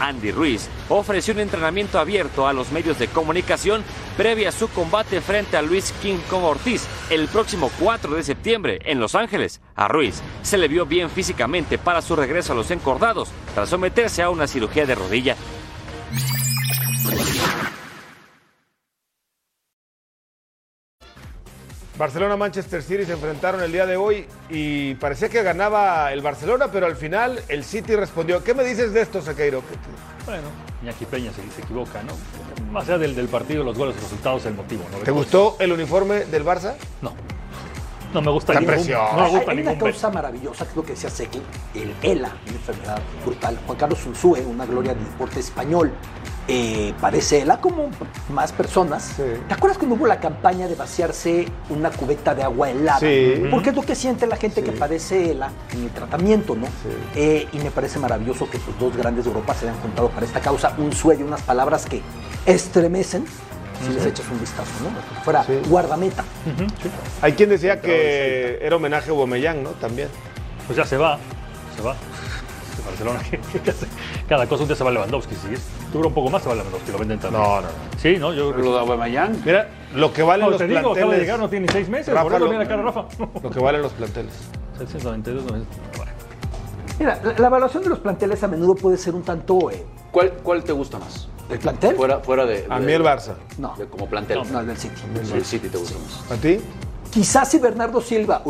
Andy 0.00 0.30
Ruiz 0.30 0.68
ofreció 0.88 1.34
un 1.34 1.40
entrenamiento 1.40 1.98
abierto 1.98 2.46
a 2.46 2.52
los 2.52 2.72
medios 2.72 2.98
de 2.98 3.08
comunicación 3.08 3.84
previa 4.16 4.48
a 4.48 4.52
su 4.52 4.68
combate 4.68 5.20
frente 5.20 5.56
a 5.56 5.62
Luis 5.62 5.92
King 6.00 6.18
Kong 6.30 6.44
Ortiz 6.44 6.86
el 7.10 7.28
próximo 7.28 7.70
4 7.78 8.14
de 8.14 8.22
septiembre 8.22 8.78
en 8.84 9.00
Los 9.00 9.14
Ángeles. 9.14 9.60
A 9.74 9.88
Ruiz 9.88 10.22
se 10.42 10.56
le 10.56 10.68
vio 10.68 10.86
bien 10.86 11.10
físicamente 11.10 11.78
para 11.78 12.00
su 12.00 12.16
regreso 12.16 12.52
a 12.52 12.56
los 12.56 12.70
encordados 12.70 13.30
tras 13.54 13.68
someterse 13.68 14.22
a 14.22 14.30
una 14.30 14.46
cirugía 14.46 14.86
de 14.86 14.94
rodilla. 14.94 15.36
Barcelona-Manchester 22.06 22.82
City 22.82 23.04
se 23.04 23.12
enfrentaron 23.12 23.62
el 23.62 23.70
día 23.70 23.86
de 23.86 23.96
hoy 23.96 24.26
y 24.50 24.94
parecía 24.96 25.28
que 25.28 25.40
ganaba 25.44 26.12
el 26.12 26.20
Barcelona, 26.20 26.66
pero 26.72 26.86
al 26.86 26.96
final 26.96 27.40
el 27.46 27.62
City 27.62 27.94
respondió. 27.94 28.42
¿Qué 28.42 28.54
me 28.54 28.64
dices 28.64 28.92
de 28.92 29.02
esto, 29.02 29.22
Sequeiro? 29.22 29.60
¿Qué- 29.60 29.74
qué- 29.76 30.24
Bueno, 30.26 30.48
Iñaki 30.82 31.04
Peña 31.04 31.30
se, 31.32 31.48
se 31.54 31.62
equivoca, 31.62 32.02
¿no? 32.02 32.12
Más 32.72 32.88
allá 32.88 32.98
del, 32.98 33.14
del 33.14 33.28
partido, 33.28 33.62
los 33.62 33.78
goles, 33.78 33.94
los 33.94 34.02
resultados, 34.02 34.44
el 34.46 34.54
motivo, 34.54 34.82
¿no? 34.90 34.98
¿Te 34.98 35.12
gustó 35.12 35.54
el 35.60 35.70
uniforme 35.70 36.24
del 36.24 36.44
Barça? 36.44 36.74
No. 37.02 37.14
No 38.12 38.20
me 38.20 38.30
gusta 38.30 38.52
Está 38.52 38.60
ningún, 38.60 38.88
no 38.90 39.14
me 39.14 39.22
Hay, 39.22 39.30
gusta 39.32 39.50
hay 39.50 39.60
una 39.60 39.78
causa 39.78 40.10
maravillosa, 40.10 40.64
que 40.64 40.70
es 40.70 40.76
lo 40.76 40.82
que 40.82 40.92
decía 40.92 41.10
Seki, 41.10 41.42
el 41.74 41.94
ELA, 42.02 42.30
una 42.46 42.56
enfermedad 42.56 43.00
brutal. 43.24 43.58
Juan 43.66 43.78
Carlos 43.78 44.04
Unzúe, 44.06 44.38
una 44.48 44.66
gloria 44.66 44.94
del 44.94 45.04
deporte 45.04 45.40
español, 45.40 45.92
eh, 46.48 46.92
padece 47.00 47.40
ELA 47.40 47.60
como 47.60 47.88
más 48.30 48.52
personas. 48.52 49.14
Sí. 49.16 49.22
¿Te 49.48 49.54
acuerdas 49.54 49.78
cuando 49.78 49.96
hubo 49.96 50.06
la 50.06 50.20
campaña 50.20 50.68
de 50.68 50.74
vaciarse 50.74 51.46
una 51.70 51.90
cubeta 51.90 52.34
de 52.34 52.42
agua 52.42 52.70
helada? 52.70 52.98
Sí. 52.98 53.44
Porque 53.50 53.70
es 53.70 53.76
lo 53.76 53.82
que 53.82 53.94
siente 53.94 54.26
la 54.26 54.36
gente 54.36 54.62
que 54.62 54.72
padece 54.72 55.30
ELA 55.30 55.50
en 55.72 55.84
el 55.84 55.90
tratamiento, 55.90 56.54
¿no? 56.54 56.66
Eh, 57.14 57.46
y 57.52 57.58
me 57.58 57.70
parece 57.70 57.98
maravilloso 57.98 58.50
que 58.50 58.58
estos 58.58 58.78
dos 58.78 58.96
grandes 58.96 59.24
de 59.24 59.30
Europa 59.30 59.54
se 59.54 59.68
hayan 59.68 59.80
juntado 59.80 60.08
para 60.10 60.26
esta 60.26 60.40
causa. 60.40 60.74
Un 60.78 60.92
y 60.92 61.22
unas 61.22 61.42
palabras 61.42 61.86
que 61.86 62.02
estremecen. 62.46 63.24
Si 63.86 63.92
les 63.92 64.06
echas 64.06 64.26
un 64.30 64.38
vistazo, 64.40 64.70
¿no? 64.82 65.22
Fuera 65.24 65.42
Sí. 65.44 65.58
guardameta. 65.68 66.24
Hay 67.20 67.32
quien 67.32 67.48
decía 67.50 67.80
que 67.80 68.58
era 68.62 68.76
homenaje 68.76 69.10
a 69.10 69.12
Aubameyang, 69.12 69.62
¿no? 69.62 69.70
También. 69.70 70.08
Pues 70.66 70.76
ya 70.76 70.84
se 70.84 70.96
va, 70.96 71.18
se 71.76 71.82
va. 71.82 71.94
De 71.94 72.82
Barcelona, 72.86 73.20
cada 74.28 74.46
cosa 74.46 74.62
un 74.62 74.68
día 74.68 74.76
se 74.76 74.84
va 74.84 74.90
Lewandowski. 74.90 75.34
Si 75.34 75.48
dura 75.92 76.08
un 76.08 76.14
poco 76.14 76.30
más, 76.30 76.42
se 76.42 76.48
va 76.48 76.54
Lewandowski, 76.54 76.90
lo 76.92 76.98
venden 76.98 77.18
también. 77.18 77.42
No, 77.42 77.56
no, 77.56 77.62
no. 77.62 77.68
Sí, 77.98 78.16
no, 78.18 78.32
yo 78.32 78.50
creo 78.50 78.56
que 78.56 78.68
Lo 78.68 78.74
de 78.74 78.80
Aubameyang, 78.80 79.42
Mira, 79.44 79.68
lo 79.94 80.12
que 80.12 80.22
valen 80.22 80.46
No, 80.46 80.50
los 80.52 80.58
te 80.58 80.66
digo, 80.66 80.78
acaba 80.78 80.94
de 80.94 81.00
planteles. 81.00 81.26
llegar, 81.26 81.38
no 81.40 81.48
tiene 81.50 81.66
ni 81.66 81.72
seis 81.72 81.88
meses. 81.88 82.14
Rafa, 82.14 82.22
por 82.22 82.32
eso 82.32 82.44
lo- 82.44 82.50
mira 82.50 82.62
la 82.62 82.68
cara, 82.68 82.82
Rafa. 82.82 83.04
Lo 83.42 83.50
que 83.50 83.58
valen 83.60 83.82
los 83.82 83.92
planteles. 83.92 84.32
792, 84.78 85.44
90. 85.44 85.68
Bueno. 85.96 86.12
Mira, 86.98 87.20
la, 87.22 87.32
la 87.38 87.46
evaluación 87.48 87.82
de 87.82 87.88
los 87.90 87.98
planteles 87.98 88.42
a 88.42 88.48
menudo 88.48 88.74
puede 88.74 88.96
ser 88.96 89.14
un 89.14 89.22
tanto. 89.22 89.70
eh, 89.70 89.84
¿cuál, 90.10 90.32
¿cuál 90.42 90.64
te 90.64 90.72
gusta 90.72 90.98
más? 90.98 91.28
¿El 91.52 91.58
plantel? 91.58 91.96
Fuera, 91.96 92.18
fuera 92.20 92.46
de, 92.46 92.66
A 92.68 92.78
mí 92.78 92.92
el 92.92 93.02
Barça. 93.02 93.34
No, 93.58 93.74
de- 93.76 93.86
como 93.86 94.06
plantel. 94.06 94.40
no, 94.50 94.60
el 94.60 94.66
del 94.66 94.76
City. 94.76 94.94
Sí, 95.24 95.32
el 95.34 95.44
City 95.44 95.68
te 95.68 95.78
gusta 95.78 95.96
más. 95.98 96.38
¿A 96.38 96.40
ti? 96.40 96.60
Quizás 97.10 97.50
si 97.50 97.58
Bernardo 97.58 98.00
Silva 98.00 98.42